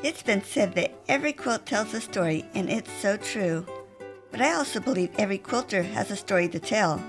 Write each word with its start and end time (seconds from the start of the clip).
It's 0.00 0.22
been 0.22 0.44
said 0.44 0.76
that 0.76 0.94
every 1.08 1.32
quilt 1.32 1.66
tells 1.66 1.92
a 1.92 2.00
story, 2.00 2.44
and 2.54 2.70
it's 2.70 2.92
so 3.02 3.16
true. 3.16 3.66
But 4.30 4.40
I 4.40 4.52
also 4.52 4.78
believe 4.78 5.10
every 5.18 5.38
quilter 5.38 5.82
has 5.82 6.12
a 6.12 6.16
story 6.16 6.48
to 6.50 6.60
tell. 6.60 7.02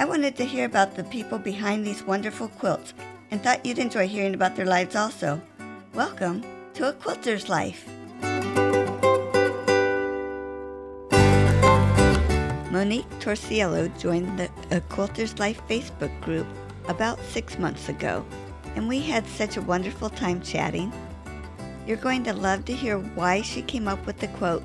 I 0.00 0.06
wanted 0.06 0.34
to 0.36 0.44
hear 0.44 0.64
about 0.64 0.96
the 0.96 1.04
people 1.04 1.38
behind 1.38 1.86
these 1.86 2.02
wonderful 2.02 2.48
quilts 2.48 2.94
and 3.30 3.40
thought 3.40 3.64
you'd 3.64 3.78
enjoy 3.78 4.08
hearing 4.08 4.34
about 4.34 4.56
their 4.56 4.66
lives 4.66 4.96
also. 4.96 5.40
Welcome 5.94 6.42
to 6.74 6.88
A 6.88 6.92
Quilter's 6.94 7.48
Life. 7.48 7.86
Monique 12.72 13.08
Torsiello 13.20 13.86
joined 14.00 14.36
the 14.36 14.50
A 14.72 14.80
Quilter's 14.80 15.38
Life 15.38 15.62
Facebook 15.68 16.20
group 16.22 16.48
about 16.88 17.20
six 17.26 17.56
months 17.56 17.88
ago, 17.88 18.26
and 18.74 18.88
we 18.88 18.98
had 18.98 19.24
such 19.28 19.56
a 19.56 19.62
wonderful 19.62 20.10
time 20.10 20.42
chatting. 20.42 20.92
You're 21.86 21.96
going 21.96 22.24
to 22.24 22.32
love 22.32 22.64
to 22.64 22.72
hear 22.72 22.98
why 22.98 23.42
she 23.42 23.62
came 23.62 23.86
up 23.86 24.04
with 24.06 24.18
the 24.18 24.26
quote, 24.26 24.64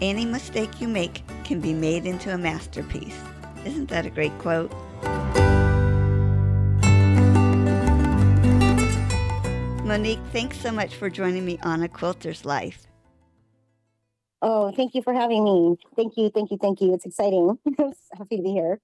Any 0.00 0.24
mistake 0.24 0.80
you 0.80 0.88
make 0.88 1.22
can 1.44 1.60
be 1.60 1.72
made 1.72 2.06
into 2.06 2.34
a 2.34 2.38
masterpiece. 2.38 3.16
Isn't 3.64 3.88
that 3.88 4.04
a 4.04 4.10
great 4.10 4.36
quote? 4.38 4.72
Monique, 9.84 10.18
thanks 10.32 10.58
so 10.58 10.72
much 10.72 10.96
for 10.96 11.08
joining 11.08 11.44
me 11.44 11.60
on 11.62 11.84
A 11.84 11.88
Quilter's 11.88 12.44
Life. 12.44 12.88
Oh, 14.42 14.72
thank 14.72 14.96
you 14.96 15.02
for 15.02 15.14
having 15.14 15.44
me. 15.44 15.76
Thank 15.94 16.16
you, 16.16 16.30
thank 16.30 16.50
you, 16.50 16.58
thank 16.60 16.80
you. 16.80 16.94
It's 16.94 17.06
exciting. 17.06 17.56
I'm 17.78 17.92
happy 18.12 18.38
to 18.38 18.42
be 18.42 18.50
here. 18.50 18.80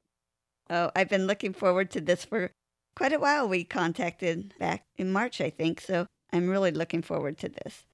Oh, 0.70 0.92
I've 0.94 1.08
been 1.08 1.26
looking 1.26 1.52
forward 1.52 1.90
to 1.90 2.00
this 2.00 2.24
for 2.24 2.52
quite 2.94 3.12
a 3.12 3.18
while. 3.18 3.48
We 3.48 3.64
contacted 3.64 4.54
back 4.60 4.84
in 4.96 5.12
March, 5.12 5.40
I 5.40 5.50
think, 5.50 5.80
so 5.80 6.06
I'm 6.32 6.48
really 6.48 6.70
looking 6.70 7.02
forward 7.02 7.38
to 7.38 7.48
this. 7.48 7.84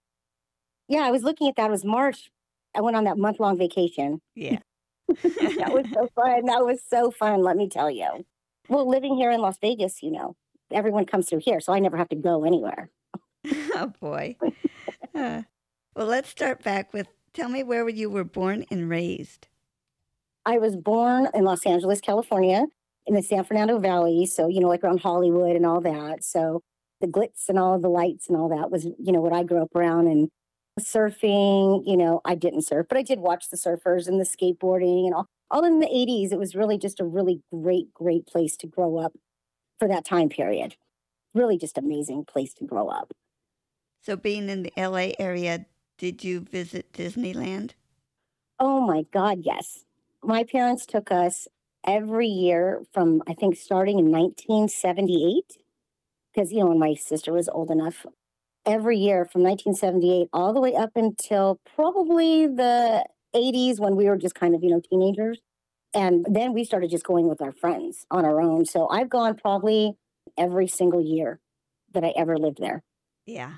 Yeah, 0.89 1.01
I 1.01 1.11
was 1.11 1.23
looking 1.23 1.49
at 1.49 1.57
that. 1.57 1.69
It 1.69 1.71
was 1.71 1.85
March. 1.85 2.31
I 2.75 2.81
went 2.81 2.97
on 2.97 3.05
that 3.05 3.19
month 3.19 3.41
long 3.41 3.59
vacation. 3.59 4.21
Yeah. 4.35 4.59
that 5.09 5.73
was 5.73 5.87
so 5.93 6.09
fun. 6.15 6.47
That 6.47 6.65
was 6.65 6.81
so 6.89 7.11
fun, 7.11 7.43
let 7.43 7.57
me 7.57 7.69
tell 7.69 7.91
you. 7.91 8.25
Well, 8.69 8.89
living 8.89 9.17
here 9.17 9.31
in 9.31 9.41
Las 9.41 9.59
Vegas, 9.61 10.03
you 10.03 10.11
know, 10.11 10.37
everyone 10.71 11.07
comes 11.07 11.29
through 11.29 11.41
here, 11.41 11.61
so 11.61 11.73
I 11.73 11.79
never 11.79 11.97
have 11.97 12.11
to 12.11 12.17
go 12.17 12.45
anywhere. 12.45 12.91
oh, 13.53 13.93
boy. 14.01 14.37
Uh, 15.15 15.43
well, 15.97 16.07
let's 16.07 16.29
start 16.29 16.63
back 16.63 16.93
with 16.93 17.09
tell 17.33 17.49
me 17.49 17.65
where 17.65 17.89
you 17.89 18.09
were 18.09 18.23
born 18.23 18.65
and 18.71 18.89
raised. 18.89 19.49
I 20.47 20.59
was 20.59 20.77
born 20.77 21.29
in 21.35 21.45
Los 21.45 21.67
Angeles, 21.67 22.01
California, 22.01 22.67
in 23.07 23.15
the 23.15 23.23
San 23.23 23.43
Fernando 23.43 23.79
Valley. 23.79 24.27
So, 24.27 24.47
you 24.47 24.61
know, 24.61 24.69
like 24.69 24.85
around 24.85 25.01
Hollywood 25.01 25.57
and 25.57 25.67
all 25.67 25.81
that. 25.81 26.23
So, 26.23 26.63
the 27.01 27.07
glitz 27.07 27.49
and 27.49 27.59
all 27.59 27.75
of 27.75 27.83
the 27.83 27.89
lights 27.89 28.29
and 28.29 28.37
all 28.37 28.49
that 28.49 28.71
was, 28.71 28.85
you 28.85 29.13
know, 29.13 29.21
what 29.21 29.33
I 29.33 29.43
grew 29.43 29.63
up 29.63 29.75
around. 29.75 30.07
And 30.09 30.29
surfing, 30.81 31.83
you 31.87 31.97
know, 31.97 32.21
I 32.25 32.35
didn't 32.35 32.63
surf, 32.63 32.87
but 32.89 32.99
I 32.99 33.03
did 33.03 33.21
watch 33.21 33.51
the 33.51 33.57
surfers 33.57 34.07
and 34.07 34.21
the 34.21 34.25
skateboarding 34.25 35.07
and 35.07 35.15
all. 35.15 35.27
All 35.51 35.65
in 35.65 35.81
the 35.81 35.87
80s, 35.87 36.31
it 36.31 36.39
was 36.39 36.55
really 36.55 36.77
just 36.77 37.01
a 37.01 37.07
really 37.07 37.41
great, 37.51 37.95
great 37.95 38.27
place 38.27 38.55
to 38.59 38.67
grow 38.67 38.99
up 38.99 39.15
for 39.79 39.89
that 39.89 40.05
time 40.05 40.29
period. 40.29 40.77
Really 41.33 41.57
just 41.57 41.79
amazing 41.79 42.27
place 42.27 42.53
to 42.55 42.65
grow 42.65 42.89
up. 42.89 43.13
So, 44.03 44.15
being 44.15 44.51
in 44.51 44.63
the 44.63 44.73
LA 44.77 45.13
area, 45.19 45.65
did 45.97 46.23
you 46.23 46.41
visit 46.41 46.93
Disneyland? 46.93 47.73
Oh 48.61 48.81
my 48.81 49.05
God, 49.13 49.41
yes. 49.43 49.85
My 50.23 50.45
parents 50.45 50.85
took 50.85 51.11
us 51.11 51.49
every 51.87 52.29
year 52.29 52.83
from, 52.93 53.23
I 53.27 53.35
think, 53.35 53.57
starting 53.57 53.99
in 53.99 54.11
1978, 54.11 55.63
because, 56.39 56.53
you 56.53 56.61
know, 56.61 56.67
when 56.67 56.79
my 56.79 56.95
sister 56.95 57.33
was 57.33 57.49
old 57.49 57.69
enough, 57.69 58.07
every 58.65 58.97
year 58.97 59.25
from 59.25 59.43
1978 59.43 60.29
all 60.33 60.53
the 60.53 60.61
way 60.61 60.73
up 60.73 60.93
until 60.95 61.59
probably 61.75 62.47
the 62.47 63.05
80s 63.35 63.81
when 63.81 63.97
we 63.97 64.09
were 64.09 64.17
just 64.17 64.37
kind 64.37 64.55
of, 64.55 64.63
you 64.63 64.71
know, 64.71 64.81
teenagers. 64.89 65.41
And 65.95 66.25
then 66.31 66.53
we 66.53 66.63
started 66.63 66.91
just 66.91 67.05
going 67.05 67.29
with 67.29 67.43
our 67.43 67.51
friends 67.51 68.07
on 68.09 68.25
our 68.25 68.41
own. 68.41 68.67
So 68.67 68.89
I've 68.89 69.09
gone 69.09 69.35
probably 69.35 69.95
every 70.37 70.69
single 70.69 71.03
year 71.03 71.41
that 71.93 72.05
I 72.05 72.13
ever 72.17 72.39
lived 72.39 72.59
there. 72.61 72.85
Yeah. 73.27 73.55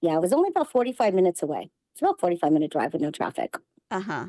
Yeah, 0.00 0.14
it 0.14 0.20
was 0.20 0.32
only 0.32 0.50
about 0.50 0.70
45 0.70 1.14
minutes 1.14 1.42
away. 1.42 1.70
It's 1.94 2.02
about 2.02 2.20
45 2.20 2.52
minute 2.52 2.70
drive 2.70 2.92
with 2.92 3.02
no 3.02 3.10
traffic. 3.10 3.56
Uh 3.90 4.02
huh. 4.02 4.26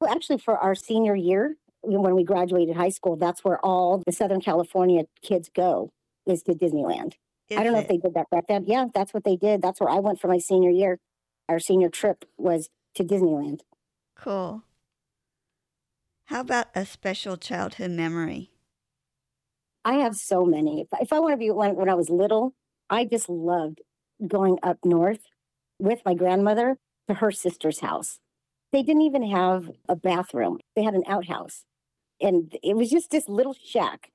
Well, 0.00 0.10
actually, 0.10 0.38
for 0.38 0.58
our 0.58 0.74
senior 0.74 1.14
year, 1.14 1.58
when 1.82 2.16
we 2.16 2.24
graduated 2.24 2.74
high 2.74 2.88
school, 2.88 3.14
that's 3.14 3.44
where 3.44 3.64
all 3.64 4.02
the 4.04 4.10
Southern 4.12 4.40
California 4.40 5.04
kids 5.22 5.48
go 5.54 5.92
is 6.28 6.42
to 6.44 6.52
Disneyland. 6.52 7.14
Is 7.48 7.58
I 7.58 7.64
don't 7.64 7.72
know 7.72 7.78
it? 7.78 7.82
if 7.82 7.88
they 7.88 7.96
did 7.96 8.14
that 8.14 8.30
back 8.30 8.44
then. 8.48 8.64
Yeah, 8.66 8.86
that's 8.94 9.14
what 9.14 9.24
they 9.24 9.36
did. 9.36 9.62
That's 9.62 9.80
where 9.80 9.90
I 9.90 9.98
went 9.98 10.20
for 10.20 10.28
my 10.28 10.38
senior 10.38 10.70
year. 10.70 10.98
Our 11.48 11.58
senior 11.58 11.88
trip 11.88 12.24
was 12.36 12.68
to 12.94 13.04
Disneyland. 13.04 13.60
Cool. 14.14 14.64
How 16.26 16.40
about 16.40 16.66
a 16.74 16.84
special 16.84 17.38
childhood 17.38 17.92
memory? 17.92 18.50
I 19.84 19.94
have 19.94 20.16
so 20.16 20.44
many. 20.44 20.82
If, 20.82 20.88
if 21.00 21.12
I 21.12 21.20
want 21.20 21.32
to 21.32 21.38
be 21.38 21.50
when, 21.50 21.74
when 21.74 21.88
I 21.88 21.94
was 21.94 22.10
little, 22.10 22.54
I 22.90 23.06
just 23.06 23.28
loved 23.30 23.80
going 24.26 24.58
up 24.62 24.78
north 24.84 25.20
with 25.78 26.00
my 26.04 26.12
grandmother 26.12 26.76
to 27.08 27.14
her 27.14 27.30
sister's 27.30 27.80
house. 27.80 28.18
They 28.72 28.82
didn't 28.82 29.02
even 29.02 29.22
have 29.30 29.70
a 29.88 29.96
bathroom, 29.96 30.58
they 30.76 30.82
had 30.82 30.94
an 30.94 31.04
outhouse. 31.06 31.64
And 32.20 32.54
it 32.62 32.76
was 32.76 32.90
just 32.90 33.10
this 33.10 33.28
little 33.28 33.54
shack. 33.54 34.10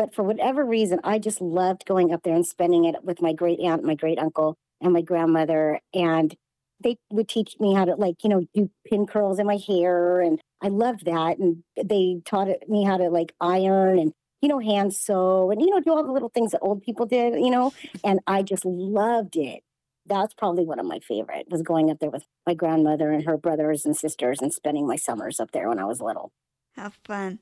But 0.00 0.14
for 0.14 0.22
whatever 0.22 0.64
reason, 0.64 0.98
I 1.04 1.18
just 1.18 1.42
loved 1.42 1.84
going 1.84 2.10
up 2.10 2.22
there 2.22 2.34
and 2.34 2.46
spending 2.46 2.86
it 2.86 3.04
with 3.04 3.20
my 3.20 3.34
great 3.34 3.60
aunt, 3.60 3.84
my 3.84 3.94
great 3.94 4.18
uncle, 4.18 4.56
and 4.80 4.94
my 4.94 5.02
grandmother. 5.02 5.78
And 5.92 6.34
they 6.82 6.96
would 7.10 7.28
teach 7.28 7.56
me 7.60 7.74
how 7.74 7.84
to, 7.84 7.96
like, 7.96 8.24
you 8.24 8.30
know, 8.30 8.46
do 8.54 8.70
pin 8.86 9.04
curls 9.06 9.38
in 9.38 9.46
my 9.46 9.58
hair. 9.58 10.22
And 10.22 10.40
I 10.62 10.68
loved 10.68 11.04
that. 11.04 11.36
And 11.36 11.64
they 11.76 12.22
taught 12.24 12.48
me 12.66 12.82
how 12.82 12.96
to, 12.96 13.10
like, 13.10 13.34
iron 13.42 13.98
and, 13.98 14.14
you 14.40 14.48
know, 14.48 14.58
hand 14.58 14.94
sew 14.94 15.50
and, 15.50 15.60
you 15.60 15.68
know, 15.68 15.80
do 15.80 15.90
all 15.90 16.02
the 16.02 16.12
little 16.12 16.30
things 16.30 16.52
that 16.52 16.62
old 16.62 16.80
people 16.80 17.04
did, 17.04 17.34
you 17.34 17.50
know. 17.50 17.74
And 18.02 18.20
I 18.26 18.40
just 18.40 18.64
loved 18.64 19.36
it. 19.36 19.62
That's 20.06 20.32
probably 20.32 20.64
one 20.64 20.78
of 20.78 20.86
my 20.86 21.00
favorite 21.00 21.48
was 21.50 21.60
going 21.60 21.90
up 21.90 21.98
there 21.98 22.08
with 22.08 22.24
my 22.46 22.54
grandmother 22.54 23.10
and 23.10 23.26
her 23.26 23.36
brothers 23.36 23.84
and 23.84 23.94
sisters 23.94 24.40
and 24.40 24.50
spending 24.50 24.86
my 24.86 24.96
summers 24.96 25.40
up 25.40 25.50
there 25.50 25.68
when 25.68 25.78
I 25.78 25.84
was 25.84 26.00
little. 26.00 26.32
How 26.74 26.90
fun. 27.04 27.40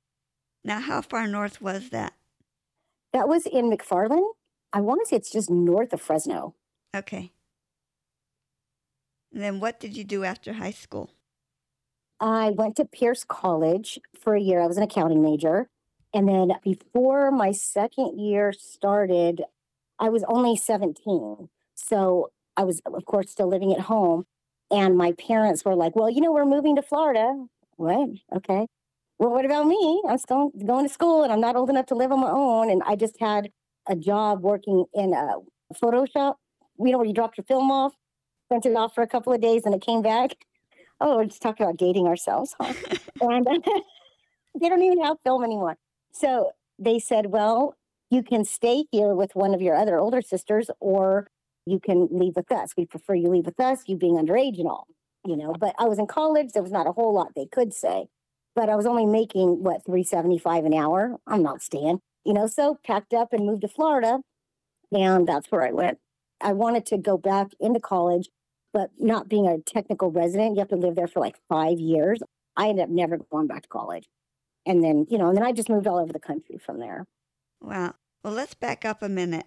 Now, 0.65 0.81
how 0.81 1.03
far 1.03 1.29
north 1.29 1.63
was 1.63 1.91
that? 1.91 2.15
That 3.13 3.29
was 3.29 3.47
in 3.47 3.71
McFarland. 3.71 4.29
I 4.73 4.81
want 4.81 5.01
to 5.03 5.09
say 5.09 5.17
it's 5.17 5.31
just 5.31 5.51
north 5.51 5.93
of 5.93 6.01
Fresno. 6.01 6.55
Okay. 6.95 7.33
And 9.33 9.43
then 9.43 9.61
what 9.61 9.81
did 9.81 9.97
you 9.97 10.05
do 10.05 10.25
after 10.25 10.55
high 10.55 10.73
school? 10.73 11.11
I 12.21 12.51
went 12.51 12.77
to 12.77 12.85
Pierce 12.85 13.25
College 13.25 13.99
for 14.19 14.35
a 14.35 14.41
year. 14.41 14.61
I 14.61 14.67
was 14.67 14.77
an 14.77 14.83
accounting 14.83 15.23
major. 15.23 15.69
And 16.13 16.29
then 16.29 16.53
before 16.65 17.31
my 17.31 17.53
second 17.53 18.19
year 18.19 18.53
started, 18.53 19.43
I 19.99 20.09
was 20.09 20.25
only 20.27 20.57
17. 20.57 21.49
So 21.75 22.31
I 22.57 22.65
was, 22.65 22.81
of 22.87 23.05
course, 23.05 23.31
still 23.31 23.49
living 23.49 23.73
at 23.73 23.81
home. 23.81 24.27
And 24.71 24.97
my 24.97 25.13
parents 25.13 25.65
were 25.65 25.75
like, 25.75 25.95
well, 25.95 26.11
you 26.11 26.21
know, 26.21 26.33
we're 26.33 26.45
moving 26.45 26.77
to 26.77 26.83
Florida. 26.83 27.47
What? 27.77 28.11
Okay. 28.35 28.67
Well, 29.19 29.31
what 29.31 29.45
about 29.45 29.67
me? 29.67 30.03
I'm 30.09 30.19
still 30.19 30.51
going 30.65 30.87
to 30.87 30.93
school 30.93 31.25
and 31.25 31.33
I'm 31.33 31.41
not 31.41 31.57
old 31.57 31.71
enough 31.71 31.87
to 31.87 31.97
live 31.97 32.13
on 32.13 32.21
my 32.21 32.31
own. 32.31 32.71
And 32.71 32.83
I 32.87 32.95
just 32.95 33.19
had 33.19 33.51
a 33.89 33.97
job 33.97 34.43
working 34.43 34.85
in 34.95 35.13
a 35.13 35.35
Photoshop, 35.75 36.35
you 36.79 36.93
know, 36.93 36.99
where 36.99 37.07
you 37.07 37.13
dropped 37.13 37.37
your 37.37 37.45
film 37.45 37.71
off, 37.71 37.95
sent 38.49 38.65
it 38.65 38.77
off 38.77 38.95
for 38.95 39.03
a 39.03 39.09
couple 39.09 39.33
of 39.33 39.41
days 39.41 39.65
and 39.65 39.75
it 39.75 39.81
came 39.81 40.03
back. 40.03 40.37
Oh, 41.01 41.17
we're 41.17 41.25
just 41.25 41.43
talking 41.43 41.65
about 41.65 41.79
dating 41.79 42.07
ourselves, 42.07 42.55
huh? 42.61 42.73
and 43.21 43.47
they 44.61 44.69
don't 44.69 44.83
even 44.83 45.03
have 45.03 45.17
film 45.25 45.43
anymore. 45.43 45.77
So 46.13 46.53
they 46.79 47.01
said, 47.01 47.27
well, 47.27 47.75
you 48.11 48.23
can 48.23 48.45
stay 48.45 48.85
here 48.93 49.15
with 49.15 49.35
one 49.35 49.53
of 49.53 49.61
your 49.61 49.75
other 49.75 49.99
older 49.99 50.23
sisters 50.23 50.71
or 50.81 51.29
you 51.67 51.81
can 51.81 52.09
leave 52.11 52.37
with 52.37 52.51
us. 52.53 52.73
We 52.77 52.87
prefer 52.87 53.15
you 53.15 53.29
leave 53.29 53.47
with 53.47 53.61
us, 53.61 53.83
you 53.87 53.97
being 53.97 54.15
underage 54.15 54.59
and 54.59 54.69
all, 54.69 54.87
you 55.27 55.37
know. 55.37 55.53
But 55.59 55.75
I 55.79 55.85
was 55.85 55.99
in 55.99 56.07
college, 56.07 56.53
there 56.53 56.63
was 56.63 56.73
not 56.73 56.87
a 56.87 56.93
whole 56.93 57.13
lot 57.13 57.33
they 57.35 57.47
could 57.47 57.75
say. 57.75 58.07
But 58.59 58.69
I 58.69 58.75
was 58.75 58.87
only 58.87 59.07
making 59.07 59.63
what, 59.63 59.85
375 59.85 60.65
an 60.65 60.75
hour. 60.75 61.17
I'm 61.29 61.45
not 61.45 61.63
staying, 61.63 62.01
you 62.25 62.35
know, 62.35 62.49
so 62.49 62.77
packed 62.85 63.15
up 63.15 63.33
and 63.33 63.47
moved 63.47 63.61
to 63.61 63.69
Florida. 63.69 64.19
And 64.91 65.29
that's 65.29 65.47
where 65.53 65.63
I 65.63 65.71
went. 65.71 65.99
I 66.41 66.55
wanted 66.55 66.85
to 66.87 66.99
go 66.99 67.17
back 67.17 67.53
into 67.61 67.79
college, 67.79 68.29
but 68.73 68.91
not 68.99 69.29
being 69.29 69.47
a 69.47 69.59
technical 69.61 70.11
resident, 70.11 70.57
you 70.57 70.59
have 70.59 70.71
to 70.71 70.77
live 70.77 70.97
there 70.97 71.07
for 71.07 71.21
like 71.21 71.37
five 71.49 71.79
years. 71.79 72.19
I 72.57 72.71
ended 72.71 72.83
up 72.83 72.91
never 72.91 73.19
going 73.19 73.47
back 73.47 73.63
to 73.63 73.69
college. 73.69 74.09
And 74.67 74.83
then, 74.83 75.07
you 75.09 75.19
know, 75.19 75.29
and 75.29 75.37
then 75.37 75.45
I 75.45 75.53
just 75.53 75.69
moved 75.69 75.87
all 75.87 76.01
over 76.01 76.13
the 76.13 76.19
country 76.19 76.59
from 76.59 76.81
there. 76.81 77.05
Wow. 77.61 77.95
Well, 78.25 78.33
let's 78.33 78.55
back 78.55 78.85
up 78.85 79.03
a 79.03 79.09
minute. 79.09 79.47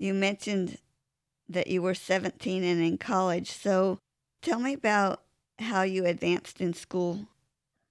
You 0.00 0.14
mentioned 0.14 0.78
that 1.48 1.68
you 1.68 1.80
were 1.80 1.94
17 1.94 2.64
and 2.64 2.82
in 2.82 2.98
college. 2.98 3.52
So 3.52 3.98
tell 4.42 4.58
me 4.58 4.72
about 4.72 5.22
how 5.60 5.82
you 5.82 6.06
advanced 6.06 6.60
in 6.60 6.74
school 6.74 7.28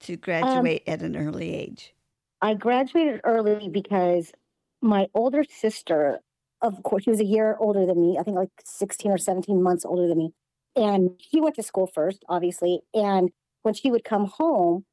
to 0.00 0.14
um, 0.14 0.20
graduate 0.20 0.82
at 0.86 1.02
an 1.02 1.16
early 1.16 1.54
age. 1.54 1.94
I 2.40 2.54
graduated 2.54 3.20
early 3.24 3.68
because 3.68 4.32
my 4.80 5.08
older 5.14 5.44
sister, 5.44 6.20
of 6.62 6.82
course, 6.82 7.04
she 7.04 7.10
was 7.10 7.20
a 7.20 7.24
year 7.24 7.56
older 7.58 7.84
than 7.86 8.00
me. 8.00 8.16
I 8.18 8.22
think 8.22 8.36
like 8.36 8.50
16 8.64 9.10
or 9.10 9.18
17 9.18 9.62
months 9.62 9.84
older 9.84 10.06
than 10.06 10.18
me. 10.18 10.32
And 10.76 11.10
she 11.18 11.40
went 11.40 11.56
to 11.56 11.62
school 11.62 11.88
first, 11.92 12.24
obviously. 12.28 12.80
And 12.94 13.30
when 13.62 13.74
she 13.74 13.90
would 13.90 14.04
come 14.04 14.26
home, 14.26 14.84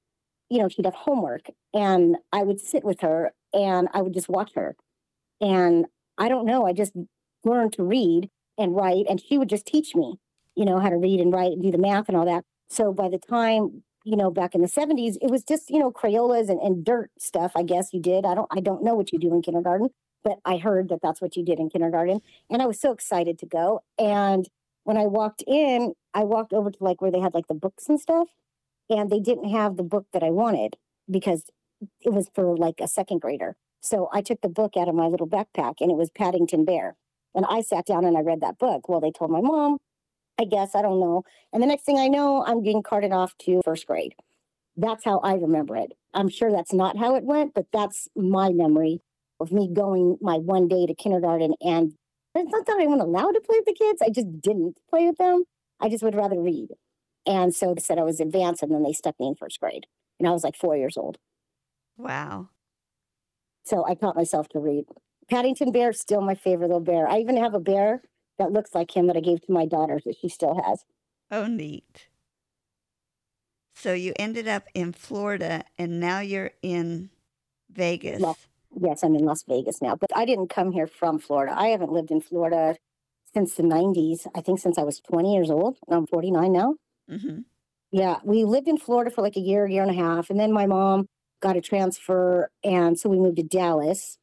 you 0.49 0.59
know, 0.59 0.69
she'd 0.69 0.85
have 0.85 0.95
homework 0.95 1.47
and 1.73 2.17
I 2.31 2.43
would 2.43 2.59
sit 2.59 2.83
with 2.83 3.01
her 3.01 3.33
and 3.53 3.87
I 3.93 4.01
would 4.01 4.13
just 4.13 4.29
watch 4.29 4.51
her. 4.55 4.75
And 5.41 5.85
I 6.17 6.29
don't 6.29 6.45
know, 6.45 6.65
I 6.65 6.73
just 6.73 6.93
learned 7.43 7.73
to 7.73 7.83
read 7.83 8.29
and 8.57 8.75
write 8.75 9.05
and 9.09 9.21
she 9.21 9.37
would 9.37 9.49
just 9.49 9.65
teach 9.65 9.95
me, 9.95 10.15
you 10.55 10.65
know, 10.65 10.79
how 10.79 10.89
to 10.89 10.97
read 10.97 11.19
and 11.19 11.33
write 11.33 11.51
and 11.51 11.63
do 11.63 11.71
the 11.71 11.77
math 11.77 12.07
and 12.07 12.17
all 12.17 12.25
that. 12.25 12.43
So 12.69 12.93
by 12.93 13.09
the 13.09 13.19
time, 13.19 13.83
you 14.05 14.15
know, 14.15 14.31
back 14.31 14.55
in 14.55 14.61
the 14.61 14.69
70s, 14.69 15.17
it 15.21 15.31
was 15.31 15.43
just, 15.43 15.69
you 15.69 15.79
know, 15.79 15.91
Crayolas 15.91 16.49
and, 16.49 16.61
and 16.61 16.85
dirt 16.85 17.11
stuff, 17.19 17.53
I 17.55 17.63
guess 17.63 17.93
you 17.93 18.01
did. 18.01 18.25
I 18.25 18.35
don't 18.35 18.47
I 18.51 18.61
don't 18.61 18.83
know 18.83 18.95
what 18.95 19.11
you 19.11 19.19
do 19.19 19.33
in 19.33 19.41
kindergarten, 19.41 19.89
but 20.23 20.39
I 20.45 20.57
heard 20.57 20.89
that 20.89 21.01
that's 21.03 21.21
what 21.21 21.35
you 21.35 21.43
did 21.43 21.59
in 21.59 21.69
kindergarten. 21.69 22.21
And 22.49 22.61
I 22.61 22.67
was 22.67 22.79
so 22.79 22.91
excited 22.93 23.39
to 23.39 23.47
go. 23.47 23.81
And 23.99 24.47
when 24.85 24.97
I 24.97 25.07
walked 25.07 25.43
in, 25.47 25.93
I 26.13 26.23
walked 26.23 26.53
over 26.53 26.71
to 26.71 26.83
like 26.83 27.01
where 27.01 27.11
they 27.11 27.19
had 27.19 27.33
like 27.33 27.47
the 27.47 27.55
books 27.55 27.89
and 27.89 27.99
stuff 27.99 28.29
and 28.89 29.09
they 29.09 29.19
didn't 29.19 29.49
have 29.49 29.77
the 29.77 29.83
book 29.83 30.05
that 30.13 30.23
I 30.23 30.29
wanted 30.29 30.77
because 31.09 31.45
it 32.01 32.13
was 32.13 32.29
for 32.33 32.55
like 32.57 32.79
a 32.79 32.87
second 32.87 33.21
grader. 33.21 33.55
So 33.81 34.09
I 34.13 34.21
took 34.21 34.41
the 34.41 34.49
book 34.49 34.77
out 34.77 34.87
of 34.87 34.95
my 34.95 35.07
little 35.07 35.27
backpack 35.27 35.75
and 35.79 35.91
it 35.91 35.97
was 35.97 36.09
Paddington 36.09 36.65
Bear. 36.65 36.95
And 37.33 37.45
I 37.49 37.61
sat 37.61 37.85
down 37.85 38.05
and 38.05 38.17
I 38.17 38.21
read 38.21 38.41
that 38.41 38.57
book. 38.57 38.87
Well, 38.87 39.01
they 39.01 39.11
told 39.11 39.31
my 39.31 39.41
mom, 39.41 39.77
I 40.37 40.45
guess, 40.45 40.75
I 40.75 40.81
don't 40.81 40.99
know. 40.99 41.23
And 41.53 41.63
the 41.63 41.67
next 41.67 41.83
thing 41.83 41.97
I 41.97 42.07
know, 42.07 42.43
I'm 42.45 42.63
getting 42.63 42.83
carted 42.83 43.11
off 43.11 43.37
to 43.39 43.61
first 43.63 43.87
grade. 43.87 44.15
That's 44.75 45.05
how 45.05 45.19
I 45.19 45.35
remember 45.35 45.77
it. 45.77 45.93
I'm 46.13 46.29
sure 46.29 46.51
that's 46.51 46.73
not 46.73 46.97
how 46.97 47.15
it 47.15 47.23
went, 47.23 47.53
but 47.53 47.67
that's 47.71 48.07
my 48.15 48.49
memory 48.51 49.01
of 49.39 49.51
me 49.51 49.69
going 49.71 50.17
my 50.21 50.37
one 50.37 50.67
day 50.67 50.85
to 50.85 50.93
kindergarten. 50.93 51.53
And 51.61 51.93
it's 52.33 52.51
not 52.51 52.65
that 52.65 52.77
I 52.79 52.85
wasn't 52.85 53.07
allowed 53.07 53.31
to 53.31 53.41
play 53.41 53.57
with 53.57 53.65
the 53.65 53.73
kids, 53.73 54.01
I 54.01 54.09
just 54.09 54.41
didn't 54.41 54.77
play 54.89 55.05
with 55.07 55.17
them. 55.17 55.45
I 55.79 55.89
just 55.89 56.03
would 56.03 56.15
rather 56.15 56.39
read. 56.39 56.69
And 57.25 57.55
so 57.55 57.73
they 57.73 57.81
said 57.81 57.97
I 57.97 58.03
was 58.03 58.19
advanced, 58.19 58.61
and 58.61 58.71
then 58.71 58.83
they 58.83 58.93
stuck 58.93 59.19
me 59.19 59.27
in 59.27 59.35
first 59.35 59.59
grade. 59.59 59.87
And 60.19 60.27
I 60.27 60.31
was 60.31 60.43
like 60.43 60.55
four 60.55 60.75
years 60.77 60.97
old. 60.97 61.17
Wow. 61.97 62.49
So 63.63 63.85
I 63.87 63.95
taught 63.95 64.15
myself 64.15 64.47
to 64.49 64.59
read. 64.59 64.85
Paddington 65.29 65.71
Bear 65.71 65.89
is 65.89 65.99
still 65.99 66.21
my 66.21 66.35
favorite 66.35 66.67
little 66.67 66.79
bear. 66.81 67.07
I 67.07 67.19
even 67.19 67.37
have 67.37 67.55
a 67.55 67.59
bear 67.59 68.03
that 68.37 68.51
looks 68.51 68.73
like 68.73 68.95
him 68.95 69.07
that 69.07 69.17
I 69.17 69.21
gave 69.21 69.41
to 69.41 69.51
my 69.51 69.65
daughter 69.65 69.99
that 70.05 70.17
she 70.19 70.29
still 70.29 70.61
has. 70.61 70.83
Oh, 71.31 71.47
neat. 71.47 72.07
So 73.75 73.93
you 73.93 74.13
ended 74.17 74.47
up 74.47 74.67
in 74.73 74.93
Florida 74.93 75.63
and 75.77 75.99
now 75.99 76.19
you're 76.19 76.51
in 76.61 77.09
Vegas. 77.71 78.21
Well, 78.21 78.37
yes, 78.79 79.03
I'm 79.03 79.15
in 79.15 79.25
Las 79.25 79.43
Vegas 79.47 79.81
now, 79.81 79.95
but 79.95 80.15
I 80.15 80.25
didn't 80.25 80.47
come 80.49 80.71
here 80.71 80.87
from 80.87 81.19
Florida. 81.19 81.53
I 81.57 81.67
haven't 81.67 81.91
lived 81.91 82.11
in 82.11 82.21
Florida 82.21 82.77
since 83.33 83.55
the 83.55 83.63
90s. 83.63 84.27
I 84.33 84.41
think 84.41 84.59
since 84.59 84.77
I 84.77 84.83
was 84.83 84.99
20 85.01 85.33
years 85.33 85.51
old. 85.51 85.77
I'm 85.89 86.07
49 86.07 86.51
now. 86.51 86.75
hmm 87.09 87.39
Yeah, 87.91 88.19
we 88.23 88.43
lived 88.45 88.67
in 88.67 88.77
Florida 88.77 89.11
for 89.11 89.21
like 89.21 89.35
a 89.35 89.41
year, 89.41 89.67
year 89.67 89.83
and 89.83 89.91
a 89.91 90.01
half. 90.01 90.29
And 90.29 90.39
then 90.39 90.51
my 90.53 90.65
mom 90.65 91.07
got 91.41 91.57
a 91.57 91.61
transfer. 91.61 92.49
And 92.63 92.97
so 92.97 93.09
we 93.09 93.19
moved 93.19 93.37
to 93.37 93.43
Dallas. 93.43 94.17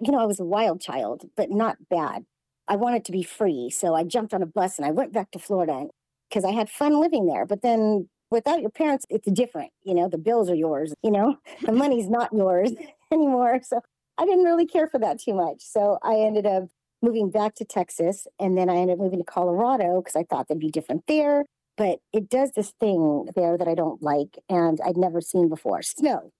You 0.00 0.12
know, 0.12 0.18
I 0.18 0.26
was 0.26 0.40
a 0.40 0.44
wild 0.44 0.80
child, 0.80 1.28
but 1.36 1.50
not 1.50 1.76
bad. 1.88 2.24
I 2.68 2.76
wanted 2.76 3.04
to 3.06 3.12
be 3.12 3.22
free. 3.22 3.70
So 3.70 3.94
I 3.94 4.04
jumped 4.04 4.34
on 4.34 4.42
a 4.42 4.46
bus 4.46 4.78
and 4.78 4.86
I 4.86 4.90
went 4.90 5.12
back 5.12 5.30
to 5.32 5.38
Florida 5.38 5.86
because 6.28 6.44
I 6.44 6.52
had 6.52 6.70
fun 6.70 7.00
living 7.00 7.26
there. 7.26 7.46
But 7.46 7.62
then 7.62 8.08
without 8.30 8.60
your 8.60 8.70
parents, 8.70 9.06
it's 9.10 9.30
different. 9.30 9.70
You 9.82 9.94
know, 9.94 10.08
the 10.08 10.18
bills 10.18 10.50
are 10.50 10.54
yours, 10.54 10.94
you 11.02 11.10
know, 11.10 11.36
the 11.62 11.72
money's 11.72 12.08
not 12.08 12.32
yours 12.32 12.72
anymore. 13.12 13.60
So 13.62 13.80
I 14.18 14.24
didn't 14.24 14.44
really 14.44 14.66
care 14.66 14.88
for 14.88 14.98
that 15.00 15.20
too 15.20 15.34
much. 15.34 15.60
So 15.60 15.98
I 16.02 16.16
ended 16.16 16.46
up 16.46 16.64
moving 17.02 17.30
back 17.30 17.54
to 17.56 17.64
Texas 17.64 18.26
and 18.40 18.56
then 18.56 18.70
I 18.70 18.76
ended 18.76 18.94
up 18.94 18.98
moving 19.00 19.18
to 19.18 19.24
Colorado 19.24 20.00
because 20.00 20.16
I 20.16 20.24
thought 20.24 20.48
they'd 20.48 20.58
be 20.58 20.70
different 20.70 21.04
there. 21.06 21.44
But 21.76 21.98
it 22.12 22.30
does 22.30 22.52
this 22.52 22.72
thing 22.78 23.28
there 23.34 23.58
that 23.58 23.66
I 23.66 23.74
don't 23.74 24.00
like 24.02 24.38
and 24.48 24.78
I'd 24.84 24.96
never 24.96 25.20
seen 25.20 25.48
before 25.48 25.82
snow. 25.82 26.30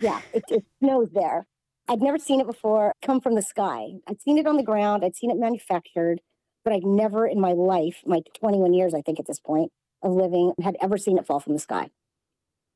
Yeah, 0.00 0.20
it, 0.32 0.44
it 0.48 0.64
snows 0.80 1.08
there. 1.12 1.46
I'd 1.88 2.00
never 2.00 2.18
seen 2.18 2.40
it 2.40 2.46
before 2.46 2.92
come 3.02 3.20
from 3.20 3.34
the 3.34 3.42
sky. 3.42 3.92
I'd 4.08 4.22
seen 4.22 4.38
it 4.38 4.46
on 4.46 4.56
the 4.56 4.62
ground, 4.62 5.04
I'd 5.04 5.16
seen 5.16 5.30
it 5.30 5.36
manufactured, 5.36 6.20
but 6.64 6.72
I'd 6.72 6.84
never 6.84 7.26
in 7.26 7.40
my 7.40 7.52
life, 7.52 8.02
my 8.06 8.22
21 8.38 8.72
years, 8.72 8.94
I 8.94 9.02
think 9.02 9.20
at 9.20 9.26
this 9.26 9.40
point 9.40 9.70
of 10.02 10.12
living, 10.12 10.52
had 10.62 10.76
ever 10.80 10.96
seen 10.96 11.18
it 11.18 11.26
fall 11.26 11.40
from 11.40 11.52
the 11.52 11.58
sky. 11.58 11.90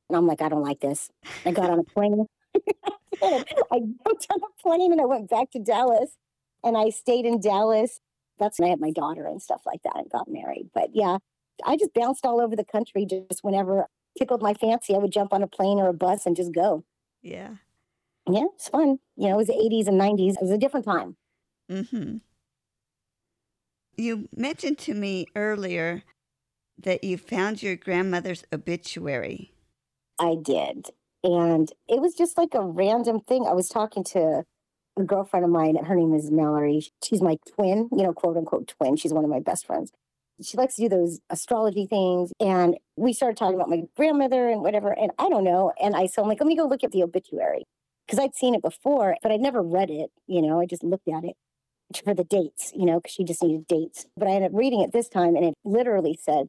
And 0.09 0.17
I'm 0.17 0.27
like, 0.27 0.41
I 0.41 0.49
don't 0.49 0.63
like 0.63 0.79
this. 0.79 1.09
I 1.45 1.51
got 1.51 1.69
on 1.69 1.79
a 1.79 1.83
plane. 1.83 2.25
I 3.21 3.79
jumped 3.79 4.27
on 4.29 4.39
a 4.41 4.61
plane 4.61 4.91
and 4.91 5.01
I 5.01 5.05
went 5.05 5.29
back 5.29 5.51
to 5.51 5.59
Dallas 5.59 6.17
and 6.63 6.77
I 6.77 6.89
stayed 6.89 7.25
in 7.25 7.39
Dallas. 7.39 7.99
That's 8.39 8.59
when 8.59 8.67
I 8.67 8.69
had 8.71 8.79
my 8.79 8.91
daughter 8.91 9.25
and 9.25 9.41
stuff 9.41 9.61
like 9.65 9.81
that 9.83 9.97
and 9.97 10.09
got 10.09 10.27
married. 10.27 10.69
But 10.73 10.89
yeah, 10.93 11.17
I 11.65 11.77
just 11.77 11.93
bounced 11.93 12.25
all 12.25 12.41
over 12.41 12.55
the 12.55 12.63
country 12.63 13.05
just 13.05 13.43
whenever 13.43 13.87
tickled 14.17 14.41
my 14.41 14.53
fancy. 14.53 14.95
I 14.95 14.99
would 14.99 15.11
jump 15.11 15.33
on 15.33 15.43
a 15.43 15.47
plane 15.47 15.79
or 15.79 15.89
a 15.89 15.93
bus 15.93 16.25
and 16.25 16.35
just 16.35 16.53
go. 16.53 16.83
Yeah. 17.21 17.55
Yeah, 18.31 18.45
it's 18.53 18.69
fun. 18.69 18.99
You 19.15 19.27
know, 19.29 19.35
it 19.35 19.37
was 19.37 19.47
the 19.47 19.53
80s 19.53 19.87
and 19.87 19.99
90s. 19.99 20.35
It 20.35 20.41
was 20.41 20.51
a 20.51 20.57
different 20.57 20.85
time. 20.85 21.15
hmm 21.69 22.17
You 23.97 24.29
mentioned 24.35 24.77
to 24.79 24.93
me 24.93 25.27
earlier 25.35 26.03
that 26.77 27.03
you 27.03 27.17
found 27.17 27.61
your 27.61 27.75
grandmother's 27.75 28.43
obituary. 28.53 29.53
I 30.19 30.35
did. 30.41 30.87
And 31.23 31.69
it 31.87 32.01
was 32.01 32.13
just 32.13 32.37
like 32.37 32.53
a 32.53 32.61
random 32.61 33.19
thing. 33.21 33.45
I 33.45 33.53
was 33.53 33.67
talking 33.67 34.03
to 34.05 34.43
a 34.97 35.03
girlfriend 35.03 35.45
of 35.45 35.51
mine. 35.51 35.75
Her 35.83 35.95
name 35.95 36.13
is 36.13 36.31
Mallory. 36.31 36.87
She's 37.03 37.21
my 37.21 37.37
twin, 37.55 37.89
you 37.91 38.03
know, 38.03 38.13
quote 38.13 38.37
unquote 38.37 38.67
twin. 38.67 38.95
She's 38.95 39.13
one 39.13 39.23
of 39.23 39.29
my 39.29 39.39
best 39.39 39.65
friends. 39.65 39.91
She 40.41 40.55
likes 40.55 40.75
to 40.75 40.83
do 40.83 40.89
those 40.89 41.19
astrology 41.29 41.85
things. 41.85 42.31
And 42.39 42.77
we 42.95 43.11
started 43.11 43.35
talking 43.35 43.55
about 43.55 43.69
my 43.69 43.83
grandmother 43.97 44.47
and 44.47 44.61
whatever. 44.61 44.91
And 44.97 45.11
I 45.19 45.27
don't 45.27 45.43
know. 45.43 45.73
And 45.81 45.95
I 45.95 46.05
said, 46.05 46.21
I'm 46.21 46.29
like, 46.29 46.39
let 46.39 46.47
me 46.47 46.55
go 46.55 46.65
look 46.67 46.83
at 46.83 46.91
the 46.91 47.03
obituary 47.03 47.65
because 48.09 48.23
I'd 48.23 48.35
seen 48.35 48.55
it 48.55 48.63
before, 48.63 49.17
but 49.21 49.31
I'd 49.31 49.39
never 49.39 49.61
read 49.61 49.91
it. 49.91 50.09
You 50.25 50.41
know, 50.41 50.59
I 50.59 50.65
just 50.65 50.83
looked 50.83 51.07
at 51.07 51.23
it 51.23 51.35
for 52.03 52.15
the 52.15 52.23
dates, 52.23 52.71
you 52.75 52.85
know, 52.85 52.99
because 52.99 53.13
she 53.13 53.23
just 53.23 53.43
needed 53.43 53.67
dates. 53.67 54.07
But 54.17 54.27
I 54.27 54.31
ended 54.31 54.51
up 54.51 54.57
reading 54.57 54.81
it 54.81 54.91
this 54.91 55.07
time 55.07 55.35
and 55.35 55.45
it 55.45 55.53
literally 55.63 56.17
said 56.19 56.47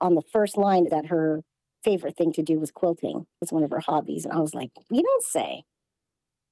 on 0.00 0.14
the 0.14 0.22
first 0.32 0.56
line 0.56 0.88
that 0.90 1.06
her 1.06 1.42
favorite 1.82 2.16
thing 2.16 2.32
to 2.34 2.42
do 2.42 2.60
was 2.60 2.70
quilting. 2.70 3.20
It 3.20 3.40
was 3.40 3.52
one 3.52 3.64
of 3.64 3.70
her 3.70 3.80
hobbies. 3.80 4.24
And 4.24 4.32
I 4.32 4.38
was 4.38 4.54
like, 4.54 4.70
you 4.88 5.02
don't 5.02 5.24
say. 5.24 5.64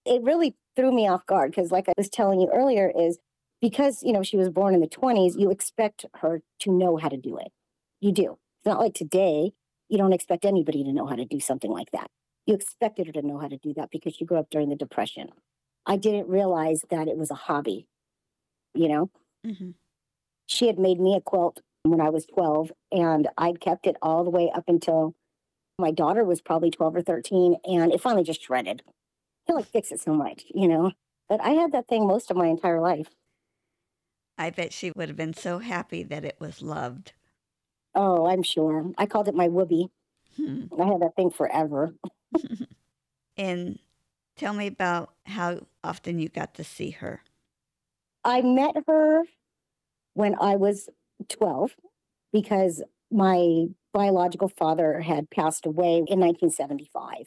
It 0.04 0.22
really 0.22 0.56
threw 0.74 0.90
me 0.90 1.06
off 1.06 1.26
guard 1.26 1.50
because, 1.52 1.70
like 1.70 1.88
I 1.88 1.92
was 1.96 2.08
telling 2.08 2.40
you 2.40 2.50
earlier, 2.52 2.90
is 2.98 3.18
because, 3.60 4.02
you 4.02 4.12
know, 4.12 4.22
she 4.22 4.36
was 4.36 4.48
born 4.48 4.74
in 4.74 4.80
the 4.80 4.88
20s, 4.88 5.38
you 5.38 5.50
expect 5.50 6.06
her 6.14 6.40
to 6.60 6.72
know 6.72 6.96
how 6.96 7.08
to 7.08 7.16
do 7.16 7.36
it. 7.36 7.52
You 8.00 8.12
do. 8.12 8.38
It's 8.60 8.66
not 8.66 8.80
like 8.80 8.94
today, 8.94 9.52
you 9.88 9.98
don't 9.98 10.12
expect 10.12 10.44
anybody 10.44 10.82
to 10.82 10.92
know 10.92 11.06
how 11.06 11.16
to 11.16 11.24
do 11.24 11.40
something 11.40 11.70
like 11.70 11.90
that. 11.92 12.08
You 12.48 12.54
expected 12.54 13.06
her 13.06 13.12
to 13.12 13.20
know 13.20 13.36
how 13.36 13.48
to 13.48 13.58
do 13.58 13.74
that 13.74 13.90
because 13.90 14.14
she 14.14 14.24
grew 14.24 14.38
up 14.38 14.48
during 14.48 14.70
the 14.70 14.74
Depression. 14.74 15.28
I 15.84 15.98
didn't 15.98 16.28
realize 16.28 16.82
that 16.88 17.06
it 17.06 17.18
was 17.18 17.30
a 17.30 17.34
hobby, 17.34 17.86
you 18.74 18.88
know? 18.88 19.10
hmm 19.44 19.72
She 20.46 20.66
had 20.66 20.78
made 20.78 20.98
me 20.98 21.14
a 21.14 21.20
quilt 21.20 21.60
when 21.82 22.00
I 22.00 22.08
was 22.08 22.24
12, 22.24 22.72
and 22.90 23.28
I'd 23.36 23.60
kept 23.60 23.86
it 23.86 23.96
all 24.00 24.24
the 24.24 24.30
way 24.30 24.50
up 24.50 24.64
until 24.66 25.14
my 25.78 25.90
daughter 25.90 26.24
was 26.24 26.40
probably 26.40 26.70
12 26.70 26.96
or 26.96 27.02
13, 27.02 27.56
and 27.64 27.92
it 27.92 28.00
finally 28.00 28.24
just 28.24 28.42
shredded. 28.42 28.82
I 29.48 29.52
like 29.52 29.66
fix 29.66 29.92
it 29.92 30.00
so 30.00 30.14
much, 30.14 30.46
you 30.54 30.68
know? 30.68 30.92
But 31.28 31.42
I 31.42 31.50
had 31.50 31.72
that 31.72 31.86
thing 31.86 32.06
most 32.06 32.30
of 32.30 32.38
my 32.38 32.46
entire 32.46 32.80
life. 32.80 33.14
I 34.38 34.48
bet 34.48 34.72
she 34.72 34.90
would 34.96 35.08
have 35.08 35.18
been 35.18 35.34
so 35.34 35.58
happy 35.58 36.02
that 36.02 36.24
it 36.24 36.38
was 36.40 36.62
loved. 36.62 37.12
Oh, 37.94 38.26
I'm 38.26 38.42
sure. 38.42 38.92
I 38.96 39.06
called 39.06 39.28
it 39.28 39.34
my 39.34 39.48
whoopee. 39.48 39.90
Hmm. 40.36 40.64
I 40.80 40.86
had 40.86 41.02
that 41.02 41.16
thing 41.16 41.30
forever. 41.30 41.94
and 43.36 43.78
tell 44.36 44.52
me 44.52 44.66
about 44.66 45.12
how 45.26 45.66
often 45.82 46.18
you 46.18 46.28
got 46.28 46.54
to 46.54 46.64
see 46.64 46.90
her. 46.90 47.22
I 48.24 48.42
met 48.42 48.76
her 48.86 49.22
when 50.14 50.34
I 50.40 50.56
was 50.56 50.88
12 51.28 51.74
because 52.32 52.82
my 53.10 53.66
biological 53.92 54.48
father 54.48 55.00
had 55.00 55.30
passed 55.30 55.66
away 55.66 55.96
in 56.06 56.20
1975. 56.20 57.26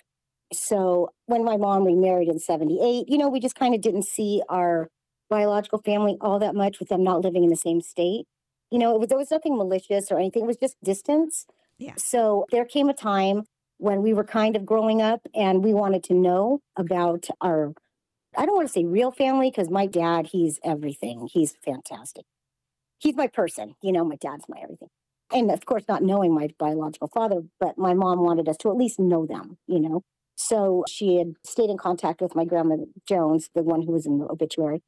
So 0.54 1.10
when 1.26 1.44
my 1.44 1.58
mom 1.58 1.86
remarried 1.86 2.28
in 2.28 2.40
78, 2.40 3.06
you 3.08 3.18
know, 3.18 3.30
we 3.30 3.40
just 3.40 3.56
kind 3.56 3.74
of 3.74 3.82
didn't 3.82 4.04
see 4.04 4.42
our 4.50 4.90
biological 5.30 5.82
family 5.84 6.18
all 6.22 6.40
that 6.40 6.56
much 6.56 6.80
with 6.80 6.90
them 6.90 7.04
not 7.04 7.22
living 7.22 7.44
in 7.44 7.50
the 7.50 7.56
same 7.56 7.82
state. 7.82 8.26
You 8.70 8.80
know, 8.80 8.94
it 8.94 9.00
was, 9.00 9.10
there 9.10 9.18
was 9.18 9.32
nothing 9.32 9.58
malicious 9.58 10.12
or 10.12 10.20
anything, 10.20 10.44
it 10.44 10.48
was 10.48 10.58
just 10.58 10.76
distance. 10.84 11.46
Yeah. 11.78 11.94
So 11.98 12.46
there 12.52 12.66
came 12.66 12.90
a 12.90 12.94
time 12.94 13.44
when 13.82 14.04
we 14.04 14.14
were 14.14 14.24
kind 14.24 14.56
of 14.56 14.64
growing 14.64 15.02
up 15.02 15.22
and 15.34 15.64
we 15.64 15.74
wanted 15.74 16.04
to 16.04 16.14
know 16.14 16.62
about 16.78 17.28
our, 17.42 17.74
I 18.38 18.46
don't 18.46 18.56
want 18.56 18.68
to 18.68 18.72
say 18.72 18.86
real 18.86 19.12
family 19.12 19.50
because 19.50 19.72
my 19.72 19.88
dad, 19.88 20.28
he's 20.28 20.60
everything. 20.64 21.28
He's 21.34 21.56
fantastic. 21.66 22.26
He's 23.00 23.16
my 23.16 23.26
person, 23.26 23.74
you 23.82 23.92
know, 23.92 24.06
my 24.06 24.18
dad's 24.18 24.46
my 24.48 24.60
everything. 24.62 24.90
And 25.34 25.50
of 25.50 25.66
course, 25.66 25.86
not 25.90 26.04
knowing 26.04 26.32
my 26.32 26.50
biological 26.60 27.08
father, 27.08 27.42
but 27.60 27.80
my 27.80 27.96
mom 27.96 28.24
wanted 28.24 28.48
us 28.48 28.58
to 28.58 28.70
at 28.70 28.78
least 28.78 29.00
know 29.00 29.26
them, 29.26 29.58
you 29.66 29.80
know. 29.80 30.04
So 30.36 30.84
she 30.88 31.18
had 31.18 31.34
stayed 31.44 31.72
in 31.72 31.78
contact 31.80 32.22
with 32.22 32.36
my 32.36 32.46
grandma 32.46 32.78
Jones, 33.08 33.50
the 33.56 33.64
one 33.64 33.82
who 33.82 33.94
was 33.94 34.06
in 34.06 34.20
the 34.20 34.26
obituary. 34.26 34.84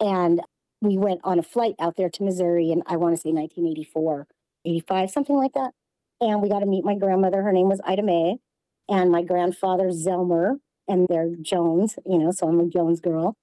And 0.00 0.42
we 0.82 0.98
went 0.98 1.22
on 1.24 1.38
a 1.38 1.42
flight 1.42 1.76
out 1.80 1.96
there 1.96 2.10
to 2.10 2.22
Missouri, 2.22 2.70
and 2.70 2.82
I 2.86 2.96
want 2.96 3.16
to 3.16 3.20
say 3.20 3.32
1984. 3.32 4.26
85, 4.66 5.10
something 5.10 5.36
like 5.36 5.54
that. 5.54 5.72
And 6.20 6.40
we 6.40 6.48
got 6.48 6.60
to 6.60 6.66
meet 6.66 6.84
my 6.84 6.94
grandmother. 6.94 7.42
Her 7.42 7.52
name 7.52 7.68
was 7.68 7.80
Ida 7.84 8.02
May, 8.02 8.36
and 8.88 9.10
my 9.10 9.22
grandfather, 9.22 9.88
Zelmer, 9.88 10.56
and 10.88 11.06
they're 11.08 11.34
Jones, 11.40 11.96
you 12.06 12.18
know, 12.18 12.30
so 12.30 12.48
I'm 12.48 12.60
a 12.60 12.66
Jones 12.66 13.00
girl. 13.00 13.34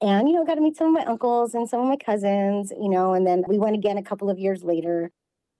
And, 0.00 0.28
you 0.28 0.34
know, 0.34 0.44
got 0.44 0.56
to 0.56 0.60
meet 0.60 0.76
some 0.76 0.88
of 0.88 0.92
my 0.92 1.04
uncles 1.04 1.54
and 1.54 1.68
some 1.68 1.80
of 1.80 1.88
my 1.88 1.96
cousins, 1.96 2.72
you 2.72 2.88
know, 2.88 3.14
and 3.14 3.26
then 3.26 3.44
we 3.48 3.58
went 3.58 3.76
again 3.76 3.96
a 3.98 4.02
couple 4.02 4.28
of 4.28 4.38
years 4.38 4.64
later. 4.64 5.10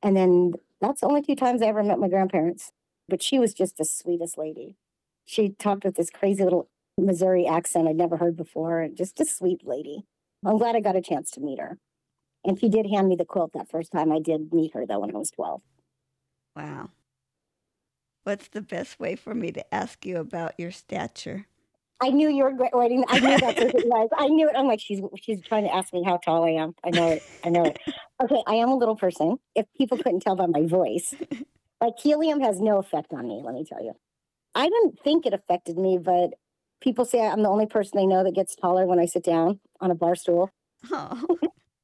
And 0.03 0.17
then 0.17 0.55
that's 0.81 1.01
the 1.01 1.07
only 1.07 1.23
two 1.23 1.37
times 1.37 1.63
I 1.63 1.67
ever 1.67 1.83
met 1.83 2.01
my 2.01 2.09
grandparents. 2.09 2.73
But 3.09 3.23
she 3.23 3.39
was 3.39 3.55
just 3.55 3.77
the 3.77 3.85
sweetest 3.85 4.37
lady. 4.37 4.77
She 5.25 5.51
talked 5.51 5.85
with 5.85 5.95
this 5.95 6.11
crazy 6.11 6.43
little 6.43 6.69
Missouri 6.99 7.47
accent 7.47 7.87
I'd 7.89 7.97
never 7.97 8.17
heard 8.17 8.37
before. 8.37 8.89
Just 8.93 9.21
a 9.21 9.25
sweet 9.25 9.65
lady. 9.65 10.05
I'm 10.45 10.59
glad 10.59 10.75
I 10.75 10.81
got 10.81 10.97
a 10.97 11.03
chance 11.03 11.31
to 11.33 11.41
meet 11.41 11.61
her. 11.61 11.79
And 12.45 12.59
she 12.59 12.69
did 12.69 12.87
hand 12.87 13.09
me 13.09 13.15
the 13.15 13.25
quilt 13.25 13.53
that 13.55 13.71
first 13.71 13.93
time 13.93 14.11
I 14.11 14.19
did 14.19 14.53
meet 14.53 14.75
her, 14.75 14.85
though, 14.87 14.99
when 14.99 15.15
I 15.15 15.19
was 15.19 15.31
12. 15.31 15.63
Wow. 16.55 16.91
What's 18.25 18.49
the 18.49 18.63
best 18.63 19.01
way 19.01 19.17
for 19.17 19.35
me 19.35 19.51
to 19.53 19.75
ask 19.75 20.07
you 20.07 20.19
about 20.19 20.55
your 20.59 20.71
stature? 20.71 21.47
I 22.01 22.11
knew 22.11 22.29
you 22.29 22.45
were 22.45 22.69
waiting. 22.73 23.05
I 23.09 23.21
knew 23.21 23.39
that's 23.39 23.61
what 23.61 23.75
it 23.75 23.87
was. 23.87 24.09
I 24.17 24.27
knew 24.29 24.49
it. 24.49 24.57
I'm 24.57 24.67
like, 24.67 24.81
she's 24.81 25.01
she's 25.21 25.41
trying 25.41 25.65
to 25.65 25.75
ask 25.75 25.93
me 25.93 26.03
how 26.05 26.17
tall 26.17 26.45
I 26.45 26.51
am. 26.51 26.75
I 26.85 26.91
know 26.91 27.13
it. 27.13 27.23
I 27.45 27.49
know 27.49 27.65
it. 27.67 27.79
Okay, 28.23 28.43
I 28.47 28.55
am 28.55 28.71
a 28.71 28.77
little 28.77 28.97
person. 28.97 29.39
If 29.55 29.67
people 29.77 29.99
couldn't 29.99 30.21
tell 30.21 30.35
by 30.35 30.47
my 30.47 30.67
voice, 30.67 31.15
like 31.81 31.95
helium 32.01 32.41
has 32.41 32.61
no 32.61 32.79
effect 32.79 33.13
on 33.13 33.29
me. 33.29 33.41
Let 33.45 33.55
me 33.55 33.65
tell 33.65 33.83
you. 33.83 33.93
I 34.55 34.65
didn't 34.65 34.99
think 35.03 35.27
it 35.27 35.33
affected 35.33 35.79
me, 35.79 35.99
but 35.99 36.35
people 36.81 37.05
say 37.05 37.21
I'm 37.21 37.43
the 37.43 37.49
only 37.49 37.67
person 37.67 37.97
they 37.97 38.07
know 38.07 38.25
that 38.25 38.35
gets 38.35 38.57
taller 38.57 38.85
when 38.87 38.99
I 38.99 39.07
sit 39.07 39.25
down 39.25 39.61
on 39.81 39.91
a 39.91 39.95
bar 39.95 40.15
stool. 40.15 40.51
Oh. 40.91 41.39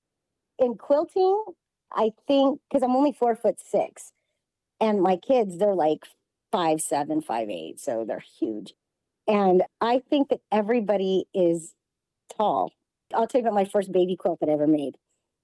In 0.58 0.76
quilting, 0.76 1.44
I 1.92 2.10
think 2.26 2.60
because 2.68 2.82
I'm 2.82 2.96
only 2.96 3.12
four 3.12 3.36
foot 3.36 3.60
six, 3.64 4.12
and 4.80 5.02
my 5.02 5.16
kids 5.16 5.58
they're 5.58 5.74
like 5.74 6.04
five 6.52 6.80
seven, 6.80 7.20
five 7.20 7.48
eight, 7.50 7.80
so 7.80 8.04
they're 8.06 8.24
huge. 8.40 8.74
And 9.26 9.62
I 9.80 10.00
think 10.10 10.30
that 10.30 10.40
everybody 10.50 11.26
is 11.34 11.74
tall. 12.34 12.72
I'll 13.14 13.26
tell 13.26 13.40
you 13.40 13.46
about 13.46 13.54
my 13.54 13.64
first 13.64 13.92
baby 13.92 14.16
quilt 14.16 14.40
that 14.40 14.48
I 14.48 14.52
ever 14.52 14.66
made. 14.66 14.96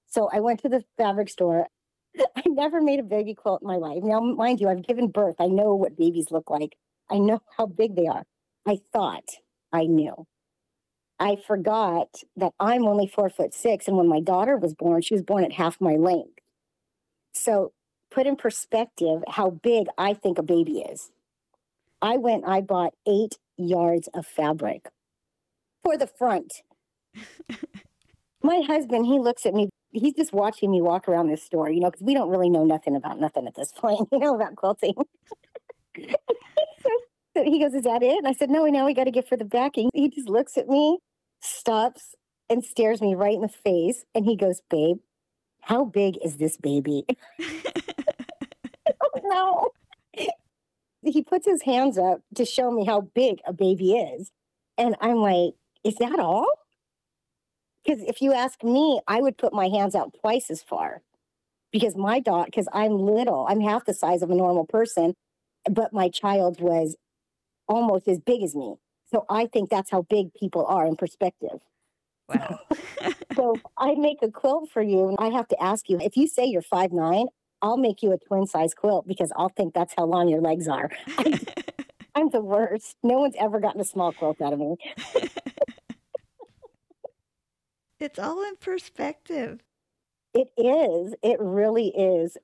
So 0.07 0.29
I 0.31 0.39
went 0.39 0.61
to 0.61 0.69
the 0.69 0.83
fabric 0.97 1.29
store. 1.29 1.67
I 2.35 2.43
never 2.47 2.81
made 2.81 2.99
a 2.99 3.03
baby 3.03 3.33
quilt 3.33 3.61
in 3.61 3.67
my 3.67 3.77
life. 3.77 4.03
Now, 4.03 4.19
mind 4.19 4.59
you, 4.59 4.69
I've 4.69 4.85
given 4.85 5.09
birth. 5.09 5.35
I 5.39 5.47
know 5.47 5.75
what 5.75 5.97
babies 5.97 6.31
look 6.31 6.49
like. 6.49 6.77
I 7.09 7.19
know 7.19 7.41
how 7.57 7.67
big 7.67 7.95
they 7.95 8.07
are. 8.07 8.23
I 8.67 8.79
thought 8.91 9.29
I 9.71 9.85
knew. 9.85 10.25
I 11.19 11.37
forgot 11.47 12.21
that 12.35 12.53
I'm 12.59 12.85
only 12.85 13.07
four 13.07 13.29
foot 13.29 13.53
six. 13.53 13.87
And 13.87 13.97
when 13.97 14.07
my 14.07 14.19
daughter 14.19 14.57
was 14.57 14.73
born, 14.73 15.01
she 15.01 15.13
was 15.13 15.23
born 15.23 15.43
at 15.45 15.53
half 15.53 15.79
my 15.79 15.95
length. 15.95 16.39
So, 17.33 17.73
put 18.11 18.27
in 18.27 18.35
perspective 18.35 19.23
how 19.27 19.49
big 19.49 19.87
I 19.97 20.13
think 20.13 20.37
a 20.37 20.43
baby 20.43 20.79
is. 20.79 21.11
I 22.01 22.17
went, 22.17 22.43
I 22.47 22.61
bought 22.61 22.93
eight 23.07 23.37
yards 23.57 24.09
of 24.13 24.25
fabric 24.25 24.89
for 25.83 25.97
the 25.97 26.07
front. 26.07 26.53
my 28.43 28.61
husband, 28.65 29.05
he 29.05 29.19
looks 29.19 29.45
at 29.45 29.53
me, 29.53 29.69
he's 29.91 30.13
just 30.13 30.33
watching 30.33 30.71
me 30.71 30.81
walk 30.81 31.07
around 31.07 31.27
this 31.27 31.43
store, 31.43 31.69
you 31.69 31.79
know, 31.79 31.89
because 31.89 32.03
we 32.03 32.13
don't 32.13 32.29
really 32.29 32.49
know 32.49 32.65
nothing 32.65 32.95
about 32.95 33.19
nothing 33.19 33.47
at 33.47 33.55
this 33.55 33.71
point, 33.71 34.07
you 34.11 34.19
know, 34.19 34.35
about 34.35 34.55
quilting. 34.55 34.93
so 35.97 37.43
he 37.43 37.59
goes, 37.59 37.73
Is 37.73 37.83
that 37.83 38.03
it? 38.03 38.17
And 38.17 38.27
I 38.27 38.33
said, 38.33 38.49
No, 38.49 38.63
we 38.63 38.71
now 38.71 38.85
we 38.85 38.93
got 38.93 39.05
to 39.05 39.11
get 39.11 39.27
for 39.27 39.37
the 39.37 39.45
backing. 39.45 39.89
He 39.93 40.09
just 40.09 40.29
looks 40.29 40.57
at 40.57 40.67
me, 40.67 40.99
stops, 41.41 42.15
and 42.49 42.63
stares 42.63 43.01
me 43.01 43.15
right 43.15 43.33
in 43.33 43.41
the 43.41 43.47
face. 43.47 44.03
And 44.13 44.25
he 44.25 44.35
goes, 44.35 44.61
Babe, 44.69 44.97
how 45.61 45.85
big 45.85 46.17
is 46.23 46.37
this 46.37 46.57
baby? 46.57 47.05
No. 49.35 49.69
He 51.07 51.21
puts 51.21 51.45
his 51.45 51.61
hands 51.61 51.99
up 51.99 52.21
to 52.33 52.45
show 52.45 52.71
me 52.71 52.83
how 52.83 53.01
big 53.01 53.37
a 53.45 53.53
baby 53.53 53.91
is. 53.91 54.31
And 54.75 54.95
I'm 55.01 55.17
like, 55.17 55.53
Is 55.83 55.97
that 55.97 56.17
all? 56.17 56.47
Because 57.85 58.01
if 58.07 58.21
you 58.21 58.33
ask 58.33 58.63
me, 58.63 59.01
I 59.07 59.21
would 59.21 59.37
put 59.37 59.53
my 59.53 59.67
hands 59.67 59.93
out 59.93 60.15
twice 60.19 60.49
as 60.49 60.63
far 60.63 61.03
because 61.71 61.95
my 61.95 62.19
dog, 62.19 62.45
because 62.45 62.67
I'm 62.73 62.97
little, 62.97 63.45
I'm 63.47 63.61
half 63.61 63.85
the 63.85 63.93
size 63.93 64.21
of 64.21 64.31
a 64.31 64.35
normal 64.35 64.65
person, 64.65 65.13
but 65.69 65.93
my 65.93 66.09
child 66.09 66.59
was 66.59 66.95
almost 67.67 68.07
as 68.07 68.19
big 68.19 68.41
as 68.43 68.55
me. 68.55 68.75
So 69.11 69.25
I 69.29 69.47
think 69.47 69.69
that's 69.69 69.91
how 69.91 70.03
big 70.03 70.33
people 70.33 70.65
are 70.65 70.87
in 70.87 70.95
perspective. 70.95 71.59
Wow. 72.27 72.59
so 73.35 73.55
I 73.77 73.95
make 73.95 74.19
a 74.23 74.31
quilt 74.31 74.69
for 74.71 74.81
you 74.81 75.09
and 75.09 75.17
I 75.19 75.27
have 75.35 75.47
to 75.49 75.61
ask 75.61 75.89
you 75.89 75.99
if 75.99 76.17
you 76.17 76.27
say 76.27 76.45
you're 76.45 76.61
five 76.61 76.91
nine, 76.91 77.27
I'll 77.61 77.77
make 77.77 78.03
you 78.03 78.11
a 78.11 78.17
twin 78.17 78.45
size 78.47 78.73
quilt 78.73 79.07
because 79.07 79.31
I'll 79.35 79.49
think 79.49 79.73
that's 79.73 79.93
how 79.97 80.05
long 80.05 80.27
your 80.27 80.41
legs 80.41 80.67
are. 80.67 80.89
I'm, 81.17 81.33
I'm 82.15 82.29
the 82.29 82.41
worst. 82.41 82.95
No 83.03 83.19
one's 83.19 83.35
ever 83.39 83.59
gotten 83.59 83.81
a 83.81 83.85
small 83.85 84.13
quilt 84.13 84.41
out 84.41 84.53
of 84.53 84.59
me. 84.59 84.75
it's 87.99 88.19
all 88.19 88.43
in 88.43 88.55
perspective. 88.57 89.61
It 90.33 90.49
is. 90.57 91.15
It 91.23 91.37
really 91.39 91.87
is 91.87 92.37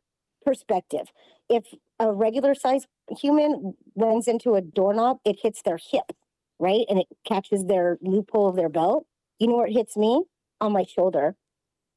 perspective. 0.43 1.11
If 1.49 1.65
a 1.99 2.11
regular 2.11 2.55
size 2.55 2.87
human 3.09 3.75
runs 3.95 4.27
into 4.27 4.55
a 4.55 4.61
doorknob, 4.61 5.19
it 5.25 5.39
hits 5.41 5.61
their 5.61 5.77
hip, 5.77 6.13
right? 6.59 6.85
And 6.89 6.99
it 6.99 7.07
catches 7.25 7.65
their 7.65 7.97
loophole 8.01 8.47
of 8.47 8.55
their 8.55 8.69
belt. 8.69 9.05
You 9.39 9.47
know 9.47 9.57
where 9.57 9.67
it 9.67 9.73
hits 9.73 9.97
me? 9.97 10.23
On 10.61 10.71
my 10.71 10.83
shoulder. 10.83 11.35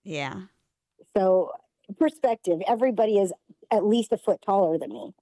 Yeah. 0.05 0.43
So, 1.17 1.51
perspective 1.99 2.61
everybody 2.67 3.19
is 3.19 3.33
at 3.71 3.85
least 3.85 4.13
a 4.13 4.17
foot 4.17 4.41
taller 4.45 4.79
than 4.79 4.91
me. 4.91 5.15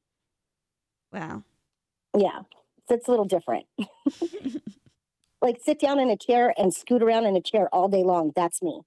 Wow. 1.12 1.44
Yeah. 2.16 2.40
So 2.88 2.94
it's 2.94 3.08
a 3.08 3.10
little 3.10 3.26
different. 3.26 3.66
like 5.42 5.58
sit 5.62 5.78
down 5.78 5.98
in 5.98 6.10
a 6.10 6.16
chair 6.16 6.54
and 6.56 6.72
scoot 6.72 7.02
around 7.02 7.26
in 7.26 7.36
a 7.36 7.40
chair 7.40 7.68
all 7.72 7.88
day 7.88 8.02
long. 8.02 8.32
That's 8.34 8.62
me. 8.62 8.80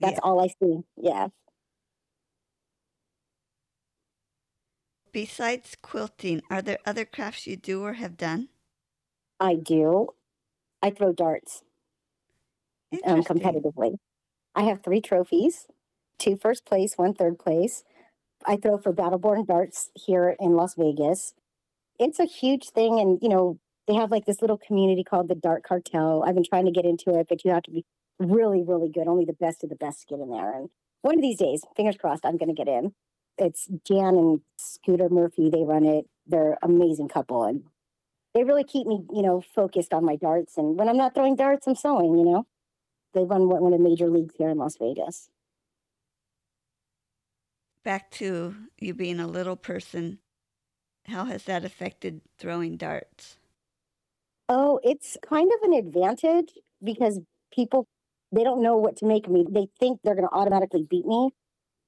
That's 0.00 0.14
yeah. 0.14 0.20
all 0.22 0.40
I 0.42 0.48
see. 0.48 0.80
Yeah. 0.96 1.28
Besides 5.12 5.76
quilting, 5.82 6.42
are 6.50 6.62
there 6.62 6.78
other 6.86 7.04
crafts 7.04 7.46
you 7.46 7.56
do 7.56 7.82
or 7.82 7.94
have 7.94 8.16
done? 8.16 8.48
I 9.40 9.54
do. 9.54 10.08
I 10.82 10.90
throw 10.90 11.12
darts 11.12 11.62
um, 13.04 13.22
competitively. 13.22 13.96
I 14.54 14.62
have 14.62 14.82
three 14.82 15.00
trophies 15.00 15.66
two 16.18 16.36
first 16.36 16.64
place, 16.64 16.94
one 16.96 17.14
third 17.14 17.38
place. 17.38 17.84
I 18.46 18.56
throw 18.56 18.78
for 18.78 18.92
Battleborn 18.92 19.46
Darts 19.46 19.90
here 19.94 20.36
in 20.38 20.52
Las 20.52 20.74
Vegas. 20.74 21.34
It's 21.98 22.20
a 22.20 22.24
huge 22.24 22.70
thing. 22.70 23.00
And, 23.00 23.18
you 23.20 23.28
know, 23.28 23.58
they 23.86 23.94
have 23.94 24.10
like 24.10 24.26
this 24.26 24.40
little 24.40 24.58
community 24.58 25.02
called 25.02 25.28
the 25.28 25.34
Dart 25.34 25.64
Cartel. 25.64 26.22
I've 26.24 26.34
been 26.34 26.44
trying 26.44 26.66
to 26.66 26.70
get 26.70 26.84
into 26.84 27.18
it, 27.18 27.26
but 27.28 27.44
you 27.44 27.50
have 27.50 27.64
to 27.64 27.70
be 27.70 27.84
really, 28.18 28.62
really 28.62 28.88
good. 28.88 29.08
Only 29.08 29.24
the 29.24 29.32
best 29.32 29.64
of 29.64 29.70
the 29.70 29.76
best 29.76 30.06
get 30.08 30.20
in 30.20 30.30
there. 30.30 30.52
And 30.52 30.70
one 31.02 31.16
of 31.16 31.22
these 31.22 31.38
days, 31.38 31.62
fingers 31.76 31.96
crossed, 31.96 32.24
I'm 32.24 32.36
going 32.36 32.54
to 32.54 32.54
get 32.54 32.68
in 32.68 32.92
it's 33.38 33.68
Jan 33.84 34.16
and 34.16 34.40
Scooter 34.58 35.08
Murphy. 35.08 35.50
They 35.50 35.62
run 35.62 35.84
it. 35.84 36.06
They're 36.26 36.58
amazing 36.62 37.08
couple, 37.08 37.44
and 37.44 37.62
they 38.34 38.44
really 38.44 38.64
keep 38.64 38.86
me, 38.86 39.04
you 39.12 39.22
know, 39.22 39.40
focused 39.40 39.94
on 39.94 40.04
my 40.04 40.16
darts. 40.16 40.58
And 40.58 40.78
when 40.78 40.88
I'm 40.88 40.96
not 40.96 41.14
throwing 41.14 41.36
darts, 41.36 41.66
I'm 41.66 41.74
sewing. 41.74 42.18
You 42.18 42.24
know, 42.24 42.46
they 43.14 43.24
run 43.24 43.48
one 43.48 43.72
of 43.72 43.78
the 43.78 43.82
major 43.82 44.10
leagues 44.10 44.34
here 44.36 44.50
in 44.50 44.58
Las 44.58 44.76
Vegas. 44.78 45.30
Back 47.84 48.10
to 48.12 48.54
you 48.80 48.94
being 48.94 49.20
a 49.20 49.26
little 49.26 49.56
person, 49.56 50.18
how 51.06 51.24
has 51.24 51.44
that 51.44 51.64
affected 51.64 52.20
throwing 52.38 52.76
darts? 52.76 53.38
Oh, 54.48 54.80
it's 54.82 55.16
kind 55.26 55.50
of 55.52 55.70
an 55.70 55.74
advantage 55.74 56.52
because 56.82 57.20
people 57.52 57.86
they 58.32 58.44
don't 58.44 58.62
know 58.62 58.76
what 58.76 58.96
to 58.96 59.06
make 59.06 59.26
of 59.26 59.32
me. 59.32 59.46
They 59.48 59.68
think 59.78 60.00
they're 60.02 60.14
going 60.14 60.28
to 60.28 60.34
automatically 60.34 60.82
beat 60.82 61.06
me 61.06 61.30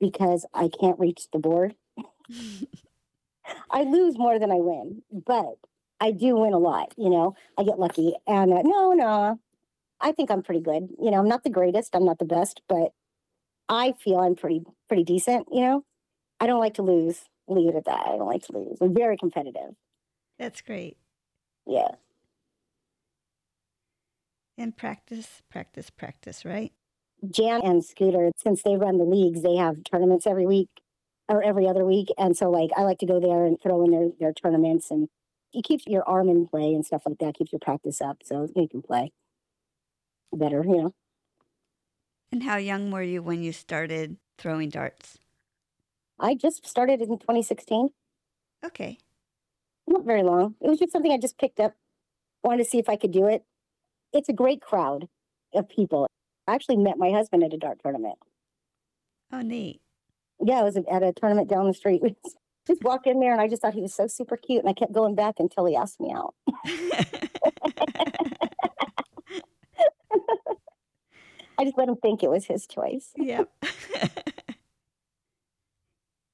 because 0.01 0.47
I 0.55 0.71
can't 0.81 0.99
reach 0.99 1.27
the 1.33 1.39
board. 1.39 1.75
I 3.71 3.83
lose 3.83 4.17
more 4.17 4.39
than 4.39 4.51
I 4.51 4.57
win, 4.57 5.03
but 5.13 5.57
I 6.01 6.13
do 6.13 6.37
win 6.37 6.55
a 6.55 6.59
lot. 6.59 6.95
You 6.97 7.11
know, 7.11 7.35
I 7.59 7.65
get 7.65 7.79
lucky. 7.79 8.15
And 8.27 8.53
uh, 8.53 8.63
no, 8.63 8.93
no, 8.93 9.39
I 10.01 10.13
think 10.13 10.31
I'm 10.31 10.43
pretty 10.43 10.61
good. 10.61 10.89
You 10.99 11.11
know, 11.11 11.19
I'm 11.19 11.29
not 11.29 11.45
the 11.45 11.51
greatest, 11.51 11.95
I'm 11.95 12.05
not 12.05 12.19
the 12.19 12.25
best, 12.25 12.63
but 12.69 12.93
I 13.71 13.93
feel 13.93 14.19
I'm 14.19 14.35
pretty 14.35 14.63
pretty 14.89 15.05
decent. 15.05 15.47
You 15.53 15.63
know, 15.63 15.85
I 16.41 16.47
don't 16.47 16.61
like 16.61 16.75
to 16.75 16.83
lose. 16.83 17.23
Leave 17.49 17.71
it 17.71 17.77
at 17.77 17.87
that. 17.87 18.07
I 18.07 18.17
don't 18.19 18.29
like 18.29 18.43
to 18.47 18.53
lose. 18.53 18.79
I'm 18.81 18.95
very 18.95 19.17
competitive. 19.17 19.75
That's 20.39 20.61
great. 20.61 20.97
Yeah. 21.67 21.93
And 24.59 24.77
practice, 24.77 25.43
practice, 25.51 25.91
practice, 25.91 26.45
right? 26.45 26.73
Jan 27.31 27.61
and 27.63 27.85
Scooter, 27.85 28.31
since 28.37 28.63
they 28.63 28.77
run 28.77 28.99
the 28.99 29.05
leagues, 29.05 29.43
they 29.43 29.57
have 29.57 29.85
tournaments 29.85 30.27
every 30.27 30.47
week 30.47 30.69
or 31.29 31.43
every 31.43 31.69
other 31.69 31.85
week. 31.85 32.09
And 32.19 32.37
so 32.37 32.51
like 32.51 32.71
I 32.77 32.83
like 32.83 32.99
to 32.99 33.07
go 33.07 33.21
there 33.21 33.47
and 33.47 33.61
throw 33.61 33.85
in 33.85 33.91
their, 33.93 34.09
their 34.19 34.33
tournaments 34.33 34.91
and 34.91 35.09
it 35.53 35.65
keeps 35.65 35.85
your 35.87 36.09
arm 36.09 36.29
in 36.29 36.47
play 36.47 36.75
and 36.75 36.85
stuff 36.85 37.03
like 37.07 37.19
that, 37.19 37.35
keeps 37.35 37.53
your 37.53 37.61
practice 37.61 38.01
up 38.01 38.19
so 38.25 38.49
you 38.57 38.69
can 38.69 38.83
play 38.83 39.13
better, 40.33 40.65
you 40.65 40.77
know. 40.77 40.95
And 42.33 42.43
how 42.45 42.57
young 42.57 42.91
were 42.91 43.03
you 43.03 43.23
when 43.23 43.43
you 43.43 43.53
started 43.53 44.17
throwing 44.39 44.71
darts? 44.71 45.19
I 46.19 46.35
just 46.35 46.67
started 46.67 47.01
in 47.01 47.19
2016. 47.19 47.91
Okay. 48.65 48.99
Not 49.87 50.05
very 50.05 50.23
long. 50.23 50.55
It 50.61 50.69
was 50.69 50.79
just 50.79 50.93
something 50.93 51.13
I 51.13 51.19
just 51.19 51.39
picked 51.39 51.59
up, 51.59 51.75
wanted 52.45 52.63
to 52.63 52.71
see 52.71 52.79
if 52.79 52.89
I 52.89 52.97
could 52.97 53.11
do 53.11 53.27
it. 53.27 53.43
It's 54.13 54.29
a 54.29 54.33
great 54.33 54.61
crowd 54.61 55.09
of 55.55 55.69
people. 55.69 56.07
I 56.47 56.55
actually 56.55 56.77
met 56.77 56.99
my 56.99 57.11
husband 57.11 57.43
at 57.43 57.55
a 57.55 57.57
dart 57.57 57.79
tournament. 57.83 58.19
Oh, 59.33 59.41
neat. 59.41 59.81
Yeah, 60.45 60.61
I 60.61 60.63
was 60.63 60.77
at 60.77 61.03
a 61.03 61.13
tournament 61.13 61.49
down 61.49 61.67
the 61.67 61.75
street. 61.75 62.03
We 62.69 62.75
just 62.75 62.85
walked 62.85 63.07
in 63.07 63.19
there 63.19 63.33
and 63.33 63.41
I 63.41 63.49
just 63.49 63.63
thought 63.63 63.73
he 63.73 63.81
was 63.81 63.95
so 63.95 64.07
super 64.07 64.37
cute. 64.37 64.61
And 64.61 64.69
I 64.69 64.75
kept 64.75 64.93
going 64.93 65.15
back 65.15 65.37
until 65.39 65.65
he 65.65 65.75
asked 65.75 65.99
me 65.99 66.13
out. 66.15 66.35
I 71.61 71.65
just 71.65 71.77
let 71.77 71.91
him 71.91 71.97
think 71.97 72.23
it 72.23 72.31
was 72.31 72.47
his 72.47 72.67
choice. 72.67 73.13
yep. 73.19 73.51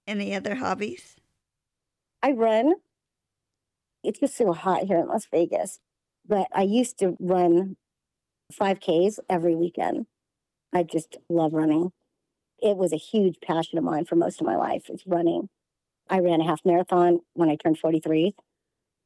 Any 0.06 0.36
other 0.36 0.54
hobbies? 0.54 1.16
I 2.22 2.30
run. 2.30 2.74
It's 4.04 4.20
just 4.20 4.36
so 4.36 4.52
hot 4.52 4.84
here 4.84 4.98
in 4.98 5.08
Las 5.08 5.26
Vegas, 5.28 5.80
but 6.24 6.46
I 6.54 6.62
used 6.62 7.00
to 7.00 7.16
run 7.18 7.76
5Ks 8.52 9.18
every 9.28 9.56
weekend. 9.56 10.06
I 10.72 10.84
just 10.84 11.16
love 11.28 11.54
running. 11.54 11.90
It 12.60 12.76
was 12.76 12.92
a 12.92 12.96
huge 12.96 13.38
passion 13.44 13.78
of 13.78 13.84
mine 13.84 14.04
for 14.04 14.14
most 14.14 14.40
of 14.40 14.46
my 14.46 14.54
life. 14.54 14.84
It's 14.88 15.08
running. 15.08 15.48
I 16.08 16.20
ran 16.20 16.40
a 16.40 16.46
half 16.46 16.60
marathon 16.64 17.18
when 17.34 17.50
I 17.50 17.56
turned 17.56 17.80
43. 17.80 18.32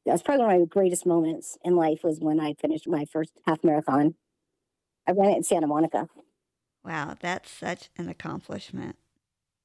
That 0.04 0.12
was 0.12 0.22
probably 0.22 0.44
one 0.44 0.54
of 0.54 0.60
my 0.60 0.66
greatest 0.66 1.06
moments 1.06 1.56
in 1.64 1.76
life 1.76 2.04
was 2.04 2.20
when 2.20 2.40
I 2.40 2.52
finished 2.60 2.86
my 2.86 3.06
first 3.06 3.32
half 3.46 3.64
marathon. 3.64 4.16
I 5.06 5.12
ran 5.12 5.30
it 5.30 5.36
in 5.36 5.42
Santa 5.42 5.66
Monica. 5.66 6.08
Wow, 6.84 7.16
that's 7.20 7.50
such 7.50 7.90
an 7.96 8.08
accomplishment. 8.08 8.96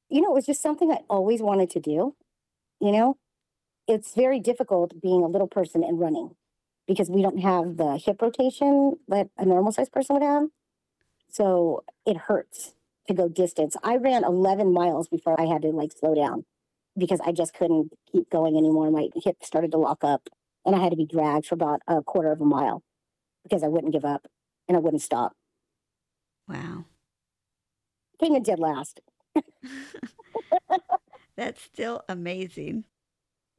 You 0.10 0.22
know, 0.22 0.32
it 0.32 0.36
was 0.36 0.46
just 0.46 0.62
something 0.62 0.92
I 0.92 1.00
always 1.10 1.42
wanted 1.42 1.70
to 1.72 1.80
do. 1.80 2.16
You 2.80 2.92
know, 2.92 3.18
it's 3.88 4.14
very 4.14 4.40
difficult 4.40 5.02
being 5.02 5.24
a 5.24 5.28
little 5.28 5.48
person 5.48 5.84
and 5.84 6.00
running 6.00 6.36
because 6.88 7.10
we 7.10 7.22
don't 7.22 7.40
have 7.40 7.78
the 7.78 7.98
hip 7.98 8.22
rotation 8.22 8.98
that 9.08 9.30
a 9.38 9.46
normal 9.46 9.72
sized 9.72 9.92
person 9.92 10.16
would 10.16 10.24
have. 10.24 10.48
So 11.30 11.84
it 12.06 12.18
hurts 12.18 12.74
to 13.08 13.14
go 13.14 13.28
distance. 13.28 13.76
I 13.84 13.98
ran 13.98 14.24
11 14.24 14.74
miles 14.74 15.08
before 15.08 15.40
I 15.40 15.46
had 15.46 15.62
to 15.64 15.70
like 15.70 15.92
slow 15.92 16.16
down 16.16 16.46
because 16.98 17.20
I 17.26 17.32
just 17.32 17.54
couldn't 17.54 17.92
keep 18.12 18.30
going 18.30 18.58
anymore. 18.58 18.90
My 18.92 19.10
hip 19.24 19.38
started 19.44 19.72
to 19.72 19.78
lock 19.78 20.04
up 20.04 20.30
and 20.66 20.76
I 20.76 20.80
had 20.80 20.92
to 20.92 20.96
be 20.96 21.06
dragged 21.06 21.48
for 21.48 21.56
about 21.56 21.82
a 21.88 22.02
quarter 22.02 22.32
of 22.32 22.42
a 22.42 22.46
mile 22.46 22.84
because 23.44 23.64
I 23.64 23.68
wouldn't 23.68 23.94
give 23.94 24.06
up 24.06 24.28
and 24.68 24.76
I 24.78 24.80
wouldn't 24.80 25.02
stop. 25.02 25.34
Wow. 26.48 26.86
Came 28.20 28.36
in 28.36 28.44
dead 28.44 28.60
last. 28.60 29.02
That's 31.38 31.62
still 31.62 32.04
amazing. 32.08 32.86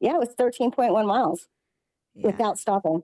Yeah, 0.00 0.14
it 0.14 0.18
was 0.18 0.34
13.1 0.38 1.06
miles 1.06 1.46
Yeah. 2.14 2.26
without 2.28 2.58
stopping. 2.58 3.02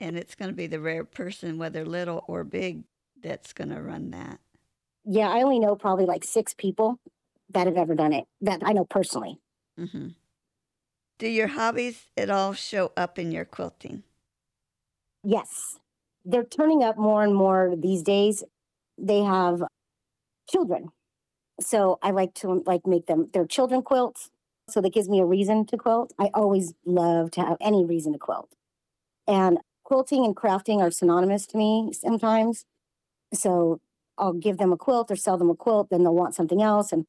and 0.00 0.16
it's 0.16 0.34
going 0.34 0.50
to 0.50 0.56
be 0.56 0.66
the 0.66 0.80
rare 0.80 1.04
person, 1.04 1.58
whether 1.58 1.84
little 1.84 2.24
or 2.26 2.42
big, 2.42 2.84
that's 3.22 3.52
going 3.52 3.68
to 3.68 3.80
run 3.82 4.10
that. 4.12 4.40
Yeah, 5.04 5.28
I 5.28 5.42
only 5.42 5.58
know 5.58 5.76
probably 5.76 6.06
like 6.06 6.24
six 6.24 6.54
people 6.54 6.98
that 7.50 7.66
have 7.66 7.76
ever 7.76 7.94
done 7.94 8.12
it 8.14 8.24
that 8.40 8.62
I 8.64 8.72
know 8.72 8.84
personally. 8.86 9.38
Mm-hmm. 9.78 10.08
Do 11.18 11.28
your 11.28 11.48
hobbies 11.48 12.06
at 12.16 12.30
all 12.30 12.54
show 12.54 12.92
up 12.96 13.18
in 13.18 13.30
your 13.30 13.44
quilting? 13.44 14.02
Yes. 15.22 15.78
They're 16.30 16.44
turning 16.44 16.82
up 16.84 16.96
more 16.96 17.22
and 17.24 17.34
more 17.34 17.74
these 17.76 18.02
days. 18.02 18.44
They 18.98 19.20
have 19.22 19.62
children. 20.50 20.88
So 21.60 21.98
I 22.02 22.10
like 22.10 22.34
to 22.36 22.62
like 22.66 22.86
make 22.86 23.06
them 23.06 23.30
their 23.32 23.46
children 23.46 23.82
quilts. 23.82 24.30
So 24.70 24.80
that 24.80 24.92
gives 24.94 25.08
me 25.08 25.20
a 25.20 25.24
reason 25.26 25.66
to 25.66 25.76
quilt. 25.76 26.12
I 26.18 26.30
always 26.34 26.74
love 26.86 27.30
to 27.32 27.40
have 27.40 27.56
any 27.60 27.84
reason 27.84 28.12
to 28.12 28.18
quilt. 28.18 28.50
And 29.26 29.58
quilting 29.84 30.24
and 30.24 30.36
crafting 30.36 30.80
are 30.80 30.90
synonymous 30.90 31.46
to 31.48 31.58
me 31.58 31.92
sometimes. 31.92 32.64
So 33.34 33.80
I'll 34.18 34.32
give 34.32 34.58
them 34.58 34.72
a 34.72 34.76
quilt 34.76 35.10
or 35.10 35.16
sell 35.16 35.38
them 35.38 35.50
a 35.50 35.56
quilt, 35.56 35.88
then 35.90 36.02
they'll 36.04 36.14
want 36.14 36.34
something 36.34 36.62
else. 36.62 36.92
And 36.92 37.06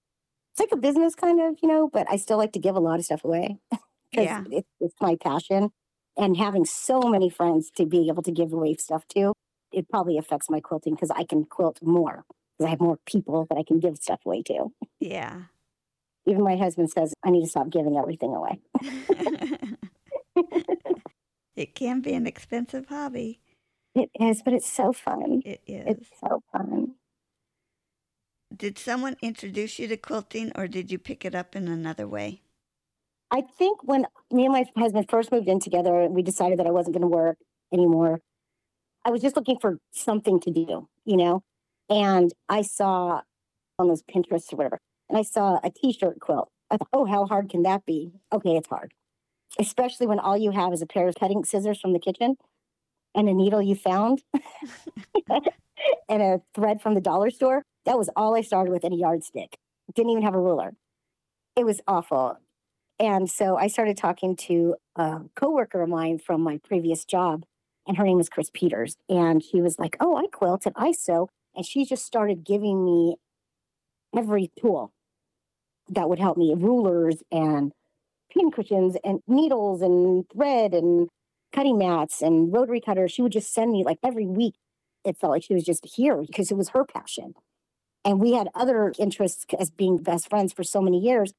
it's 0.53 0.59
like 0.59 0.71
a 0.71 0.77
business 0.77 1.15
kind 1.15 1.41
of, 1.41 1.57
you 1.61 1.69
know, 1.69 1.89
but 1.91 2.07
I 2.09 2.17
still 2.17 2.37
like 2.37 2.53
to 2.53 2.59
give 2.59 2.75
a 2.75 2.79
lot 2.79 2.99
of 2.99 3.05
stuff 3.05 3.23
away 3.25 3.57
because 4.11 4.25
Yeah. 4.25 4.43
it, 4.51 4.65
it's 4.79 4.95
my 5.01 5.15
passion. 5.15 5.71
And 6.17 6.37
having 6.37 6.65
so 6.65 7.01
many 7.01 7.29
friends 7.29 7.71
to 7.77 7.85
be 7.85 8.07
able 8.09 8.23
to 8.23 8.31
give 8.31 8.51
away 8.53 8.75
stuff 8.75 9.07
to, 9.15 9.33
it 9.71 9.89
probably 9.89 10.17
affects 10.17 10.49
my 10.49 10.59
quilting 10.59 10.95
because 10.95 11.11
I 11.11 11.23
can 11.23 11.45
quilt 11.45 11.79
more 11.81 12.25
because 12.57 12.67
I 12.67 12.71
have 12.71 12.81
more 12.81 12.97
people 13.05 13.45
that 13.49 13.57
I 13.57 13.63
can 13.63 13.79
give 13.79 13.97
stuff 13.97 14.19
away 14.25 14.43
to. 14.43 14.71
Yeah. 14.99 15.43
Even 16.27 16.43
my 16.43 16.55
husband 16.57 16.91
says 16.91 17.13
I 17.23 17.31
need 17.31 17.43
to 17.43 17.49
stop 17.49 17.69
giving 17.69 17.97
everything 17.97 18.35
away. 18.35 18.59
it 21.55 21.73
can 21.73 22.01
be 22.01 22.13
an 22.13 22.27
expensive 22.27 22.87
hobby. 22.87 23.39
It 23.95 24.09
is, 24.19 24.41
but 24.43 24.53
it's 24.53 24.71
so 24.71 24.93
fun. 24.93 25.41
It 25.43 25.61
is. 25.65 25.83
It's 25.87 26.09
so 26.19 26.41
fun. 26.51 26.95
Did 28.55 28.77
someone 28.77 29.15
introduce 29.21 29.79
you 29.79 29.87
to 29.87 29.97
quilting 29.97 30.51
or 30.55 30.67
did 30.67 30.91
you 30.91 30.99
pick 30.99 31.25
it 31.25 31.33
up 31.33 31.55
in 31.55 31.67
another 31.67 32.07
way? 32.07 32.41
I 33.31 33.41
think 33.41 33.79
when 33.83 34.05
me 34.31 34.45
and 34.45 34.53
my 34.53 34.65
husband 34.77 35.09
first 35.09 35.31
moved 35.31 35.47
in 35.47 35.59
together, 35.59 36.07
we 36.09 36.21
decided 36.21 36.59
that 36.59 36.67
I 36.67 36.71
wasn't 36.71 36.95
going 36.95 37.01
to 37.01 37.07
work 37.07 37.37
anymore. 37.73 38.19
I 39.05 39.11
was 39.11 39.21
just 39.21 39.35
looking 39.35 39.59
for 39.59 39.79
something 39.91 40.39
to 40.41 40.51
do, 40.51 40.87
you 41.05 41.17
know? 41.17 41.43
And 41.89 42.33
I 42.49 42.61
saw 42.61 43.21
on 43.79 43.87
those 43.87 44.03
Pinterest 44.03 44.51
or 44.53 44.57
whatever, 44.57 44.79
and 45.09 45.17
I 45.17 45.23
saw 45.23 45.59
a 45.63 45.71
t 45.71 45.93
shirt 45.93 46.19
quilt. 46.19 46.49
I 46.71 46.77
thought, 46.77 46.89
oh, 46.93 47.05
how 47.05 47.25
hard 47.25 47.49
can 47.49 47.63
that 47.63 47.85
be? 47.85 48.13
Okay, 48.33 48.55
it's 48.57 48.69
hard. 48.69 48.93
Especially 49.59 50.07
when 50.07 50.19
all 50.19 50.37
you 50.37 50.51
have 50.51 50.73
is 50.73 50.81
a 50.81 50.87
pair 50.87 51.07
of 51.07 51.15
cutting 51.15 51.43
scissors 51.45 51.79
from 51.79 51.93
the 51.93 51.99
kitchen 51.99 52.37
and 53.15 53.29
a 53.29 53.33
needle 53.33 53.61
you 53.61 53.75
found 53.75 54.23
and 56.09 56.21
a 56.21 56.41
thread 56.55 56.81
from 56.81 56.95
the 56.95 57.01
dollar 57.01 57.29
store. 57.29 57.63
That 57.85 57.97
was 57.97 58.09
all 58.15 58.35
I 58.35 58.41
started 58.41 58.71
with 58.71 58.83
and 58.83 58.93
a 58.93 58.97
yardstick. 58.97 59.57
Didn't 59.95 60.11
even 60.11 60.23
have 60.23 60.35
a 60.35 60.39
ruler. 60.41 60.73
It 61.57 61.65
was 61.65 61.81
awful. 61.87 62.39
And 63.01 63.27
so 63.31 63.57
I 63.57 63.65
started 63.65 63.97
talking 63.97 64.35
to 64.35 64.75
a 64.95 65.21
coworker 65.35 65.81
of 65.81 65.89
mine 65.89 66.19
from 66.19 66.41
my 66.41 66.59
previous 66.63 67.03
job, 67.03 67.45
and 67.87 67.97
her 67.97 68.03
name 68.03 68.19
is 68.19 68.29
Chris 68.29 68.51
Peters. 68.53 68.95
And 69.09 69.43
she 69.43 69.59
was 69.59 69.79
like, 69.79 69.97
Oh, 69.99 70.15
I 70.15 70.27
quilt 70.27 70.67
and 70.67 70.75
I 70.77 70.91
sew. 70.91 71.27
And 71.55 71.65
she 71.65 71.83
just 71.83 72.05
started 72.05 72.43
giving 72.43 72.85
me 72.85 73.15
every 74.15 74.51
tool 74.59 74.93
that 75.89 76.09
would 76.09 76.19
help 76.19 76.37
me 76.37 76.53
rulers 76.55 77.23
and 77.31 77.71
pin 78.31 78.51
cushions 78.51 78.95
and 79.03 79.21
needles 79.27 79.81
and 79.81 80.25
thread 80.29 80.75
and 80.75 81.09
cutting 81.51 81.79
mats 81.79 82.21
and 82.21 82.53
rotary 82.53 82.81
cutters. 82.81 83.11
She 83.11 83.23
would 83.23 83.31
just 83.31 83.51
send 83.51 83.71
me 83.71 83.83
like 83.83 83.97
every 84.03 84.27
week. 84.27 84.53
It 85.03 85.17
felt 85.17 85.31
like 85.31 85.43
she 85.43 85.55
was 85.55 85.63
just 85.63 85.85
here 85.95 86.21
because 86.21 86.51
it 86.51 86.55
was 86.55 86.69
her 86.69 86.85
passion. 86.85 87.33
And 88.05 88.19
we 88.19 88.33
had 88.33 88.49
other 88.53 88.93
interests 88.99 89.43
as 89.59 89.71
being 89.71 89.97
best 89.97 90.29
friends 90.29 90.53
for 90.53 90.63
so 90.63 90.81
many 90.81 90.99
years. 90.99 91.33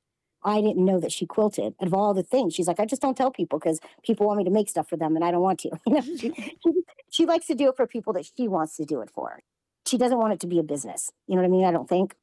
I 0.44 0.60
didn't 0.60 0.84
know 0.84 0.98
that 1.00 1.12
she 1.12 1.26
quilted. 1.26 1.74
Of 1.80 1.94
all 1.94 2.14
the 2.14 2.22
things, 2.22 2.54
she's 2.54 2.66
like, 2.66 2.80
I 2.80 2.86
just 2.86 3.02
don't 3.02 3.16
tell 3.16 3.30
people 3.30 3.58
because 3.58 3.80
people 4.04 4.26
want 4.26 4.38
me 4.38 4.44
to 4.44 4.50
make 4.50 4.68
stuff 4.68 4.88
for 4.88 4.96
them, 4.96 5.16
and 5.16 5.24
I 5.24 5.30
don't 5.30 5.42
want 5.42 5.60
to. 5.60 5.70
You 5.86 5.94
know, 5.94 6.00
she, 6.00 6.32
she, 6.62 6.72
she 7.10 7.26
likes 7.26 7.46
to 7.46 7.54
do 7.54 7.68
it 7.68 7.76
for 7.76 7.86
people 7.86 8.12
that 8.14 8.30
she 8.36 8.48
wants 8.48 8.76
to 8.76 8.84
do 8.84 9.00
it 9.00 9.10
for. 9.10 9.40
She 9.86 9.98
doesn't 9.98 10.18
want 10.18 10.32
it 10.32 10.40
to 10.40 10.46
be 10.46 10.58
a 10.58 10.62
business. 10.62 11.10
You 11.26 11.36
know 11.36 11.42
what 11.42 11.48
I 11.48 11.50
mean? 11.50 11.64
I 11.64 11.70
don't 11.70 11.88
think 11.88 12.14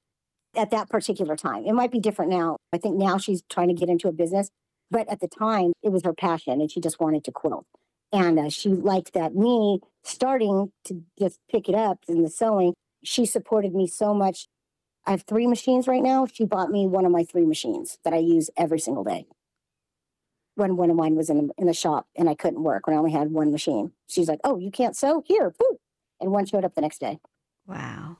at 0.55 0.71
that 0.71 0.89
particular 0.89 1.35
time. 1.35 1.65
It 1.65 1.73
might 1.73 1.91
be 1.91 1.99
different 1.99 2.31
now. 2.31 2.57
I 2.73 2.77
think 2.77 2.95
now 2.95 3.17
she's 3.17 3.43
trying 3.49 3.67
to 3.67 3.73
get 3.73 3.89
into 3.89 4.07
a 4.07 4.11
business, 4.11 4.49
but 4.89 5.07
at 5.09 5.19
the 5.19 5.27
time, 5.27 5.73
it 5.83 5.91
was 5.91 6.03
her 6.03 6.13
passion, 6.13 6.61
and 6.61 6.71
she 6.71 6.79
just 6.79 6.99
wanted 6.99 7.23
to 7.25 7.31
quilt. 7.31 7.65
And 8.11 8.39
uh, 8.39 8.49
she 8.49 8.69
liked 8.69 9.13
that 9.13 9.35
me 9.35 9.81
starting 10.03 10.71
to 10.85 11.03
just 11.19 11.39
pick 11.51 11.69
it 11.69 11.75
up 11.75 11.99
in 12.07 12.23
the 12.23 12.29
sewing. 12.29 12.73
She 13.03 13.25
supported 13.25 13.75
me 13.75 13.87
so 13.87 14.13
much 14.13 14.47
I 15.05 15.11
have 15.11 15.23
three 15.23 15.47
machines 15.47 15.87
right 15.87 16.03
now. 16.03 16.25
She 16.25 16.45
bought 16.45 16.69
me 16.69 16.85
one 16.85 17.05
of 17.05 17.11
my 17.11 17.23
three 17.23 17.45
machines 17.45 17.97
that 18.03 18.13
I 18.13 18.17
use 18.17 18.49
every 18.57 18.79
single 18.79 19.03
day. 19.03 19.25
When 20.55 20.75
one 20.75 20.89
of 20.89 20.95
mine 20.95 21.15
was 21.15 21.29
in 21.29 21.47
the, 21.47 21.53
in 21.57 21.67
the 21.67 21.73
shop 21.73 22.07
and 22.15 22.29
I 22.29 22.35
couldn't 22.35 22.63
work 22.63 22.85
when 22.85 22.95
I 22.95 22.99
only 22.99 23.11
had 23.11 23.31
one 23.31 23.51
machine, 23.51 23.93
she's 24.07 24.27
like, 24.27 24.39
"Oh, 24.43 24.57
you 24.57 24.71
can't 24.71 24.95
sew 24.95 25.23
here," 25.25 25.55
and 26.19 26.31
one 26.31 26.45
showed 26.45 26.65
up 26.65 26.75
the 26.75 26.81
next 26.81 26.99
day. 26.99 27.19
Wow. 27.65 28.17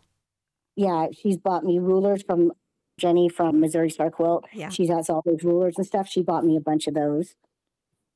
Yeah, 0.75 1.07
she's 1.11 1.37
bought 1.37 1.65
me 1.65 1.79
rulers 1.79 2.23
from 2.23 2.53
Jenny 2.97 3.27
from 3.27 3.59
Missouri 3.59 3.89
Star 3.89 4.09
Quilt. 4.09 4.45
Yeah. 4.53 4.69
She 4.69 4.87
has 4.87 5.09
all 5.09 5.21
those 5.25 5.43
rulers 5.43 5.75
and 5.77 5.85
stuff. 5.85 6.07
She 6.07 6.21
bought 6.21 6.45
me 6.45 6.55
a 6.55 6.61
bunch 6.61 6.87
of 6.87 6.93
those, 6.93 7.35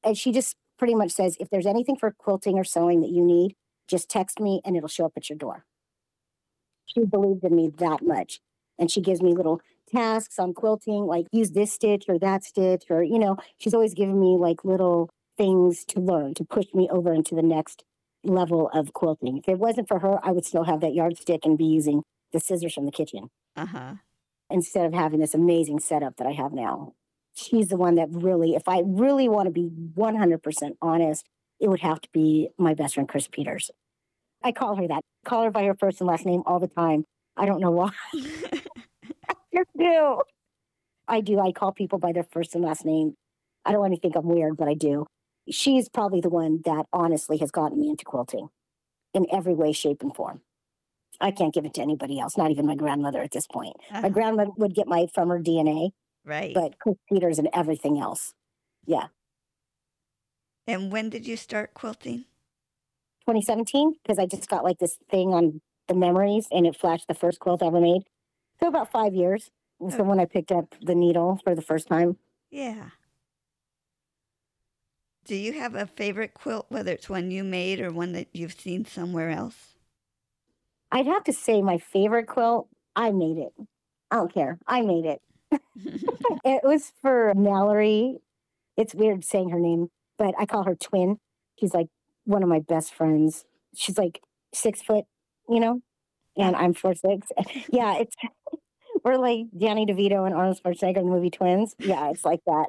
and 0.04 0.18
she 0.18 0.32
just 0.32 0.56
pretty 0.78 0.96
much 0.96 1.12
says, 1.12 1.36
"If 1.40 1.50
there's 1.50 1.66
anything 1.66 1.98
for 1.98 2.12
quilting 2.12 2.58
or 2.58 2.64
sewing 2.64 3.02
that 3.02 3.12
you 3.12 3.24
need, 3.24 3.56
just 3.88 4.10
text 4.10 4.40
me 4.40 4.62
and 4.64 4.78
it'll 4.78 4.88
show 4.88 5.06
up 5.06 5.14
at 5.18 5.30
your 5.30 5.38
door." 5.38 5.66
She 6.86 7.06
believed 7.06 7.44
in 7.44 7.56
me 7.56 7.68
that 7.68 8.02
much 8.02 8.40
and 8.80 8.90
she 8.92 9.02
gives 9.02 9.22
me 9.22 9.34
little 9.34 9.62
tasks 9.92 10.40
on 10.40 10.54
quilting, 10.54 11.06
like 11.06 11.28
use 11.32 11.52
this 11.52 11.72
stitch 11.74 12.06
or 12.08 12.18
that 12.20 12.44
stitch, 12.44 12.84
or, 12.90 13.04
you 13.04 13.20
know, 13.20 13.38
she's 13.58 13.74
always 13.74 13.94
giving 13.94 14.20
me 14.20 14.38
like 14.38 14.64
little 14.66 15.10
things 15.38 15.84
to 15.86 16.00
learn 16.00 16.34
to 16.36 16.44
push 16.46 16.66
me 16.74 16.88
over 16.92 17.14
into 17.14 17.36
the 17.36 17.42
next 17.44 17.84
level 18.24 18.70
of 18.74 18.94
quilting. 18.94 19.38
If 19.38 19.50
it 19.50 19.60
wasn't 19.60 19.88
for 19.88 20.00
her, 20.00 20.20
I 20.24 20.32
would 20.32 20.46
still 20.46 20.64
have 20.64 20.82
that 20.82 20.94
yardstick 20.94 21.42
and 21.46 21.58
be 21.58 21.66
using 21.66 22.04
the 22.32 22.40
scissors 22.40 22.74
from 22.74 22.86
the 22.86 22.92
kitchen. 22.92 23.30
Uh 23.56 23.66
huh. 23.68 23.94
instead 24.50 24.86
of 24.86 24.94
having 24.94 25.20
this 25.20 25.34
amazing 25.34 25.80
setup 25.80 26.18
that 26.18 26.28
I 26.28 26.32
have 26.32 26.54
now. 26.54 26.94
She's 27.36 27.68
the 27.70 27.78
one 27.78 27.96
that 27.96 28.10
really, 28.12 28.56
if 28.56 28.68
I 28.68 28.82
really 28.86 29.28
want 29.28 29.48
to 29.48 29.52
be 29.52 29.70
100% 29.98 30.72
honest, 30.82 31.28
it 31.60 31.68
would 31.70 31.80
have 31.82 32.02
to 32.02 32.10
be 32.14 32.50
my 32.58 32.74
best 32.74 32.94
friend, 32.96 33.10
Chris 33.10 33.28
Peters. 33.28 33.72
I 34.44 34.52
call 34.52 34.76
her 34.76 34.88
that. 34.88 35.02
call 35.26 35.44
her 35.44 35.52
by 35.52 35.64
her 35.66 35.74
first 35.76 36.02
and 36.02 36.08
last 36.08 36.26
name 36.26 36.44
all 36.46 36.60
the 36.60 36.68
time. 36.68 37.06
I 37.38 37.46
don't 37.46 37.60
know 37.62 37.72
why. 37.72 37.90
I 38.14 39.36
just 39.56 39.70
do. 39.78 40.22
I 41.08 41.22
do. 41.22 41.40
I 41.40 41.52
call 41.52 41.72
people 41.72 42.00
by 42.00 42.12
their 42.12 42.24
first 42.32 42.56
and 42.56 42.64
last 42.64 42.86
name. 42.86 43.16
I 43.66 43.72
don't 43.72 43.82
want 43.82 43.94
to 43.94 44.00
think 44.00 44.16
I'm 44.16 44.26
weird, 44.28 44.58
but 44.58 44.68
I 44.68 44.74
do. 44.74 45.06
She's 45.50 45.90
probably 45.90 46.22
the 46.22 46.30
one 46.30 46.62
that 46.66 46.86
honestly 46.94 47.38
has 47.38 47.52
gotten 47.52 47.80
me 47.80 47.90
into 47.90 48.06
quilting 48.06 48.50
in 49.14 49.26
every 49.32 49.54
way, 49.54 49.72
shape, 49.74 50.02
and 50.02 50.16
form. 50.16 50.42
I 51.22 51.32
can't 51.32 51.54
give 51.54 51.66
it 51.66 51.74
to 51.76 51.82
anybody 51.82 52.20
else, 52.20 52.38
not 52.38 52.52
even 52.52 52.66
my 52.66 52.76
grandmother 52.76 53.22
at 53.22 53.32
this 53.32 53.48
point. 53.48 53.76
My 53.92 54.00
Uh-huh. 54.00 54.10
grandmother 54.18 54.52
would 54.58 54.74
get 54.76 54.88
my 54.88 55.08
from 55.14 55.30
her 55.30 55.40
DNA, 55.40 55.92
Right. 56.26 56.54
but 56.54 56.80
Chris 56.80 56.96
Peters 57.12 57.40
and 57.40 57.50
everything 57.54 58.00
else. 58.00 58.34
Yeah. 58.86 59.08
and 60.68 60.92
when 60.92 61.10
did 61.10 61.28
you 61.28 61.36
start 61.38 61.74
quilting? 61.74 62.20
2017, 63.28 63.94
because 64.02 64.18
I 64.20 64.26
just 64.26 64.50
got 64.50 64.64
like 64.64 64.80
this 64.80 64.98
thing 65.10 65.34
on 65.34 65.62
the 65.88 65.96
memories 65.96 66.48
and 66.52 66.66
it 66.66 66.76
flashed 66.76 67.08
the 67.08 67.14
first 67.14 67.40
quilt 67.40 67.62
I 67.64 67.68
ever 67.68 67.80
made. 67.82 68.04
So 68.60 68.68
about 68.68 68.92
five 68.92 69.14
years 69.14 69.52
was 69.80 69.94
the 69.96 70.02
Okay. 70.02 70.08
one 70.10 70.20
I 70.20 70.26
picked 70.26 70.52
up 70.52 70.76
the 70.82 70.96
needle 70.96 71.40
for 71.44 71.56
the 71.56 71.62
first 71.62 71.88
time. 71.88 72.18
Yeah. 72.50 72.90
Do 75.26 75.36
you 75.36 75.54
have 75.54 75.76
a 75.76 75.88
favorite 75.88 76.34
quilt, 76.34 76.66
whether 76.70 76.92
it's 76.92 77.10
one 77.10 77.32
you 77.32 77.44
made 77.44 77.80
or 77.80 77.92
one 77.92 78.12
that 78.14 78.28
you've 78.34 78.60
seen 78.60 78.86
somewhere 78.86 79.30
else? 79.30 79.76
I'd 80.92 81.08
have 81.08 81.24
to 81.26 81.34
say 81.34 81.62
my 81.62 81.78
favorite 81.78 82.28
quilt, 82.28 82.68
I 82.96 83.12
made 83.12 83.38
it. 83.38 83.54
I 84.12 84.18
don't 84.18 84.34
care. 84.34 84.60
I 84.68 84.82
made 84.82 85.06
it. 85.06 85.22
It 86.46 86.62
was 86.64 86.92
for 87.02 87.34
Mallory. 87.36 88.18
It's 88.76 88.94
weird 88.94 89.24
saying 89.24 89.50
her 89.50 89.60
name, 89.60 89.90
but 90.18 90.34
I 90.38 90.46
call 90.46 90.64
her 90.64 90.76
twin. 90.76 91.20
She's 91.60 91.74
like 91.74 91.88
one 92.26 92.44
of 92.44 92.50
my 92.50 92.60
best 92.60 92.94
friends. 92.94 93.46
She's 93.76 93.98
like 93.98 94.22
six 94.54 94.82
foot, 94.82 95.06
you 95.50 95.60
know, 95.60 95.82
and 96.38 96.56
I'm 96.56 96.74
four 96.74 96.96
six. 96.96 97.28
yeah, 97.70 97.98
it's 97.98 98.16
we're 99.04 99.18
like 99.18 99.46
Danny 99.58 99.86
DeVito 99.86 100.26
and 100.26 100.36
Arnold 100.36 100.60
Schwarzenegger 100.64 100.98
in 100.98 101.06
the 101.06 101.12
movie 101.12 101.30
Twins. 101.30 101.76
Yeah, 101.80 102.10
it's 102.10 102.26
like 102.26 102.42
that. 102.46 102.68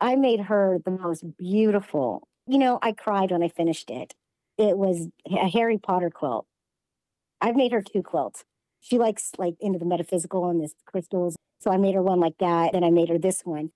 I 0.00 0.16
made 0.16 0.40
her 0.40 0.78
the 0.84 0.90
most 0.90 1.24
beautiful. 1.38 2.26
You 2.46 2.58
know, 2.58 2.78
I 2.82 2.92
cried 2.92 3.30
when 3.30 3.42
I 3.42 3.48
finished 3.48 3.88
it. 3.90 4.14
It 4.58 4.76
was 4.76 5.08
a 5.30 5.48
Harry 5.48 5.78
Potter 5.78 6.10
quilt. 6.10 6.46
I've 7.40 7.56
made 7.56 7.72
her 7.72 7.82
two 7.82 8.02
quilts. 8.02 8.44
She 8.80 8.98
likes 8.98 9.32
like 9.38 9.54
into 9.60 9.78
the 9.78 9.84
metaphysical 9.84 10.48
and 10.48 10.60
this 10.60 10.74
crystals. 10.86 11.36
So 11.60 11.70
I 11.70 11.76
made 11.76 11.94
her 11.94 12.02
one 12.02 12.20
like 12.20 12.38
that. 12.40 12.72
Then 12.72 12.82
I 12.84 12.90
made 12.90 13.08
her 13.08 13.18
this 13.18 13.42
one. 13.44 13.70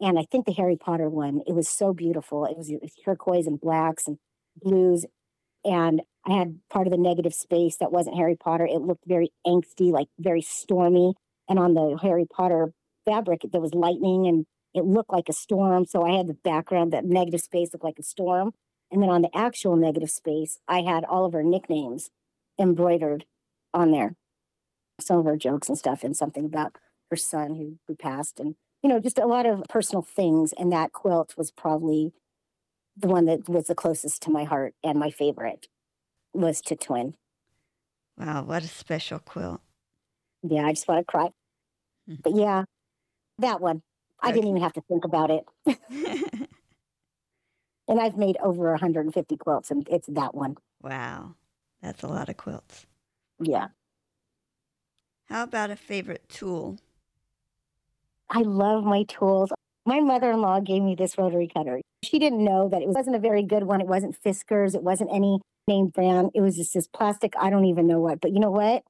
And 0.00 0.18
I 0.18 0.24
think 0.30 0.46
the 0.46 0.52
Harry 0.52 0.76
Potter 0.76 1.08
one, 1.08 1.42
it 1.46 1.54
was 1.54 1.68
so 1.68 1.92
beautiful. 1.92 2.44
It 2.44 2.56
was 2.56 2.72
turquoise 3.04 3.46
and 3.46 3.60
blacks 3.60 4.06
and 4.06 4.18
blues. 4.60 5.04
And 5.64 6.02
I 6.26 6.32
had 6.32 6.60
part 6.70 6.86
of 6.86 6.92
the 6.92 6.98
negative 6.98 7.34
space 7.34 7.76
that 7.76 7.92
wasn't 7.92 8.16
Harry 8.16 8.36
Potter. 8.36 8.66
It 8.66 8.80
looked 8.80 9.04
very 9.06 9.32
angsty, 9.46 9.90
like 9.90 10.08
very 10.18 10.42
stormy. 10.42 11.14
And 11.48 11.58
on 11.58 11.74
the 11.74 11.98
Harry 12.00 12.26
Potter 12.26 12.72
fabric, 13.04 13.42
there 13.50 13.60
was 13.60 13.74
lightning 13.74 14.26
and 14.26 14.46
it 14.74 14.84
looked 14.84 15.12
like 15.12 15.28
a 15.28 15.32
storm. 15.32 15.84
So 15.84 16.04
I 16.04 16.16
had 16.16 16.28
the 16.28 16.34
background, 16.34 16.92
that 16.92 17.04
negative 17.04 17.40
space 17.40 17.70
looked 17.72 17.84
like 17.84 17.98
a 17.98 18.04
storm. 18.04 18.52
And 18.90 19.02
then 19.02 19.10
on 19.10 19.22
the 19.22 19.36
actual 19.36 19.76
negative 19.76 20.10
space, 20.10 20.58
I 20.68 20.82
had 20.82 21.04
all 21.04 21.24
of 21.24 21.32
her 21.32 21.42
nicknames 21.42 22.10
embroidered 22.58 23.24
on 23.74 23.90
there. 23.90 24.14
Some 25.00 25.18
of 25.18 25.24
her 25.24 25.36
jokes 25.36 25.68
and 25.68 25.78
stuff, 25.78 26.04
and 26.04 26.16
something 26.16 26.44
about 26.44 26.76
her 27.10 27.16
son 27.16 27.56
who, 27.56 27.78
who 27.88 27.96
passed, 27.96 28.38
and 28.38 28.54
you 28.82 28.88
know, 28.88 29.00
just 29.00 29.18
a 29.18 29.26
lot 29.26 29.46
of 29.46 29.62
personal 29.68 30.02
things. 30.02 30.52
And 30.52 30.70
that 30.72 30.92
quilt 30.92 31.34
was 31.36 31.50
probably 31.50 32.12
the 32.96 33.08
one 33.08 33.24
that 33.24 33.48
was 33.48 33.66
the 33.66 33.74
closest 33.74 34.22
to 34.22 34.30
my 34.30 34.44
heart 34.44 34.74
and 34.84 34.98
my 34.98 35.10
favorite 35.10 35.68
was 36.34 36.60
to 36.62 36.76
Twin. 36.76 37.14
wow, 38.18 38.42
what 38.44 38.62
a 38.62 38.68
special 38.68 39.18
quilt. 39.18 39.60
Yeah, 40.42 40.66
I 40.66 40.72
just 40.72 40.86
want 40.88 41.00
to 41.00 41.04
cry. 41.10 41.30
Mhm. 42.08 42.22
But 42.22 42.34
yeah, 42.34 42.64
that 43.38 43.60
one. 43.60 43.82
I 44.20 44.30
didn't 44.32 44.50
even 44.50 44.62
have 44.62 44.72
to 44.74 44.82
think 44.82 45.04
about 45.04 45.30
it. 45.30 45.44
And 47.88 48.00
I've 48.00 48.16
made 48.16 48.36
over 48.42 48.70
150 48.70 49.36
quilts, 49.36 49.70
and 49.70 49.86
it's 49.90 50.06
that 50.06 50.34
one. 50.34 50.56
wow, 50.82 51.34
that's 51.82 52.02
a 52.02 52.06
lot 52.06 52.28
of 52.28 52.36
quilts. 52.36 52.86
Yeah. 53.40 53.68
How 55.28 55.42
about 55.42 55.70
a 55.70 55.76
favorite 55.76 56.28
tool? 56.28 56.78
I 58.30 58.42
love 58.42 58.84
my 58.84 59.02
tools. 59.04 59.50
My 59.84 59.98
mother 60.00 60.30
in 60.30 60.40
law 60.40 60.60
gave 60.60 60.80
me 60.82 60.94
this 60.94 61.18
rotary 61.18 61.48
cutter. 61.52 61.80
She 62.04 62.18
didn't 62.20 62.44
know 62.44 62.68
that 62.68 62.82
it 62.82 62.88
wasn't 62.88 63.16
a 63.16 63.18
very 63.18 63.42
good 63.42 63.64
one. 63.64 63.80
It 63.80 63.88
wasn't 63.88 64.16
Fiskars. 64.22 64.74
It 64.76 64.82
wasn't 64.82 65.10
any 65.12 65.40
name 65.68 65.88
brand. 65.88 66.30
It 66.34 66.40
was 66.40 66.56
just 66.56 66.74
this 66.74 66.88
plastic, 66.88 67.34
I 67.38 67.50
don't 67.50 67.66
even 67.66 67.86
know 67.86 68.00
what. 68.00 68.20
But 68.20 68.32
you 68.32 68.40
know 68.40 68.50
what? 68.50 68.82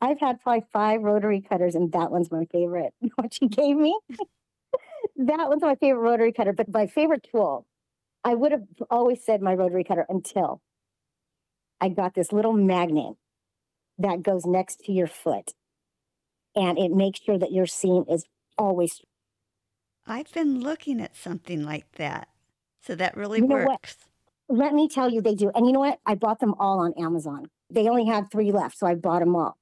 I've 0.00 0.20
had 0.20 0.40
probably 0.40 0.64
five 0.72 1.02
rotary 1.02 1.40
cutters, 1.40 1.74
and 1.74 1.92
that 1.92 2.10
one's 2.10 2.30
my 2.30 2.44
favorite. 2.46 2.92
What 3.16 3.34
she 3.34 3.48
gave 3.48 3.76
me? 3.76 3.98
that 5.16 5.48
one's 5.48 5.62
my 5.62 5.76
favorite 5.76 6.02
rotary 6.02 6.32
cutter. 6.32 6.52
But 6.52 6.68
my 6.72 6.86
favorite 6.86 7.26
tool, 7.30 7.66
I 8.22 8.34
would 8.34 8.52
have 8.52 8.64
always 8.90 9.24
said 9.24 9.40
my 9.40 9.54
rotary 9.54 9.84
cutter 9.84 10.06
until 10.08 10.60
I 11.80 11.88
got 11.88 12.14
this 12.14 12.32
little 12.32 12.52
magnet 12.52 13.14
that 13.98 14.22
goes 14.22 14.44
next 14.44 14.80
to 14.80 14.92
your 14.92 15.06
foot. 15.06 15.52
And 16.56 16.78
it 16.78 16.90
makes 16.92 17.20
sure 17.20 17.38
that 17.38 17.52
your 17.52 17.66
seam 17.66 18.04
is 18.08 18.24
always 18.56 19.00
I've 20.06 20.32
been 20.32 20.60
looking 20.60 21.00
at 21.00 21.16
something 21.16 21.64
like 21.64 21.90
that. 21.92 22.28
So 22.82 22.94
that 22.94 23.16
really 23.16 23.38
You 23.38 23.48
know 23.48 23.64
what? 23.64 23.96
Let 24.48 24.74
me 24.74 24.88
tell 24.88 25.10
you, 25.10 25.20
they 25.22 25.34
do. 25.34 25.50
And 25.54 25.66
you 25.66 25.72
know 25.72 25.80
what? 25.80 26.00
I 26.04 26.14
bought 26.14 26.40
them 26.40 26.54
all 26.58 26.80
on 26.80 26.92
Amazon. 26.98 27.46
They 27.70 27.88
only 27.88 28.06
had 28.06 28.30
three 28.30 28.52
left, 28.52 28.78
so 28.78 28.86
I 28.86 28.94
bought 28.94 29.20
them 29.20 29.34
all. 29.34 29.56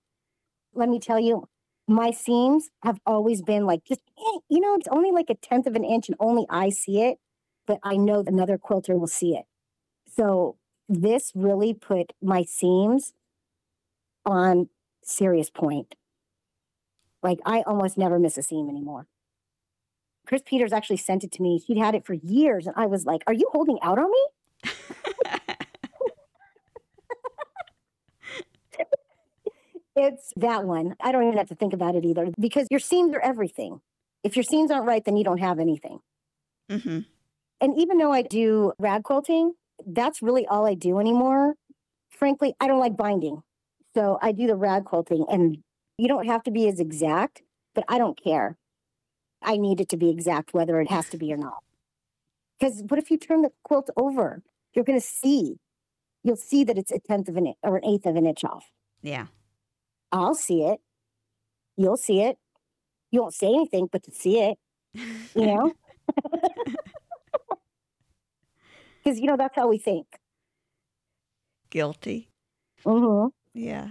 Let 0.74 0.88
me 0.88 0.98
tell 0.98 1.20
you, 1.20 1.48
my 1.86 2.10
seams 2.10 2.70
have 2.82 2.98
always 3.06 3.42
been 3.42 3.66
like 3.66 3.84
just, 3.84 4.00
eh, 4.18 4.38
you 4.48 4.60
know, 4.60 4.74
it's 4.74 4.88
only 4.88 5.10
like 5.10 5.30
a 5.30 5.34
tenth 5.34 5.66
of 5.66 5.76
an 5.76 5.84
inch 5.84 6.08
and 6.08 6.16
only 6.18 6.46
I 6.48 6.70
see 6.70 7.02
it, 7.02 7.18
but 7.66 7.78
I 7.82 7.96
know 7.96 8.24
another 8.26 8.58
quilter 8.58 8.96
will 8.96 9.06
see 9.06 9.34
it. 9.36 9.44
So 10.06 10.56
this 10.88 11.32
really 11.34 11.74
put 11.74 12.12
my 12.22 12.42
seams 12.42 13.12
on 14.24 14.68
serious 15.02 15.50
point. 15.50 15.94
Like 17.22 17.38
I 17.44 17.62
almost 17.62 17.96
never 17.96 18.18
miss 18.18 18.38
a 18.38 18.42
seam 18.42 18.68
anymore. 18.68 19.06
Chris 20.26 20.42
Peters 20.44 20.72
actually 20.72 20.96
sent 20.98 21.24
it 21.24 21.32
to 21.32 21.42
me. 21.42 21.62
She'd 21.64 21.78
had 21.78 21.94
it 21.94 22.06
for 22.06 22.14
years, 22.14 22.66
and 22.66 22.76
I 22.76 22.86
was 22.86 23.06
like, 23.06 23.22
Are 23.26 23.32
you 23.32 23.48
holding 23.52 23.78
out 23.82 23.98
on 23.98 24.10
me? 24.10 24.26
It's 29.94 30.32
that 30.36 30.64
one. 30.64 30.94
I 31.00 31.12
don't 31.12 31.24
even 31.24 31.36
have 31.36 31.48
to 31.48 31.54
think 31.54 31.72
about 31.74 31.94
it 31.94 32.04
either 32.04 32.28
because 32.40 32.66
your 32.70 32.80
seams 32.80 33.14
are 33.14 33.20
everything. 33.20 33.80
If 34.24 34.36
your 34.36 34.42
seams 34.42 34.70
aren't 34.70 34.86
right, 34.86 35.04
then 35.04 35.16
you 35.16 35.24
don't 35.24 35.38
have 35.38 35.58
anything. 35.58 35.98
hmm 36.70 37.00
And 37.60 37.78
even 37.78 37.98
though 37.98 38.12
I 38.12 38.22
do 38.22 38.72
rag 38.78 39.04
quilting, 39.04 39.54
that's 39.86 40.22
really 40.22 40.46
all 40.46 40.66
I 40.66 40.74
do 40.74 40.98
anymore. 40.98 41.54
Frankly, 42.10 42.54
I 42.60 42.68
don't 42.68 42.80
like 42.80 42.96
binding. 42.96 43.42
So 43.94 44.18
I 44.22 44.32
do 44.32 44.46
the 44.46 44.56
rag 44.56 44.84
quilting 44.84 45.26
and 45.28 45.58
you 45.98 46.08
don't 46.08 46.26
have 46.26 46.42
to 46.44 46.50
be 46.50 46.68
as 46.68 46.80
exact, 46.80 47.42
but 47.74 47.84
I 47.88 47.98
don't 47.98 48.22
care. 48.22 48.56
I 49.42 49.56
need 49.56 49.80
it 49.80 49.88
to 49.90 49.96
be 49.96 50.10
exact 50.10 50.54
whether 50.54 50.80
it 50.80 50.90
has 50.90 51.08
to 51.10 51.18
be 51.18 51.32
or 51.32 51.36
not. 51.36 51.62
Because 52.58 52.82
what 52.88 52.98
if 52.98 53.10
you 53.10 53.18
turn 53.18 53.42
the 53.42 53.52
quilt 53.64 53.90
over? 53.96 54.42
You're 54.74 54.84
going 54.84 55.00
to 55.00 55.06
see. 55.06 55.56
You'll 56.24 56.36
see 56.36 56.64
that 56.64 56.78
it's 56.78 56.92
a 56.92 56.98
tenth 56.98 57.28
of 57.28 57.36
an 57.36 57.46
inch 57.46 57.56
or 57.62 57.76
an 57.76 57.84
eighth 57.84 58.06
of 58.06 58.16
an 58.16 58.26
inch 58.26 58.44
off. 58.44 58.66
Yeah. 59.02 59.26
I'll 60.12 60.34
see 60.34 60.62
it. 60.62 60.78
You'll 61.76 61.96
see 61.96 62.20
it. 62.22 62.38
You 63.10 63.22
won't 63.22 63.34
say 63.34 63.48
anything, 63.48 63.88
but 63.90 64.02
to 64.04 64.12
see 64.12 64.40
it, 64.40 64.58
you 65.34 65.46
know? 65.46 65.72
Because, 69.04 69.18
you 69.18 69.26
know, 69.26 69.36
that's 69.36 69.56
how 69.56 69.68
we 69.68 69.78
think. 69.78 70.06
Guilty. 71.70 72.30
hmm 72.84 73.26
Yeah. 73.54 73.88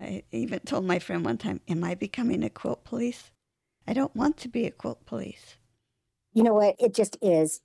I 0.00 0.22
even 0.30 0.60
told 0.60 0.84
my 0.84 0.98
friend 0.98 1.24
one 1.24 1.38
time, 1.38 1.60
Am 1.68 1.82
I 1.84 1.94
becoming 1.94 2.42
a 2.42 2.50
quilt 2.50 2.84
police? 2.84 3.30
I 3.86 3.94
don't 3.94 4.14
want 4.14 4.36
to 4.38 4.48
be 4.48 4.66
a 4.66 4.70
quilt 4.70 5.04
police. 5.06 5.56
You 6.34 6.44
know 6.44 6.54
what? 6.54 6.76
It 6.78 6.94
just 6.94 7.16
is. 7.20 7.60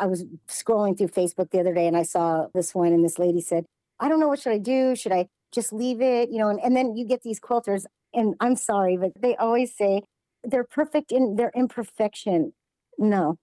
I 0.00 0.06
was 0.06 0.24
scrolling 0.48 0.96
through 0.96 1.08
Facebook 1.08 1.50
the 1.50 1.60
other 1.60 1.74
day 1.74 1.86
and 1.86 1.96
I 1.96 2.02
saw 2.02 2.46
this 2.54 2.74
one, 2.74 2.92
and 2.92 3.04
this 3.04 3.18
lady 3.18 3.40
said, 3.40 3.64
I 3.98 4.08
don't 4.08 4.20
know 4.20 4.28
what 4.28 4.40
should 4.40 4.52
I 4.52 4.58
do. 4.58 4.94
Should 4.94 5.12
I 5.12 5.26
just 5.52 5.72
leave 5.72 6.00
it? 6.00 6.30
You 6.30 6.38
know, 6.38 6.48
and, 6.48 6.60
and 6.60 6.76
then 6.76 6.96
you 6.96 7.06
get 7.06 7.22
these 7.22 7.40
quilters, 7.40 7.86
and 8.12 8.34
I'm 8.40 8.56
sorry, 8.56 8.96
but 8.96 9.12
they 9.20 9.36
always 9.36 9.74
say 9.76 10.02
they're 10.44 10.64
perfect 10.64 11.12
in 11.12 11.36
their 11.36 11.50
imperfection. 11.54 12.52
No. 12.98 13.36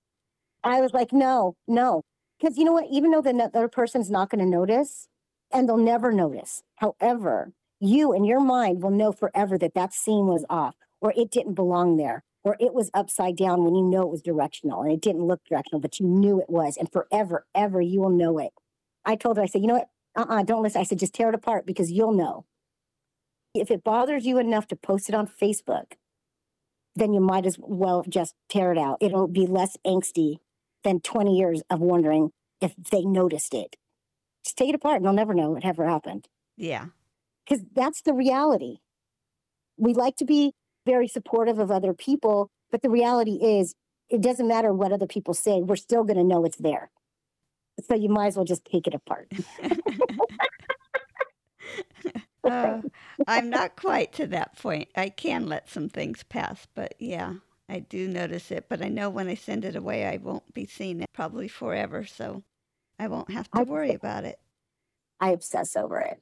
I 0.63 0.79
was 0.81 0.93
like, 0.93 1.11
no, 1.11 1.55
no. 1.67 2.01
Because 2.39 2.57
you 2.57 2.65
know 2.65 2.73
what? 2.73 2.87
Even 2.91 3.11
though 3.11 3.21
the 3.21 3.51
other 3.53 3.67
person's 3.67 4.09
not 4.09 4.29
going 4.29 4.43
to 4.43 4.49
notice, 4.49 5.07
and 5.51 5.69
they'll 5.69 5.77
never 5.77 6.11
notice. 6.11 6.63
However, 6.75 7.51
you 7.79 8.13
in 8.13 8.25
your 8.25 8.39
mind 8.39 8.81
will 8.81 8.91
know 8.91 9.11
forever 9.11 9.57
that 9.57 9.75
that 9.75 9.93
seam 9.93 10.27
was 10.27 10.45
off 10.49 10.75
or 11.01 11.13
it 11.15 11.31
didn't 11.31 11.53
belong 11.53 11.97
there, 11.97 12.23
or 12.43 12.57
it 12.59 12.73
was 12.73 12.91
upside 12.93 13.37
down 13.37 13.63
when 13.63 13.75
you 13.75 13.83
know 13.83 14.03
it 14.03 14.09
was 14.09 14.21
directional 14.21 14.81
and 14.81 14.91
it 14.91 15.01
didn't 15.01 15.25
look 15.25 15.41
directional, 15.45 15.79
but 15.79 15.99
you 15.99 16.05
knew 16.05 16.41
it 16.41 16.49
was. 16.49 16.77
And 16.77 16.91
forever, 16.91 17.45
ever, 17.55 17.81
you 17.81 18.01
will 18.01 18.09
know 18.09 18.37
it. 18.37 18.51
I 19.05 19.15
told 19.15 19.37
her, 19.37 19.43
I 19.43 19.45
said, 19.45 19.61
you 19.61 19.67
know 19.67 19.75
what? 19.75 19.89
Uh 20.15 20.25
uh-uh, 20.29 20.41
uh, 20.41 20.43
don't 20.43 20.61
listen. 20.61 20.81
I 20.81 20.83
said, 20.83 20.99
just 20.99 21.13
tear 21.13 21.29
it 21.29 21.35
apart 21.35 21.65
because 21.65 21.91
you'll 21.91 22.13
know. 22.13 22.45
If 23.55 23.71
it 23.71 23.83
bothers 23.83 24.25
you 24.25 24.37
enough 24.37 24.67
to 24.67 24.75
post 24.75 25.09
it 25.09 25.15
on 25.15 25.27
Facebook, 25.27 25.93
then 26.95 27.13
you 27.13 27.19
might 27.19 27.45
as 27.45 27.57
well 27.59 28.03
just 28.07 28.35
tear 28.49 28.71
it 28.71 28.77
out. 28.77 28.97
It'll 29.01 29.27
be 29.27 29.47
less 29.47 29.77
angsty 29.85 30.37
than 30.83 30.99
20 30.99 31.35
years 31.35 31.63
of 31.69 31.79
wondering 31.79 32.31
if 32.61 32.75
they 32.91 33.03
noticed 33.03 33.53
it. 33.53 33.75
Just 34.43 34.57
take 34.57 34.69
it 34.69 34.75
apart 34.75 34.97
and 34.97 35.05
they'll 35.05 35.13
never 35.13 35.33
know 35.33 35.51
what 35.51 35.65
ever 35.65 35.87
happened. 35.87 36.27
Yeah. 36.57 36.87
Because 37.45 37.63
that's 37.73 38.01
the 38.01 38.13
reality. 38.13 38.77
We 39.77 39.93
like 39.93 40.17
to 40.17 40.25
be 40.25 40.53
very 40.85 41.07
supportive 41.07 41.59
of 41.59 41.71
other 41.71 41.93
people, 41.93 42.49
but 42.71 42.81
the 42.81 42.89
reality 42.89 43.39
is 43.41 43.75
it 44.09 44.21
doesn't 44.21 44.47
matter 44.47 44.73
what 44.73 44.91
other 44.91 45.07
people 45.07 45.33
say, 45.33 45.61
we're 45.61 45.75
still 45.75 46.03
going 46.03 46.17
to 46.17 46.23
know 46.23 46.45
it's 46.45 46.57
there. 46.57 46.91
So 47.87 47.95
you 47.95 48.09
might 48.09 48.27
as 48.27 48.35
well 48.35 48.45
just 48.45 48.65
take 48.65 48.85
it 48.87 48.93
apart. 48.93 49.31
uh, 52.43 52.81
I'm 53.27 53.49
not 53.49 53.75
quite 53.75 54.13
to 54.13 54.27
that 54.27 54.57
point. 54.57 54.89
I 54.95 55.09
can 55.09 55.47
let 55.47 55.69
some 55.69 55.89
things 55.89 56.23
pass, 56.23 56.67
but 56.75 56.93
yeah, 56.99 57.35
I 57.67 57.79
do 57.79 58.07
notice 58.07 58.51
it. 58.51 58.65
But 58.69 58.83
I 58.83 58.89
know 58.89 59.09
when 59.09 59.27
I 59.27 59.33
send 59.33 59.65
it 59.65 59.75
away, 59.75 60.05
I 60.05 60.17
won't 60.17 60.53
be 60.53 60.67
seeing 60.67 61.01
it 61.01 61.09
probably 61.13 61.47
forever. 61.47 62.05
So 62.05 62.43
I 62.99 63.07
won't 63.07 63.31
have 63.31 63.49
to 63.51 63.63
worry 63.63 63.93
about 63.93 64.25
it. 64.25 64.37
I 65.19 65.31
obsess 65.31 65.75
over 65.75 65.99
it. 65.99 66.21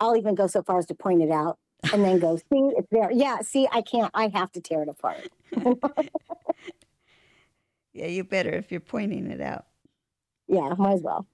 I'll 0.00 0.16
even 0.16 0.34
go 0.34 0.46
so 0.46 0.62
far 0.62 0.78
as 0.78 0.86
to 0.86 0.94
point 0.94 1.22
it 1.22 1.30
out 1.30 1.58
and 1.92 2.04
then 2.04 2.18
go, 2.18 2.36
see, 2.36 2.70
it's 2.76 2.88
there. 2.90 3.10
Yeah, 3.10 3.40
see, 3.40 3.68
I 3.70 3.82
can't, 3.82 4.10
I 4.14 4.28
have 4.34 4.52
to 4.52 4.60
tear 4.60 4.82
it 4.82 4.88
apart. 4.88 5.28
yeah, 7.92 8.06
you 8.06 8.24
better 8.24 8.50
if 8.50 8.70
you're 8.70 8.80
pointing 8.80 9.30
it 9.30 9.40
out. 9.40 9.66
Yeah, 10.46 10.74
might 10.78 10.94
as 10.94 11.02
well. 11.02 11.26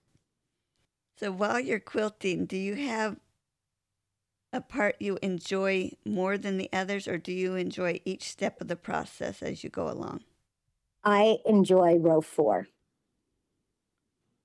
So 1.18 1.30
while 1.30 1.60
you're 1.60 1.80
quilting, 1.80 2.46
do 2.46 2.56
you 2.56 2.74
have 2.76 3.16
a 4.52 4.60
part 4.60 4.96
you 4.98 5.18
enjoy 5.22 5.90
more 6.04 6.36
than 6.38 6.58
the 6.58 6.68
others, 6.72 7.06
or 7.06 7.18
do 7.18 7.32
you 7.32 7.54
enjoy 7.54 8.00
each 8.04 8.24
step 8.24 8.60
of 8.60 8.68
the 8.68 8.76
process 8.76 9.42
as 9.42 9.62
you 9.62 9.70
go 9.70 9.88
along? 9.88 10.20
I 11.04 11.38
enjoy 11.46 11.96
row 11.96 12.20
four. 12.20 12.68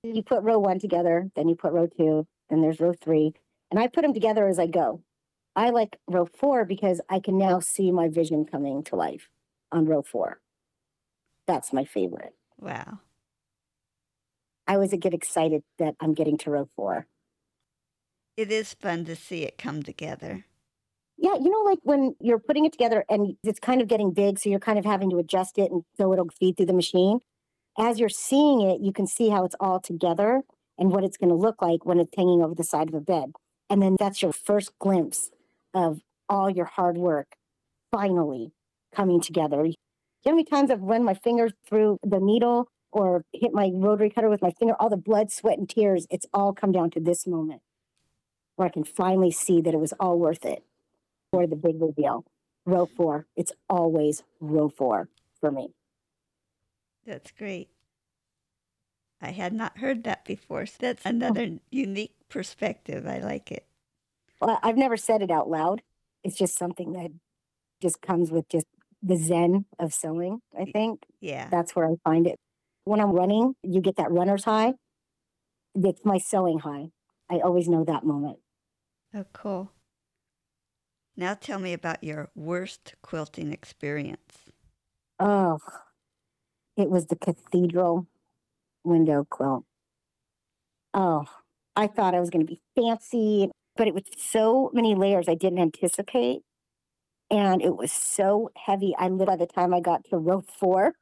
You 0.02 0.22
put 0.22 0.42
row 0.42 0.58
one 0.58 0.78
together, 0.78 1.30
then 1.34 1.48
you 1.48 1.56
put 1.56 1.72
row 1.72 1.86
two, 1.86 2.26
then 2.48 2.62
there's 2.62 2.78
row 2.80 2.92
three, 2.92 3.32
and 3.70 3.80
I 3.80 3.88
put 3.88 4.02
them 4.02 4.14
together 4.14 4.46
as 4.46 4.58
I 4.58 4.66
go. 4.66 5.02
I 5.56 5.70
like 5.70 5.96
row 6.06 6.26
four 6.26 6.66
because 6.66 7.00
I 7.08 7.18
can 7.18 7.38
now 7.38 7.60
see 7.60 7.90
my 7.90 8.08
vision 8.08 8.44
coming 8.44 8.84
to 8.84 8.96
life 8.96 9.30
on 9.72 9.86
row 9.86 10.02
four. 10.02 10.38
That's 11.46 11.72
my 11.72 11.84
favorite. 11.84 12.34
Wow. 12.60 13.00
I 14.66 14.74
always 14.74 14.92
get 14.92 15.14
excited 15.14 15.62
that 15.78 15.94
I'm 15.98 16.12
getting 16.12 16.36
to 16.38 16.50
row 16.50 16.68
four. 16.76 17.06
It 18.36 18.52
is 18.52 18.74
fun 18.74 19.06
to 19.06 19.16
see 19.16 19.44
it 19.44 19.56
come 19.56 19.82
together. 19.82 20.44
Yeah, 21.16 21.36
you 21.36 21.50
know, 21.50 21.62
like 21.62 21.78
when 21.82 22.14
you're 22.20 22.38
putting 22.38 22.66
it 22.66 22.72
together 22.72 23.06
and 23.08 23.36
it's 23.42 23.58
kind 23.58 23.80
of 23.80 23.88
getting 23.88 24.12
big, 24.12 24.38
so 24.38 24.50
you're 24.50 24.58
kind 24.58 24.78
of 24.78 24.84
having 24.84 25.08
to 25.08 25.16
adjust 25.16 25.56
it 25.56 25.70
and 25.70 25.84
so 25.96 26.12
it'll 26.12 26.28
feed 26.38 26.58
through 26.58 26.66
the 26.66 26.74
machine. 26.74 27.20
As 27.78 27.98
you're 27.98 28.10
seeing 28.10 28.60
it, 28.60 28.82
you 28.82 28.92
can 28.92 29.06
see 29.06 29.30
how 29.30 29.44
it's 29.44 29.56
all 29.58 29.80
together 29.80 30.42
and 30.76 30.90
what 30.90 31.04
it's 31.04 31.16
going 31.16 31.30
to 31.30 31.34
look 31.34 31.62
like 31.62 31.86
when 31.86 31.98
it's 31.98 32.14
hanging 32.14 32.42
over 32.42 32.54
the 32.54 32.64
side 32.64 32.88
of 32.88 32.94
a 32.94 33.00
bed. 33.00 33.32
And 33.70 33.80
then 33.80 33.96
that's 33.98 34.20
your 34.20 34.32
first 34.32 34.78
glimpse 34.78 35.30
of 35.76 36.00
all 36.28 36.50
your 36.50 36.64
hard 36.64 36.96
work 36.96 37.28
finally 37.92 38.52
coming 38.94 39.20
together. 39.20 39.64
You 39.64 39.74
know 40.24 40.32
how 40.32 40.36
many 40.36 40.44
times 40.44 40.70
I've 40.70 40.82
run 40.82 41.04
my 41.04 41.14
fingers 41.14 41.52
through 41.68 41.98
the 42.02 42.18
needle 42.18 42.68
or 42.90 43.24
hit 43.32 43.52
my 43.52 43.70
rotary 43.74 44.10
cutter 44.10 44.30
with 44.30 44.40
my 44.40 44.50
finger, 44.58 44.74
all 44.80 44.88
the 44.88 44.96
blood, 44.96 45.30
sweat, 45.30 45.58
and 45.58 45.68
tears, 45.68 46.06
it's 46.10 46.26
all 46.32 46.52
come 46.54 46.72
down 46.72 46.90
to 46.90 47.00
this 47.00 47.26
moment 47.26 47.60
where 48.56 48.66
I 48.66 48.70
can 48.70 48.84
finally 48.84 49.30
see 49.30 49.60
that 49.60 49.74
it 49.74 49.80
was 49.80 49.92
all 50.00 50.18
worth 50.18 50.44
it 50.44 50.64
for 51.30 51.46
the 51.46 51.56
big 51.56 51.80
reveal. 51.80 52.24
Row 52.64 52.86
four, 52.86 53.26
it's 53.36 53.52
always 53.68 54.22
row 54.40 54.68
four 54.68 55.08
for 55.40 55.52
me. 55.52 55.68
That's 57.06 57.30
great. 57.30 57.68
I 59.20 59.30
had 59.30 59.52
not 59.52 59.78
heard 59.78 60.04
that 60.04 60.24
before. 60.24 60.66
So 60.66 60.76
that's 60.80 61.06
oh. 61.06 61.10
another 61.10 61.58
unique 61.70 62.14
perspective. 62.28 63.06
I 63.06 63.18
like 63.18 63.52
it. 63.52 63.66
Well, 64.40 64.58
I've 64.62 64.76
never 64.76 64.96
said 64.96 65.22
it 65.22 65.30
out 65.30 65.48
loud. 65.48 65.82
It's 66.22 66.36
just 66.36 66.58
something 66.58 66.92
that 66.92 67.10
just 67.80 68.02
comes 68.02 68.30
with 68.30 68.48
just 68.48 68.66
the 69.02 69.16
zen 69.16 69.66
of 69.78 69.94
sewing, 69.94 70.40
I 70.58 70.64
think. 70.64 71.04
Yeah. 71.20 71.48
That's 71.50 71.74
where 71.76 71.86
I 71.86 71.94
find 72.04 72.26
it. 72.26 72.38
When 72.84 73.00
I'm 73.00 73.12
running, 73.12 73.54
you 73.62 73.80
get 73.80 73.96
that 73.96 74.10
runner's 74.10 74.44
high. 74.44 74.74
It's 75.74 76.04
my 76.04 76.18
sewing 76.18 76.60
high. 76.60 76.90
I 77.30 77.36
always 77.40 77.68
know 77.68 77.84
that 77.84 78.04
moment. 78.04 78.38
Oh, 79.14 79.24
cool. 79.32 79.72
Now 81.16 81.34
tell 81.34 81.58
me 81.58 81.72
about 81.72 82.04
your 82.04 82.30
worst 82.34 82.94
quilting 83.02 83.52
experience. 83.52 84.50
Oh, 85.18 85.58
it 86.76 86.90
was 86.90 87.06
the 87.06 87.16
cathedral 87.16 88.06
window 88.84 89.26
quilt. 89.28 89.64
Oh, 90.92 91.24
I 91.74 91.86
thought 91.86 92.14
I 92.14 92.20
was 92.20 92.30
going 92.30 92.46
to 92.46 92.52
be 92.52 92.60
fancy, 92.74 93.50
but 93.76 93.86
it 93.86 93.94
was 93.94 94.04
so 94.16 94.70
many 94.72 94.94
layers 94.94 95.28
I 95.28 95.34
didn't 95.34 95.58
anticipate. 95.58 96.42
And 97.30 97.60
it 97.60 97.76
was 97.76 97.92
so 97.92 98.50
heavy. 98.56 98.94
I 98.96 99.08
lit 99.08 99.26
by 99.26 99.36
the 99.36 99.46
time 99.46 99.74
I 99.74 99.80
got 99.80 100.04
to 100.10 100.16
row 100.16 100.42
four, 100.42 100.94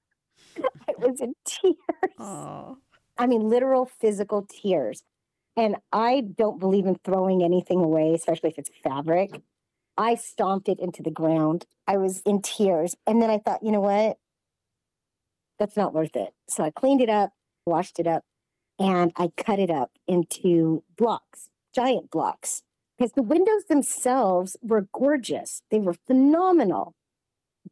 I 0.58 0.92
was 0.98 1.20
in 1.20 1.34
tears. 1.44 1.76
Oh. 2.18 2.78
I 3.18 3.26
mean, 3.26 3.48
literal 3.48 3.86
physical 3.86 4.46
tears. 4.50 5.02
And 5.56 5.76
I 5.92 6.20
don't 6.20 6.58
believe 6.58 6.86
in 6.86 6.96
throwing 7.04 7.42
anything 7.42 7.78
away, 7.78 8.14
especially 8.14 8.50
if 8.50 8.58
it's 8.58 8.70
fabric. 8.82 9.40
I 9.96 10.16
stomped 10.16 10.68
it 10.68 10.80
into 10.80 11.02
the 11.02 11.10
ground. 11.10 11.66
I 11.86 11.98
was 11.98 12.22
in 12.22 12.42
tears. 12.42 12.96
And 13.06 13.22
then 13.22 13.30
I 13.30 13.38
thought, 13.38 13.62
you 13.62 13.70
know 13.70 13.80
what? 13.80 14.16
That's 15.58 15.76
not 15.76 15.94
worth 15.94 16.16
it. 16.16 16.30
So 16.48 16.64
I 16.64 16.70
cleaned 16.70 17.00
it 17.00 17.10
up, 17.10 17.30
washed 17.66 18.00
it 18.00 18.06
up, 18.06 18.24
and 18.78 19.12
I 19.16 19.30
cut 19.36 19.60
it 19.60 19.70
up 19.70 19.92
into 20.08 20.82
blocks, 20.96 21.48
giant 21.74 22.10
blocks. 22.10 22.62
Because 22.96 23.12
the 23.12 23.22
windows 23.22 23.64
themselves 23.68 24.56
were 24.62 24.86
gorgeous. 24.92 25.62
They 25.70 25.80
were 25.80 25.96
phenomenal. 26.06 26.94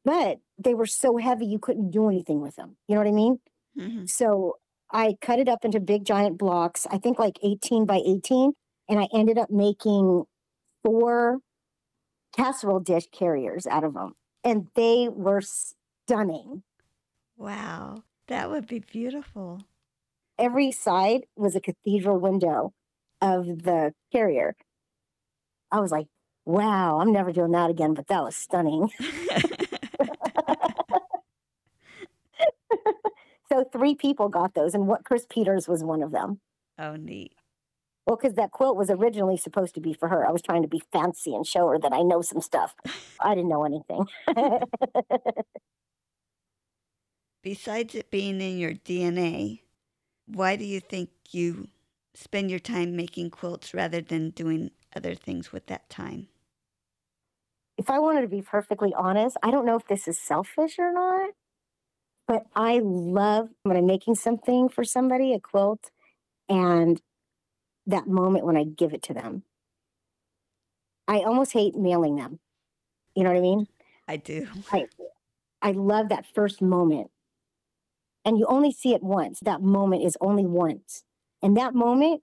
But 0.05 0.39
they 0.59 0.75
were 0.75 0.87
so 0.87 1.17
heavy 1.17 1.47
you 1.47 1.59
couldn't 1.59 1.91
do 1.91 2.09
anything 2.09 2.41
with 2.41 2.57
them. 2.57 2.77
You 2.89 2.97
know 2.97 3.03
what 3.03 3.09
I 3.09 3.13
mean? 3.13 3.39
Mm-hmm. 3.79 4.07
So 4.07 4.57
I 4.91 5.15
cut 5.21 5.39
it 5.39 5.49
up 5.49 5.65
into 5.65 5.81
big 5.81 6.05
giant 6.05 6.39
blocks, 6.39 6.87
I 6.91 6.99
think 6.99 7.19
like 7.19 7.39
18 7.43 7.87
by 7.87 8.01
18, 8.05 8.53
and 8.89 9.01
I 9.01 9.09
ended 9.15 9.39
up 9.39 9.51
making 9.51 10.25
four 10.85 11.39
casserole 12.37 12.81
dish 12.81 13.07
carriers 13.13 13.67
out 13.67 13.85
of 13.85 13.95
them. 13.95 14.13
And 14.45 14.69
they 14.75 15.09
were 15.09 15.41
stunning. 15.41 16.63
Wow, 17.37 18.03
that 18.27 18.51
would 18.51 18.67
be 18.67 18.81
beautiful. 18.81 19.63
Every 20.39 20.73
side 20.73 21.23
was 21.37 21.55
a 21.55 21.61
cathedral 21.61 22.19
window 22.19 22.73
of 23.23 23.47
the 23.63 23.95
carrier. 24.13 24.55
I 25.71 25.81
was 25.81 25.91
like, 25.91 26.09
wow, 26.45 26.99
I'm 27.01 27.13
never 27.13 27.33
doing 27.33 27.53
that 27.53 27.71
again, 27.71 27.95
but 27.95 28.09
that 28.09 28.23
was 28.23 28.37
stunning. 28.37 28.91
So 33.53 33.65
three 33.71 33.95
people 33.95 34.31
got 34.31 34.55
those, 34.55 34.75
and 34.75 34.87
what 34.87 35.05
Chris 35.05 35.27
Peters 35.29 35.69
was 35.69 35.85
one 35.85 36.03
of 36.03 36.11
them. 36.11 36.41
Oh, 36.79 36.97
neat. 36.97 37.35
Well, 38.07 38.17
because 38.17 38.33
that 38.37 38.51
quilt 38.51 38.79
was 38.79 38.89
originally 38.89 39.37
supposed 39.37 39.75
to 39.75 39.81
be 39.83 39.93
for 39.93 40.09
her. 40.09 40.27
I 40.27 40.31
was 40.31 40.41
trying 40.41 40.63
to 40.63 40.69
be 40.69 40.83
fancy 40.91 41.35
and 41.35 41.47
show 41.47 41.69
her 41.69 41.79
that 41.79 41.93
I 41.93 42.01
know 42.01 42.23
some 42.23 42.41
stuff. 42.41 42.75
I 43.21 43.35
didn't 43.35 43.51
know 43.51 43.65
anything. 43.67 44.07
Besides 47.43 47.95
it 47.95 48.11
being 48.11 48.41
in 48.41 48.57
your 48.57 48.73
DNA, 48.73 49.61
why 50.25 50.57
do 50.57 50.65
you 50.65 50.81
think 50.81 51.11
you 51.31 51.69
spend 52.15 52.51
your 52.51 52.61
time 52.61 52.97
making 52.97 53.31
quilts 53.31 53.75
rather 53.75 54.01
than 54.01 54.31
doing 54.31 54.71
other 54.95 55.15
things 55.15 55.53
with 55.53 55.67
that 55.67 55.89
time? 55.89 56.29
If 57.79 57.91
I 57.91 57.99
wanted 57.99 58.23
to 58.23 58.29
be 58.29 58.43
perfectly 58.43 58.93
honest, 58.95 59.37
I 59.43 59.51
don't 59.51 59.65
know 59.65 59.77
if 59.77 59.87
this 59.87 60.07
is 60.07 60.19
selfish 60.19 60.79
or 60.79 60.93
not, 60.93 61.31
but 62.29 62.47
I 62.55 62.81
love 62.83 63.49
when 63.63 63.77
I'm 63.77 63.87
making 63.87 64.17
something 64.17 64.69
for 64.69 64.85
somebody, 64.85 65.33
a 65.33 65.41
quilt, 65.41 65.91
and 66.49 67.01
that 67.87 68.07
moment 68.07 68.45
when 68.45 68.57
I 68.57 68.65
give 68.65 68.93
it 68.93 69.03
to 69.05 69.15
them. 69.15 69.45
I 71.09 71.21
almost 71.21 71.53
hate 71.53 71.75
mailing 71.75 72.17
them. 72.17 72.39
You 73.15 73.25
know 73.25 73.31
what 73.31 73.39
I 73.39 73.43
mean? 73.43 73.67
I 74.07 74.17
do. 74.17 74.49
I, 74.71 74.87
I 75.61 75.73
love 75.73 76.09
that 76.11 76.27
first 76.35 76.63
moment. 76.63 77.11
And 78.25 78.39
you 78.39 78.47
only 78.47 78.71
see 78.71 78.95
it 78.95 79.03
once. 79.03 79.41
That 79.41 79.63
moment 79.63 80.05
is 80.05 80.17
only 80.21 80.47
once. 80.47 81.03
And 81.43 81.57
that 81.57 81.75
moment, 81.75 82.23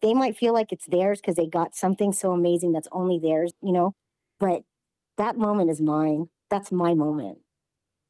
they 0.00 0.14
might 0.14 0.36
feel 0.36 0.52
like 0.54 0.72
it's 0.72 0.86
theirs 0.86 1.20
because 1.20 1.34
they 1.36 1.46
got 1.46 1.74
something 1.74 2.12
so 2.12 2.32
amazing 2.32 2.72
that's 2.72 2.88
only 2.92 3.18
theirs, 3.18 3.52
you 3.62 3.72
know? 3.72 3.94
But 4.38 4.62
that 5.18 5.36
moment 5.36 5.70
is 5.70 5.80
mine. 5.80 6.28
That's 6.48 6.72
my 6.72 6.94
moment. 6.94 7.38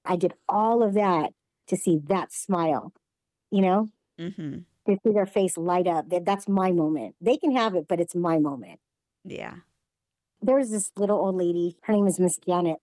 I 0.05 0.17
did 0.17 0.35
all 0.49 0.83
of 0.83 0.95
that 0.95 1.33
to 1.69 1.77
see 1.77 1.99
that 2.09 2.33
smile, 2.33 2.93
you 3.51 3.63
know, 3.63 3.89
Mm-hmm. 4.19 4.59
to 4.87 4.99
see 5.03 5.13
their 5.13 5.27
face 5.27 5.57
light 5.57 5.87
up. 5.87 6.11
That 6.11 6.25
that's 6.27 6.47
my 6.49 6.73
moment. 6.73 7.15
They 7.21 7.37
can 7.37 7.57
have 7.57 7.75
it, 7.75 7.87
but 7.89 8.01
it's 8.01 8.15
my 8.15 8.39
moment. 8.39 8.81
Yeah. 9.25 9.55
There 10.43 10.57
was 10.57 10.71
this 10.71 10.91
little 10.97 11.19
old 11.19 11.37
lady. 11.37 11.77
Her 11.83 11.93
name 11.95 12.07
is 12.07 12.21
Miss 12.21 12.39
Janet. 12.39 12.79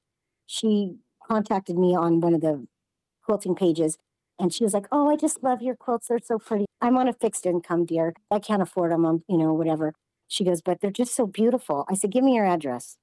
She 0.45 0.95
contacted 1.27 1.77
me 1.77 1.95
on 1.95 2.21
one 2.21 2.33
of 2.33 2.41
the 2.41 2.65
quilting 3.23 3.55
pages, 3.55 3.97
and 4.39 4.53
she 4.53 4.63
was 4.63 4.73
like, 4.73 4.87
"Oh, 4.91 5.09
I 5.09 5.15
just 5.15 5.43
love 5.43 5.61
your 5.61 5.75
quilts. 5.75 6.07
They're 6.07 6.19
so 6.23 6.39
pretty. 6.39 6.65
I'm 6.81 6.97
on 6.97 7.07
a 7.07 7.13
fixed 7.13 7.45
income, 7.45 7.85
dear. 7.85 8.13
I 8.31 8.39
can't 8.39 8.61
afford 8.61 8.91
them. 8.91 9.05
I'm, 9.05 9.23
you 9.27 9.37
know, 9.37 9.53
whatever." 9.53 9.93
She 10.27 10.43
goes, 10.43 10.61
"But 10.61 10.81
they're 10.81 10.91
just 10.91 11.15
so 11.15 11.25
beautiful." 11.27 11.85
I 11.89 11.95
said, 11.95 12.11
"Give 12.11 12.23
me 12.23 12.35
your 12.35 12.45
address," 12.45 12.97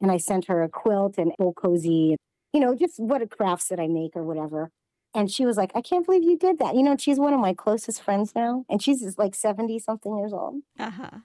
and 0.00 0.10
I 0.10 0.16
sent 0.18 0.46
her 0.46 0.62
a 0.62 0.68
quilt 0.68 1.18
and 1.18 1.32
full 1.38 1.52
cozy, 1.54 2.16
you 2.52 2.60
know, 2.60 2.74
just 2.74 2.98
what 3.00 3.22
a 3.22 3.26
crafts 3.26 3.68
that 3.68 3.80
I 3.80 3.88
make 3.88 4.16
or 4.16 4.22
whatever. 4.24 4.70
And 5.14 5.30
she 5.30 5.44
was 5.46 5.56
like, 5.56 5.72
"I 5.74 5.82
can't 5.82 6.06
believe 6.06 6.22
you 6.24 6.38
did 6.38 6.58
that." 6.60 6.74
You 6.76 6.82
know, 6.82 6.96
she's 6.96 7.18
one 7.18 7.34
of 7.34 7.40
my 7.40 7.54
closest 7.54 8.02
friends 8.02 8.34
now, 8.34 8.64
and 8.68 8.82
she's 8.82 9.00
just 9.02 9.18
like 9.18 9.34
seventy 9.34 9.78
something 9.78 10.16
years 10.16 10.32
old. 10.32 10.62
Uh-huh. 10.78 11.18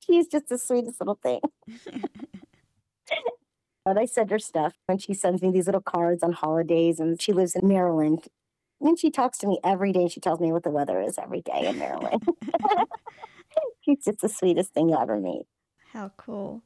She's 0.00 0.28
just 0.28 0.48
the 0.48 0.58
sweetest 0.58 1.00
little 1.00 1.18
thing. 1.22 1.40
But 3.84 3.96
I 3.98 4.04
send 4.04 4.30
her 4.32 4.38
stuff 4.40 4.74
and 4.88 5.00
she 5.00 5.14
sends 5.14 5.40
me 5.42 5.52
these 5.52 5.66
little 5.66 5.80
cards 5.80 6.24
on 6.24 6.32
holidays 6.32 6.98
and 6.98 7.22
she 7.22 7.32
lives 7.32 7.54
in 7.54 7.68
Maryland. 7.68 8.26
And 8.86 8.98
she 8.98 9.10
talks 9.10 9.38
to 9.38 9.46
me 9.46 9.58
every 9.64 9.92
day. 9.92 10.08
She 10.08 10.20
tells 10.20 10.40
me 10.40 10.52
what 10.52 10.62
the 10.62 10.70
weather 10.70 11.00
is 11.00 11.18
every 11.18 11.42
day 11.42 11.66
in 11.66 11.78
Maryland. 11.78 12.22
She's 13.80 14.04
just 14.04 14.20
the 14.20 14.28
sweetest 14.28 14.72
thing 14.72 14.88
you'll 14.88 15.00
ever 15.00 15.18
meet. 15.18 15.46
How 15.92 16.12
cool. 16.16 16.62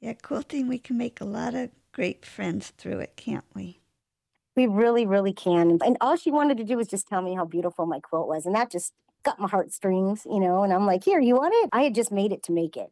Yeah, 0.00 0.14
quilting, 0.14 0.68
we 0.68 0.78
can 0.78 0.98
make 0.98 1.20
a 1.20 1.24
lot 1.24 1.54
of 1.54 1.70
great 1.92 2.26
friends 2.26 2.72
through 2.76 2.98
it, 2.98 3.16
can't 3.16 3.44
we? 3.54 3.80
We 4.56 4.66
really, 4.66 5.06
really 5.06 5.32
can. 5.32 5.78
And 5.84 5.96
all 6.00 6.16
she 6.16 6.30
wanted 6.30 6.58
to 6.58 6.64
do 6.64 6.76
was 6.76 6.88
just 6.88 7.08
tell 7.08 7.22
me 7.22 7.34
how 7.34 7.44
beautiful 7.44 7.86
my 7.86 8.00
quilt 8.00 8.28
was. 8.28 8.46
And 8.46 8.54
that 8.54 8.70
just 8.70 8.92
got 9.24 9.40
my 9.40 9.48
heartstrings, 9.48 10.26
you 10.26 10.38
know. 10.38 10.62
And 10.62 10.72
I'm 10.72 10.86
like, 10.86 11.04
here, 11.04 11.20
you 11.20 11.34
want 11.34 11.54
it? 11.56 11.70
I 11.72 11.82
had 11.82 11.94
just 11.94 12.12
made 12.12 12.32
it 12.32 12.42
to 12.44 12.52
make 12.52 12.76
it. 12.76 12.90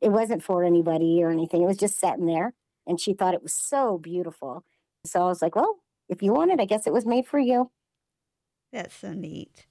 It 0.00 0.10
wasn't 0.10 0.42
for 0.42 0.64
anybody 0.64 1.22
or 1.22 1.30
anything. 1.30 1.62
It 1.62 1.66
was 1.66 1.78
just 1.78 1.98
sitting 1.98 2.26
there. 2.26 2.54
And 2.86 3.00
she 3.00 3.14
thought 3.14 3.34
it 3.34 3.42
was 3.42 3.54
so 3.54 3.96
beautiful. 3.98 4.64
So 5.06 5.22
I 5.22 5.26
was 5.26 5.40
like, 5.40 5.54
well, 5.54 5.76
if 6.10 6.22
you 6.22 6.32
want 6.32 6.50
it, 6.50 6.60
I 6.60 6.64
guess 6.66 6.86
it 6.86 6.92
was 6.92 7.06
made 7.06 7.26
for 7.26 7.38
you. 7.38 7.70
That's 8.72 8.94
so 8.94 9.12
neat. 9.12 9.66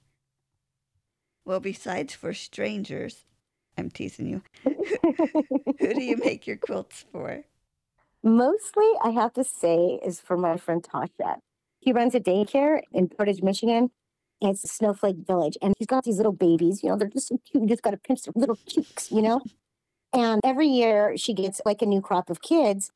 Well, 1.44 1.60
besides 1.60 2.14
for 2.14 2.34
strangers, 2.34 3.24
I'm 3.78 3.90
teasing 3.90 4.26
you. 4.26 4.42
Who 4.64 5.94
do 5.94 6.02
you 6.02 6.16
make 6.16 6.46
your 6.46 6.56
quilts 6.56 7.04
for? 7.12 7.44
Mostly, 8.22 8.90
I 9.02 9.10
have 9.10 9.32
to 9.34 9.44
say, 9.44 10.00
is 10.04 10.20
for 10.20 10.36
my 10.36 10.56
friend 10.56 10.82
Tasha. 10.82 11.36
He 11.78 11.92
runs 11.92 12.14
a 12.14 12.20
daycare 12.20 12.82
in 12.92 13.08
Portage, 13.08 13.42
Michigan. 13.42 13.90
And 14.42 14.52
it's 14.52 14.64
a 14.64 14.68
snowflake 14.68 15.16
village. 15.26 15.56
And 15.62 15.74
he's 15.78 15.86
got 15.86 16.04
these 16.04 16.16
little 16.16 16.32
babies, 16.32 16.82
you 16.82 16.88
know, 16.88 16.96
they're 16.96 17.08
just 17.08 17.28
so 17.28 17.38
cute. 17.50 17.62
You 17.62 17.68
just 17.68 17.82
got 17.82 17.90
to 17.90 17.98
pinch 17.98 18.22
their 18.22 18.32
little 18.34 18.56
cheeks, 18.66 19.10
you 19.10 19.22
know? 19.22 19.40
and 20.12 20.40
every 20.44 20.66
year 20.66 21.16
she 21.16 21.34
gets 21.34 21.60
like 21.64 21.82
a 21.82 21.86
new 21.86 22.00
crop 22.00 22.30
of 22.30 22.42
kids. 22.42 22.90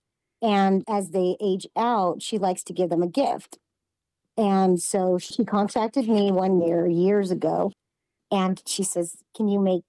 And 0.45 0.85
as 0.87 1.11
they 1.11 1.39
age 1.41 1.67
out, 1.75 2.21
she 2.21 2.37
likes 2.37 2.63
to 2.65 2.75
give 2.75 2.91
them 2.91 3.03
a 3.03 3.09
gift. 3.09 3.57
And 4.37 4.81
so 4.81 5.17
she 5.17 5.43
contacted 5.43 6.07
me 6.07 6.31
one 6.31 6.61
year, 6.61 6.87
years 6.87 7.31
ago, 7.31 7.73
and 8.31 8.61
she 8.67 8.83
says, 8.83 9.17
Can 9.35 9.49
you 9.49 9.59
make 9.59 9.85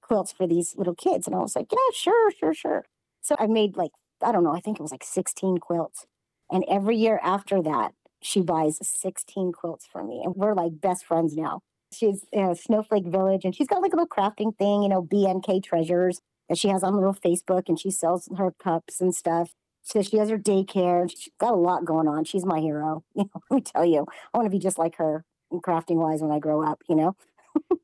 quilts 0.00 0.32
for 0.32 0.46
these 0.46 0.74
little 0.78 0.94
kids? 0.94 1.26
And 1.26 1.36
I 1.36 1.40
was 1.40 1.54
like, 1.54 1.66
Yeah, 1.70 1.78
sure, 1.94 2.30
sure, 2.30 2.54
sure. 2.54 2.84
So 3.20 3.36
I 3.38 3.46
made 3.46 3.76
like, 3.76 3.90
I 4.22 4.32
don't 4.32 4.44
know, 4.44 4.54
I 4.54 4.60
think 4.60 4.78
it 4.78 4.82
was 4.82 4.92
like 4.92 5.04
16 5.04 5.58
quilts. 5.58 6.06
And 6.50 6.64
every 6.68 6.96
year 6.96 7.20
after 7.22 7.60
that, 7.62 7.92
she 8.22 8.40
buys 8.40 8.78
16 8.82 9.52
quilts 9.52 9.86
for 9.86 10.02
me. 10.02 10.22
And 10.24 10.34
we're 10.36 10.54
like 10.54 10.80
best 10.80 11.04
friends 11.04 11.36
now. 11.36 11.60
She's 11.92 12.24
in 12.32 12.48
a 12.48 12.56
Snowflake 12.56 13.06
Village 13.06 13.44
and 13.44 13.54
she's 13.54 13.66
got 13.66 13.82
like 13.82 13.92
a 13.92 13.96
little 13.96 14.08
crafting 14.08 14.56
thing, 14.56 14.82
you 14.82 14.88
know, 14.88 15.02
BNK 15.02 15.62
Treasures 15.62 16.20
that 16.48 16.56
she 16.56 16.68
has 16.68 16.82
on 16.82 16.94
little 16.94 17.14
Facebook 17.14 17.68
and 17.68 17.78
she 17.78 17.90
sells 17.90 18.28
her 18.38 18.52
cups 18.58 19.00
and 19.00 19.14
stuff. 19.14 19.52
So 19.82 20.02
she 20.02 20.18
has 20.18 20.30
her 20.30 20.38
daycare. 20.38 21.10
She's 21.10 21.32
got 21.38 21.52
a 21.52 21.56
lot 21.56 21.84
going 21.84 22.08
on. 22.08 22.24
She's 22.24 22.44
my 22.44 22.60
hero. 22.60 23.04
You 23.14 23.24
know, 23.24 23.42
let 23.50 23.56
me 23.56 23.60
tell 23.62 23.84
you, 23.84 24.06
I 24.32 24.38
want 24.38 24.46
to 24.46 24.50
be 24.50 24.58
just 24.58 24.78
like 24.78 24.96
her 24.96 25.24
in 25.50 25.60
crafting 25.60 25.96
wise 25.96 26.22
when 26.22 26.30
I 26.30 26.38
grow 26.38 26.62
up, 26.62 26.82
you 26.88 26.94
know? 26.94 27.16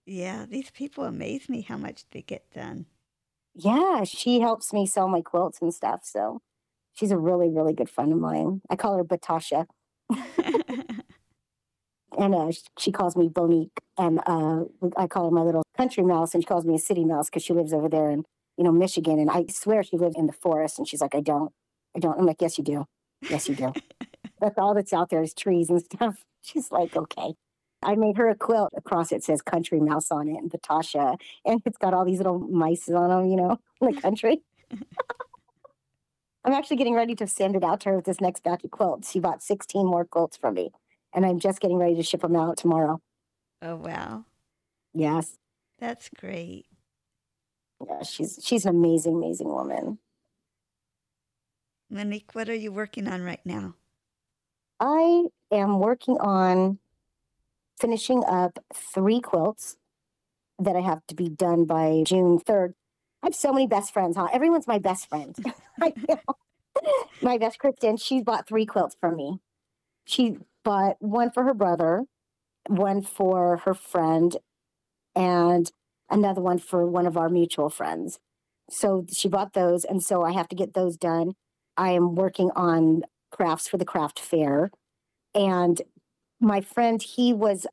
Yeah, 0.07 0.47
these 0.49 0.71
people 0.71 1.05
amaze 1.05 1.51
me 1.51 1.61
how 1.61 1.77
much 1.77 2.05
they 2.13 2.23
get 2.23 2.51
done. 2.55 2.87
Yeah, 3.55 4.05
she 4.05 4.41
helps 4.41 4.73
me 4.73 4.87
sell 4.87 5.09
my 5.09 5.21
quilts 5.21 5.61
and 5.61 5.75
stuff. 5.75 6.01
So 6.05 6.41
she's 6.95 7.11
a 7.11 7.19
really, 7.19 7.51
really 7.51 7.75
good 7.75 7.91
friend 7.91 8.13
of 8.13 8.19
mine. 8.19 8.63
I 8.71 8.77
call 8.77 8.97
her 8.97 9.05
Batasha. 9.05 9.67
and 12.19 12.35
uh, 12.35 12.51
she 12.79 12.91
calls 12.91 13.17
me 13.17 13.29
Bonique, 13.29 13.79
and 13.97 14.21
uh, 14.27 14.65
I 14.97 15.07
call 15.07 15.27
her 15.27 15.31
my 15.31 15.43
little 15.43 15.63
country 15.77 16.03
mouse, 16.03 16.35
and 16.35 16.43
she 16.43 16.47
calls 16.47 16.65
me 16.65 16.75
a 16.75 16.79
city 16.79 17.05
mouse 17.05 17.29
because 17.29 17.43
she 17.43 17.53
lives 17.53 17.73
over 17.73 17.89
there 17.89 18.11
in 18.11 18.25
you 18.57 18.65
know 18.65 18.73
Michigan, 18.73 19.19
and 19.19 19.31
I 19.31 19.45
swear 19.51 19.83
she 19.83 19.97
lives 19.97 20.17
in 20.17 20.27
the 20.27 20.33
forest, 20.33 20.79
and 20.79 20.89
she's 20.89 21.01
like, 21.01 21.15
I 21.15 21.21
don't, 21.21 21.53
I 21.97 22.01
don't. 22.01 22.19
I'm 22.19 22.27
like, 22.27 22.41
yes, 22.41 22.59
you 22.59 22.65
do, 22.65 22.87
yes, 23.29 23.49
you 23.49 23.55
do. 23.55 23.73
that's 24.41 24.59
all 24.59 24.75
that's 24.75 24.93
out 24.93 25.11
there 25.11 25.23
is 25.23 25.35
trees 25.35 25.71
and 25.71 25.83
stuff. 25.93 26.25
She's 26.43 26.71
like, 26.71 26.97
okay. 26.97 27.35
I 27.83 27.95
made 27.95 28.17
her 28.17 28.29
a 28.29 28.35
quilt 28.35 28.71
across 28.77 29.13
it 29.13 29.23
says 29.23 29.41
country 29.41 29.79
mouse 29.79 30.11
on 30.11 30.29
it 30.29 30.37
and 30.37 30.51
Batasha, 30.51 31.17
and 31.45 31.63
it's 31.65 31.79
got 31.79 31.95
all 31.95 32.05
these 32.05 32.19
little 32.19 32.41
mice 32.41 32.89
on 32.89 33.09
them, 33.09 33.31
you 33.31 33.37
know, 33.37 33.59
in 33.81 33.95
the 33.95 34.01
country. 34.01 34.41
I'm 36.45 36.53
actually 36.53 36.77
getting 36.77 36.95
ready 36.95 37.15
to 37.17 37.27
send 37.27 37.57
it 37.57 37.63
out 37.63 37.81
to 37.81 37.91
her 37.91 37.97
with 37.97 38.05
this 38.05 38.21
next 38.21 38.43
batch 38.43 38.65
of 38.65 38.71
quilts. 38.71 39.11
She 39.11 39.21
bought 39.21 39.43
16 39.43 39.87
more 39.87 40.05
quilts 40.05 40.37
from 40.37 40.55
me, 40.55 40.71
and 41.15 41.25
I'm 41.25 41.39
just 41.39 41.61
getting 41.61 41.79
ready 41.79 41.95
to 41.97 42.03
ship 42.03 42.23
them 42.23 42.35
out 42.35 42.57
tomorrow. 42.57 43.01
Oh, 43.63 43.77
wow. 43.77 44.25
Yes. 44.95 45.37
That's 45.79 46.09
great. 46.09 46.67
Yeah, 47.87 48.03
she's 48.03 48.41
she's 48.43 48.65
an 48.67 48.75
amazing, 48.75 49.15
amazing 49.15 49.49
woman. 49.49 49.99
Monique, 51.91 52.35
what 52.35 52.49
are 52.49 52.55
you 52.55 52.71
working 52.71 53.09
on 53.09 53.23
right 53.23 53.41
now? 53.45 53.75
I 54.79 55.25
am 55.51 55.81
working 55.81 56.19
on 56.19 56.79
finishing 57.81 58.23
up 58.25 58.59
three 58.75 59.21
quilts 59.21 59.77
that 60.59 60.77
I 60.77 60.81
have 60.81 61.07
to 61.09 61.15
be 61.15 61.29
done 61.29 61.65
by 61.65 62.03
June 62.05 62.39
3rd. 62.39 62.75
I 63.23 63.27
have 63.27 63.35
so 63.35 63.53
many 63.53 63.67
best 63.67 63.93
friends, 63.93 64.17
huh? 64.17 64.29
Everyone's 64.33 64.67
my 64.67 64.79
best 64.79 65.09
friend. 65.09 65.35
My 67.23 67.39
best 67.39 67.59
Kristen, 67.59 67.97
she 67.97 68.23
bought 68.23 68.47
three 68.47 68.67
quilts 68.67 68.97
from 69.01 69.17
me. 69.17 69.41
She 70.05 70.39
bought 70.65 70.97
one 71.01 71.31
for 71.31 71.45
her 71.45 71.55
brother, 71.55 72.05
one 72.69 73.03
for 73.03 73.59
her 73.59 73.75
friend, 73.75 74.37
and 75.15 75.71
another 76.09 76.41
one 76.41 76.59
for 76.59 76.87
one 76.87 77.07
of 77.07 77.17
our 77.17 77.29
mutual 77.29 77.71
friends. 77.71 78.19
So 78.71 79.07
she 79.13 79.29
bought 79.29 79.55
those, 79.55 79.85
and 79.85 80.03
so 80.03 80.23
I 80.23 80.33
have 80.33 80.49
to 80.49 80.57
get 80.57 80.75
those 80.75 80.97
done. 80.97 81.35
I 81.79 81.93
am 81.93 82.17
working 82.17 82.51
on 82.55 83.05
crafts 83.31 83.69
for 83.69 83.79
the 83.79 83.85
craft 83.85 84.19
fair. 84.19 84.71
And 85.35 85.81
my 86.41 86.61
friend, 86.61 87.01
he 87.01 87.33
was 87.33 87.67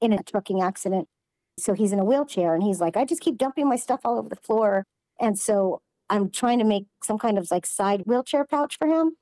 in 0.00 0.12
a 0.12 0.22
trucking 0.22 0.60
accident. 0.60 1.08
So 1.58 1.74
he's 1.74 1.92
in 1.92 1.98
a 1.98 2.04
wheelchair 2.04 2.54
and 2.54 2.62
he's 2.62 2.80
like, 2.80 2.96
I 2.96 3.04
just 3.04 3.20
keep 3.20 3.38
dumping 3.38 3.68
my 3.68 3.76
stuff 3.76 4.00
all 4.04 4.18
over 4.18 4.28
the 4.28 4.36
floor. 4.36 4.84
And 5.20 5.38
so 5.38 5.80
I'm 6.10 6.30
trying 6.30 6.58
to 6.58 6.64
make 6.64 6.86
some 7.02 7.18
kind 7.18 7.38
of 7.38 7.50
like 7.50 7.64
side 7.66 8.02
wheelchair 8.04 8.44
pouch 8.44 8.76
for 8.78 8.88
him 8.88 9.16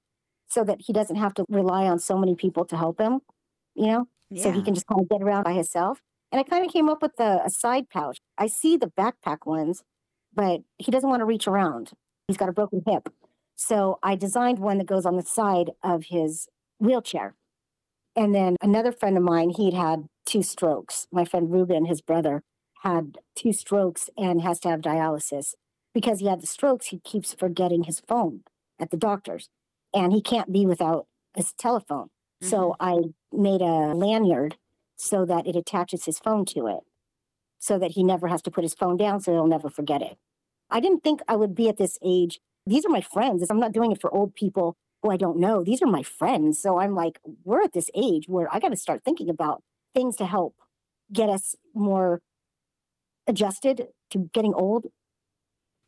so 0.49 0.65
that 0.65 0.81
he 0.81 0.93
doesn't 0.93 1.17
have 1.17 1.35
to 1.35 1.45
rely 1.49 1.85
on 1.85 1.99
so 1.99 2.17
many 2.17 2.35
people 2.35 2.65
to 2.67 2.77
help 2.77 3.01
him, 3.01 3.21
you 3.75 3.87
know, 3.87 4.09
so 4.37 4.51
he 4.53 4.63
can 4.63 4.75
just 4.75 4.87
kind 4.87 5.01
of 5.01 5.09
get 5.09 5.23
around 5.23 5.45
by 5.45 5.53
himself. 5.53 6.01
And 6.33 6.41
I 6.41 6.45
kind 6.45 6.65
of 6.65 6.73
came 6.73 6.89
up 6.89 7.03
with 7.03 7.19
a, 7.19 7.43
a 7.45 7.51
side 7.51 7.91
pouch. 7.91 8.19
I 8.39 8.47
see 8.47 8.77
the 8.77 8.87
backpack 8.99 9.45
ones, 9.45 9.83
but 10.33 10.61
he 10.79 10.91
doesn't 10.91 11.09
want 11.09 11.21
to 11.21 11.25
reach 11.25 11.49
around. 11.49 11.91
He's 12.29 12.37
got 12.37 12.49
a 12.49 12.53
broken 12.53 12.83
hip. 12.87 13.09
So 13.61 13.99
I 14.03 14.17
designed 14.17 14.59
one 14.59 14.79
that 14.79 14.87
goes 14.87 15.05
on 15.05 15.17
the 15.17 15.23
side 15.23 15.73
of 15.83 16.05
his 16.05 16.49
wheelchair. 16.79 17.35
And 18.17 18.35
then 18.35 18.57
another 18.63 18.91
friend 18.91 19.19
of 19.19 19.23
mine, 19.23 19.51
he'd 19.51 19.75
had 19.75 20.07
two 20.25 20.43
strokes. 20.43 21.07
My 21.13 21.27
friend 21.27 21.53
Ruben, 21.53 21.85
his 21.85 22.01
brother, 22.01 22.43
had 22.83 23.19
two 23.37 23.53
strokes 23.53 24.09
and 24.17 24.41
has 24.41 24.61
to 24.61 24.71
have 24.71 24.81
dialysis. 24.81 25.53
Because 25.93 26.21
he 26.21 26.27
had 26.27 26.41
the 26.41 26.47
strokes, 26.47 26.87
he 26.87 27.01
keeps 27.01 27.35
forgetting 27.35 27.83
his 27.83 28.01
phone 28.01 28.45
at 28.79 28.91
the 28.91 28.97
doctor's 28.97 29.51
and 29.93 30.15
he 30.15 30.23
can't 30.23 30.51
be 30.51 30.65
without 30.65 31.07
his 31.37 31.53
telephone. 31.53 32.09
So 32.41 32.77
mm-hmm. 32.81 32.83
I 32.83 32.97
made 33.31 33.61
a 33.61 33.93
lanyard 33.95 34.57
so 34.97 35.27
that 35.27 35.47
it 35.47 35.55
attaches 35.55 36.07
his 36.07 36.19
phone 36.19 36.47
to 36.47 36.67
it 36.67 36.81
so 37.59 37.79
that 37.79 37.91
he 37.91 38.03
never 38.03 38.29
has 38.29 38.41
to 38.43 38.51
put 38.51 38.65
his 38.65 38.73
phone 38.73 38.97
down 38.97 39.21
so 39.21 39.33
he'll 39.33 39.47
never 39.47 39.69
forget 39.69 40.01
it. 40.01 40.17
I 40.71 40.81
didn't 40.81 41.05
think 41.05 41.21
I 41.29 41.37
would 41.37 41.55
be 41.55 41.69
at 41.69 41.77
this 41.77 41.99
age. 42.03 42.41
These 42.71 42.87
are 42.87 42.91
my 42.91 43.01
friends. 43.01 43.45
I'm 43.51 43.59
not 43.59 43.73
doing 43.73 43.91
it 43.91 44.01
for 44.01 44.13
old 44.15 44.35
people 44.35 44.77
who 45.03 45.11
I 45.11 45.17
don't 45.17 45.39
know. 45.39 45.65
These 45.65 45.83
are 45.83 45.87
my 45.87 46.05
friends. 46.05 46.61
So 46.61 46.79
I'm 46.79 46.95
like, 46.95 47.19
we're 47.45 47.63
at 47.63 47.73
this 47.73 47.91
age 47.95 48.29
where 48.29 48.49
I 48.55 48.61
got 48.61 48.69
to 48.69 48.77
start 48.77 49.03
thinking 49.05 49.29
about 49.29 49.63
things 49.93 50.15
to 50.17 50.27
help 50.27 50.55
get 51.13 51.29
us 51.29 51.57
more 51.75 52.21
adjusted 53.27 53.89
to 54.11 54.31
getting 54.33 54.55
old, 54.55 54.87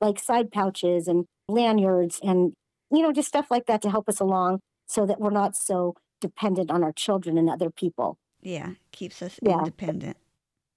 like 0.01 0.19
side 0.19 0.51
pouches 0.51 1.07
and 1.07 1.27
lanyards 1.49 2.19
and 2.23 2.53
you 2.91 3.01
know, 3.01 3.13
just 3.13 3.29
stuff 3.29 3.51
like 3.51 3.67
that 3.67 3.81
to 3.83 3.91
help 3.91 4.07
us 4.09 4.21
along 4.21 4.61
so 4.87 5.07
that 5.07 5.19
we're 5.19 5.31
not 5.31 5.57
so 5.57 5.95
dependent 6.21 6.71
on 6.71 6.83
our 6.85 6.93
children 6.93 7.39
and 7.39 7.49
other 7.49 7.71
people. 7.71 8.19
Yeah, 8.43 8.73
keeps 8.91 9.23
us 9.23 9.39
Yeah. 9.41 9.61
independent. 9.61 10.17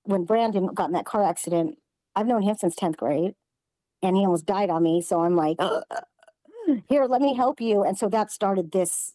When 0.04 0.24
Brandon 0.24 0.68
got 0.68 0.86
in 0.86 0.94
that 0.94 1.06
car 1.06 1.24
accident, 1.24 1.78
I've 2.16 2.28
known 2.28 2.44
him 2.44 2.56
since 2.56 2.76
10th 2.76 2.96
grade 2.96 3.34
and 4.06 4.16
he 4.16 4.24
almost 4.24 4.46
died 4.46 4.70
on 4.70 4.84
me. 4.84 5.02
So 5.02 5.22
I'm 5.22 5.36
like, 5.36 5.58
here, 6.88 7.06
let 7.06 7.22
me 7.22 7.36
help 7.36 7.60
you. 7.60 7.84
And 7.84 7.98
so 7.98 8.08
that 8.10 8.32
started 8.32 8.72
this, 8.72 9.14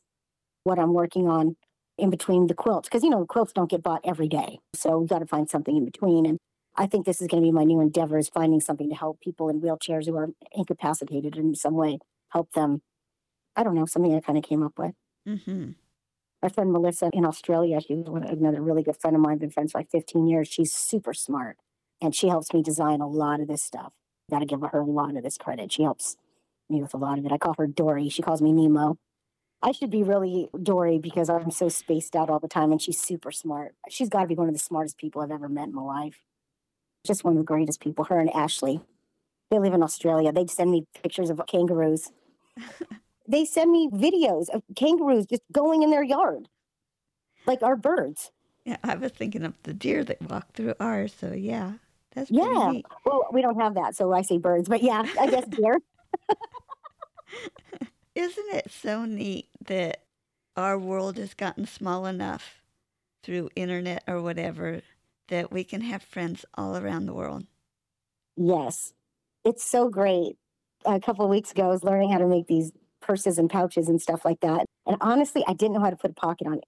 what 0.64 0.78
I'm 0.78 0.92
working 0.92 1.28
on 1.28 1.56
in 1.96 2.10
between 2.10 2.46
the 2.46 2.54
quilts. 2.54 2.88
Because, 2.88 3.02
you 3.02 3.10
know, 3.10 3.24
quilts 3.26 3.52
don't 3.52 3.70
get 3.70 3.82
bought 3.82 4.00
every 4.04 4.28
day. 4.28 4.58
So 4.74 4.98
we 4.98 5.06
got 5.06 5.20
to 5.20 5.26
find 5.26 5.48
something 5.48 5.76
in 5.76 5.84
between. 5.84 6.26
And 6.26 6.38
I 6.76 6.86
think 6.86 7.06
this 7.06 7.20
is 7.20 7.28
going 7.28 7.42
to 7.42 7.46
be 7.46 7.52
my 7.52 7.64
new 7.64 7.80
endeavor 7.80 8.18
is 8.18 8.28
finding 8.28 8.60
something 8.60 8.88
to 8.88 8.94
help 8.94 9.20
people 9.20 9.48
in 9.48 9.60
wheelchairs 9.60 10.06
who 10.06 10.16
are 10.16 10.30
incapacitated 10.52 11.36
in 11.36 11.54
some 11.54 11.74
way, 11.74 11.98
help 12.30 12.52
them. 12.52 12.82
I 13.56 13.62
don't 13.62 13.74
know, 13.74 13.86
something 13.86 14.14
I 14.14 14.20
kind 14.20 14.38
of 14.38 14.44
came 14.44 14.62
up 14.62 14.78
with. 14.78 14.94
Mm-hmm. 15.28 15.70
My 16.42 16.48
friend 16.48 16.72
Melissa 16.72 17.10
in 17.12 17.26
Australia, 17.26 17.80
she's 17.80 18.06
one, 18.06 18.24
another 18.24 18.62
really 18.62 18.82
good 18.82 18.96
friend 18.96 19.14
of 19.14 19.20
mine, 19.20 19.38
been 19.38 19.50
friends 19.50 19.72
for 19.72 19.78
like 19.78 19.90
15 19.90 20.26
years. 20.26 20.48
She's 20.48 20.72
super 20.72 21.12
smart 21.12 21.58
and 22.00 22.14
she 22.14 22.28
helps 22.28 22.54
me 22.54 22.62
design 22.62 23.00
a 23.00 23.06
lot 23.06 23.40
of 23.40 23.48
this 23.48 23.62
stuff. 23.62 23.92
Got 24.30 24.40
to 24.40 24.46
give 24.46 24.60
her 24.60 24.80
a 24.80 24.84
lot 24.84 25.16
of 25.16 25.22
this 25.22 25.36
credit. 25.36 25.72
She 25.72 25.82
helps 25.82 26.16
me 26.68 26.80
with 26.80 26.94
a 26.94 26.98
lot 26.98 27.18
of 27.18 27.26
it. 27.26 27.32
I 27.32 27.38
call 27.38 27.54
her 27.58 27.66
Dory. 27.66 28.08
She 28.08 28.22
calls 28.22 28.40
me 28.40 28.52
Nemo. 28.52 28.96
I 29.62 29.72
should 29.72 29.90
be 29.90 30.02
really 30.02 30.48
Dory 30.62 30.98
because 30.98 31.28
I'm 31.28 31.50
so 31.50 31.68
spaced 31.68 32.16
out 32.16 32.30
all 32.30 32.38
the 32.38 32.48
time 32.48 32.72
and 32.72 32.80
she's 32.80 32.98
super 32.98 33.30
smart. 33.30 33.74
She's 33.90 34.08
got 34.08 34.22
to 34.22 34.26
be 34.26 34.34
one 34.34 34.48
of 34.48 34.54
the 34.54 34.60
smartest 34.60 34.96
people 34.96 35.20
I've 35.20 35.30
ever 35.30 35.48
met 35.48 35.68
in 35.68 35.74
my 35.74 35.82
life. 35.82 36.20
Just 37.06 37.24
one 37.24 37.34
of 37.34 37.38
the 37.38 37.44
greatest 37.44 37.80
people, 37.80 38.04
her 38.04 38.18
and 38.18 38.30
Ashley. 38.30 38.80
They 39.50 39.58
live 39.58 39.74
in 39.74 39.82
Australia. 39.82 40.32
They'd 40.32 40.50
send 40.50 40.70
me 40.70 40.86
pictures 41.02 41.28
of 41.28 41.40
kangaroos. 41.46 42.12
they 43.28 43.44
send 43.44 43.70
me 43.70 43.88
videos 43.90 44.48
of 44.48 44.62
kangaroos 44.76 45.26
just 45.26 45.42
going 45.52 45.82
in 45.82 45.90
their 45.90 46.02
yard, 46.02 46.48
like 47.46 47.62
our 47.62 47.76
birds. 47.76 48.30
Yeah, 48.64 48.76
I 48.84 48.94
was 48.94 49.12
thinking 49.12 49.44
of 49.44 49.54
the 49.64 49.74
deer 49.74 50.04
that 50.04 50.22
walk 50.22 50.52
through 50.52 50.74
ours. 50.78 51.14
So 51.18 51.32
yeah, 51.32 51.74
that's 52.14 52.30
pretty 52.30 52.58
Yeah. 52.58 52.66
neat. 52.72 52.86
Well, 53.04 53.26
we 53.32 53.42
don't 53.42 53.58
have 53.60 53.74
that, 53.74 53.96
so 53.96 54.12
I 54.12 54.22
say 54.22 54.38
birds, 54.38 54.68
but 54.68 54.82
yeah, 54.82 55.04
I 55.18 55.26
guess 55.28 55.46
deer. 55.48 55.78
Isn't 58.14 58.54
it 58.54 58.70
so 58.70 59.04
neat 59.04 59.48
that 59.64 60.04
our 60.56 60.78
world 60.78 61.16
has 61.16 61.34
gotten 61.34 61.66
small 61.66 62.06
enough 62.06 62.60
through 63.22 63.50
internet 63.56 64.04
or 64.08 64.22
whatever 64.22 64.82
that 65.28 65.52
we 65.52 65.64
can 65.64 65.82
have 65.82 66.02
friends 66.02 66.44
all 66.54 66.76
around 66.76 67.06
the 67.06 67.14
world? 67.14 67.46
Yes, 68.36 68.92
it's 69.44 69.64
so 69.64 69.88
great. 69.88 70.36
A 70.86 71.00
couple 71.00 71.24
of 71.24 71.30
weeks 71.30 71.52
ago, 71.52 71.64
I 71.64 71.68
was 71.68 71.84
learning 71.84 72.10
how 72.10 72.18
to 72.18 72.26
make 72.26 72.46
these 72.46 72.72
purses 73.00 73.38
and 73.38 73.50
pouches 73.50 73.88
and 73.88 74.00
stuff 74.00 74.24
like 74.24 74.40
that. 74.40 74.66
And 74.86 74.96
honestly, 75.00 75.44
I 75.46 75.52
didn't 75.54 75.74
know 75.74 75.80
how 75.80 75.90
to 75.90 75.96
put 75.96 76.10
a 76.10 76.14
pocket 76.14 76.46
on 76.46 76.54
it. 76.58 76.64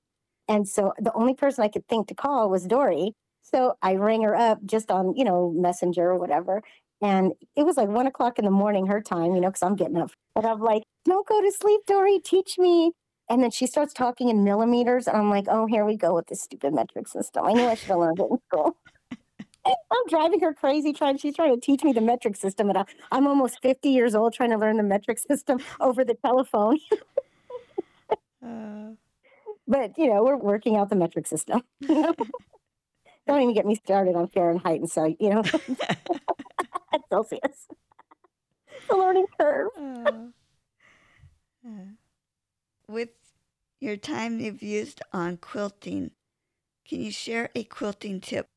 And 0.49 0.69
so 0.69 0.93
the 0.99 1.13
only 1.15 1.35
person 1.35 1.65
I 1.65 1.69
could 1.69 1.87
think 1.89 2.09
to 2.09 2.15
call 2.15 2.51
was 2.51 2.67
Dory. 2.67 3.13
So 3.43 3.75
I 3.83 3.97
rang 3.97 4.23
her 4.23 4.35
up 4.35 4.65
just 4.65 4.91
on, 4.91 5.15
you 5.17 5.25
know, 5.25 5.53
Messenger 5.57 6.11
or 6.11 6.19
whatever. 6.19 6.63
And 7.01 7.33
it 7.57 7.65
was 7.65 7.77
like 7.77 7.89
one 7.89 8.07
o'clock 8.07 8.39
in 8.39 8.45
the 8.45 8.51
morning, 8.51 8.87
her 8.87 9.01
time, 9.01 9.35
you 9.35 9.41
know, 9.41 9.49
because 9.49 9.63
I'm 9.63 9.77
getting 9.77 9.99
up. 9.99 10.13
And 10.37 10.47
I'm 10.47 10.61
like, 10.61 10.85
don't 11.05 11.27
go 11.27 11.41
to 11.43 11.51
sleep, 11.53 11.81
Dory, 11.87 12.21
teach 12.21 12.59
me. 12.59 12.93
And 13.29 13.43
then 13.43 13.51
she 13.51 13.67
starts 13.67 13.93
talking 13.93 14.29
in 14.29 14.45
millimeters. 14.45 15.09
And 15.09 15.17
I'm 15.17 15.31
like, 15.31 15.47
oh, 15.49 15.67
here 15.67 15.85
we 15.85 15.97
go 15.97 16.15
with 16.15 16.29
this 16.29 16.43
stupid 16.43 16.73
metric 16.73 17.09
system. 17.09 17.45
I 17.45 17.53
knew 17.53 17.67
I 17.67 17.75
should 17.75 17.89
have 17.89 17.99
learned 17.99 18.21
it 18.21 18.29
in 18.31 18.39
school. 18.49 18.77
I'm 19.67 20.09
driving 20.09 20.41
her 20.41 20.53
crazy 20.53 20.93
trying 20.93 21.19
she's 21.19 21.37
trying 21.37 21.55
to 21.55 21.61
teach 21.61 21.85
me 21.85 21.93
the 21.93 22.01
metric 22.01 22.35
system 22.35 22.69
and 22.69 22.79
I, 22.79 22.85
I'm 23.13 23.29
almost 23.29 23.63
50 23.63 23.91
years 23.91 24.15
old 24.15 24.33
trying 24.33 24.51
to 24.51 24.59
learn 24.59 24.77
the 24.77 24.83
metric 24.83 25.21
system 25.21 25.61
over 25.81 26.05
the 26.05 26.15
telephone. 26.15 26.79
Uh, 28.45 28.95
But 29.69 29.97
you 29.97 30.09
know, 30.09 30.25
we're 30.25 30.37
working 30.37 30.75
out 30.75 30.89
the 30.89 30.97
metric 30.97 31.29
system. 31.29 31.63
Don't 33.27 33.41
even 33.41 33.55
get 33.55 33.67
me 33.67 33.75
started 33.77 34.17
on 34.17 34.29
Fahrenheit 34.29 34.81
and 34.81 34.91
so 34.91 35.15
you 35.19 35.31
know 35.31 35.43
Celsius. 37.11 37.69
It's 38.69 38.91
a 38.91 38.95
learning 38.95 39.27
curve. 39.39 39.69
oh. 39.79 40.33
With 42.89 43.11
your 43.81 43.97
time 43.97 44.41
you've 44.41 44.63
used 44.63 45.03
on 45.13 45.37
quilting, 45.37 46.11
can 46.87 47.01
you 47.01 47.11
share 47.13 47.51
a 47.55 47.65
quilting 47.65 48.21
tip? 48.21 48.49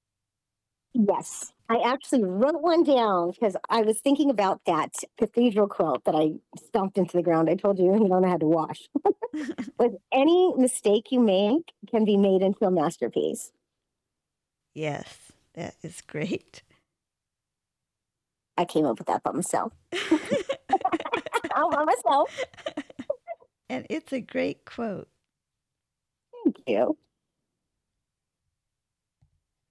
Yes. 0.93 1.51
I 1.67 1.79
actually 1.83 2.23
wrote 2.23 2.61
one 2.61 2.83
down 2.83 3.31
because 3.31 3.55
I 3.69 3.81
was 3.81 3.99
thinking 3.99 4.29
about 4.29 4.61
that 4.65 4.93
cathedral 5.17 5.67
quilt 5.67 6.05
that 6.05 6.15
I 6.15 6.33
stomped 6.63 6.97
into 6.97 7.17
the 7.17 7.23
ground. 7.23 7.49
I 7.49 7.55
told 7.55 7.79
you 7.79 7.85
you 7.85 7.97
don't 8.07 8.21
know 8.21 8.27
how 8.29 8.37
to 8.37 8.45
wash. 8.45 8.87
With 9.79 9.93
any 10.13 10.53
mistake 10.57 11.11
you 11.11 11.19
make 11.19 11.73
can 11.89 12.05
be 12.05 12.17
made 12.17 12.41
into 12.41 12.65
a 12.65 12.71
masterpiece. 12.71 13.51
Yes, 14.75 15.17
that 15.55 15.73
is 15.81 16.01
great. 16.01 16.61
I 18.57 18.65
came 18.65 18.85
up 18.85 18.99
with 18.99 19.07
that 19.07 19.23
by 19.23 19.31
myself. 19.31 19.73
All 21.55 21.71
by 21.71 21.83
myself. 21.85 22.29
and 23.69 23.87
it's 23.89 24.13
a 24.13 24.21
great 24.21 24.65
quote. 24.65 25.07
Thank 26.43 26.57
you. 26.67 26.97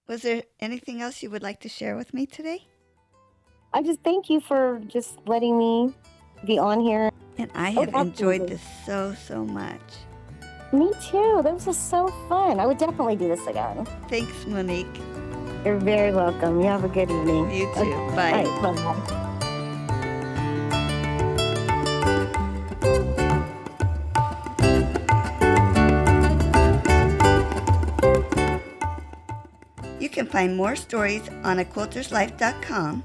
Was 0.07 0.23
there 0.23 0.43
anything 0.59 1.01
else 1.01 1.23
you 1.23 1.29
would 1.31 1.43
like 1.43 1.61
to 1.61 1.69
share 1.69 1.95
with 1.95 2.13
me 2.13 2.25
today? 2.25 2.67
I 3.73 3.81
just 3.81 4.01
thank 4.03 4.29
you 4.29 4.39
for 4.39 4.79
just 4.87 5.17
letting 5.27 5.57
me 5.57 5.93
be 6.45 6.57
on 6.59 6.79
here. 6.79 7.09
And 7.37 7.51
I 7.53 7.69
Oh, 7.71 7.81
have 7.81 7.93
enjoyed 7.95 8.47
this 8.47 8.61
so, 8.85 9.13
so 9.13 9.43
much. 9.45 9.81
Me 10.71 10.91
too. 11.09 11.41
This 11.43 11.65
was 11.65 11.77
so 11.77 12.07
fun. 12.27 12.59
I 12.59 12.65
would 12.65 12.77
definitely 12.77 13.15
do 13.15 13.27
this 13.27 13.45
again. 13.47 13.85
Thanks, 14.09 14.45
Monique. 14.45 14.87
You're 15.63 15.77
very 15.77 16.11
welcome. 16.13 16.59
You 16.59 16.67
have 16.67 16.83
a 16.83 16.87
good 16.89 17.09
evening. 17.09 17.49
You 17.51 17.65
too. 17.73 17.81
Okay. 17.81 18.15
Bye. 18.15 18.43
right, 18.43 18.61
bye-bye. 18.61 19.21
You 29.99 30.09
can 30.09 30.27
find 30.27 30.55
more 30.55 30.75
stories 30.75 31.27
on 31.43 31.57
aquilterslife.com 31.57 33.03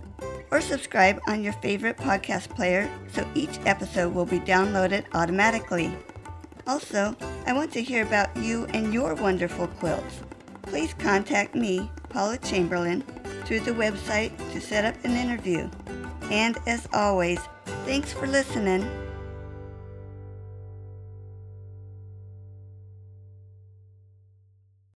or 0.50 0.60
subscribe 0.60 1.20
on 1.28 1.42
your 1.42 1.52
favorite 1.54 1.96
podcast 1.96 2.48
player 2.54 2.90
so 3.12 3.26
each 3.34 3.58
episode 3.64 4.12
will 4.14 4.26
be 4.26 4.40
downloaded 4.40 5.04
automatically. 5.14 5.96
Also, 6.70 7.16
I 7.48 7.52
want 7.52 7.72
to 7.72 7.82
hear 7.82 8.06
about 8.06 8.36
you 8.36 8.64
and 8.66 8.94
your 8.94 9.16
wonderful 9.16 9.66
quilts. 9.66 10.20
Please 10.62 10.94
contact 10.94 11.56
me, 11.56 11.90
Paula 12.10 12.38
Chamberlain, 12.38 13.02
through 13.44 13.58
the 13.60 13.72
website 13.72 14.30
to 14.52 14.60
set 14.60 14.84
up 14.84 14.94
an 15.04 15.16
interview. 15.16 15.68
And 16.30 16.56
as 16.68 16.86
always, 16.92 17.40
thanks 17.84 18.12
for 18.12 18.28
listening. 18.28 18.88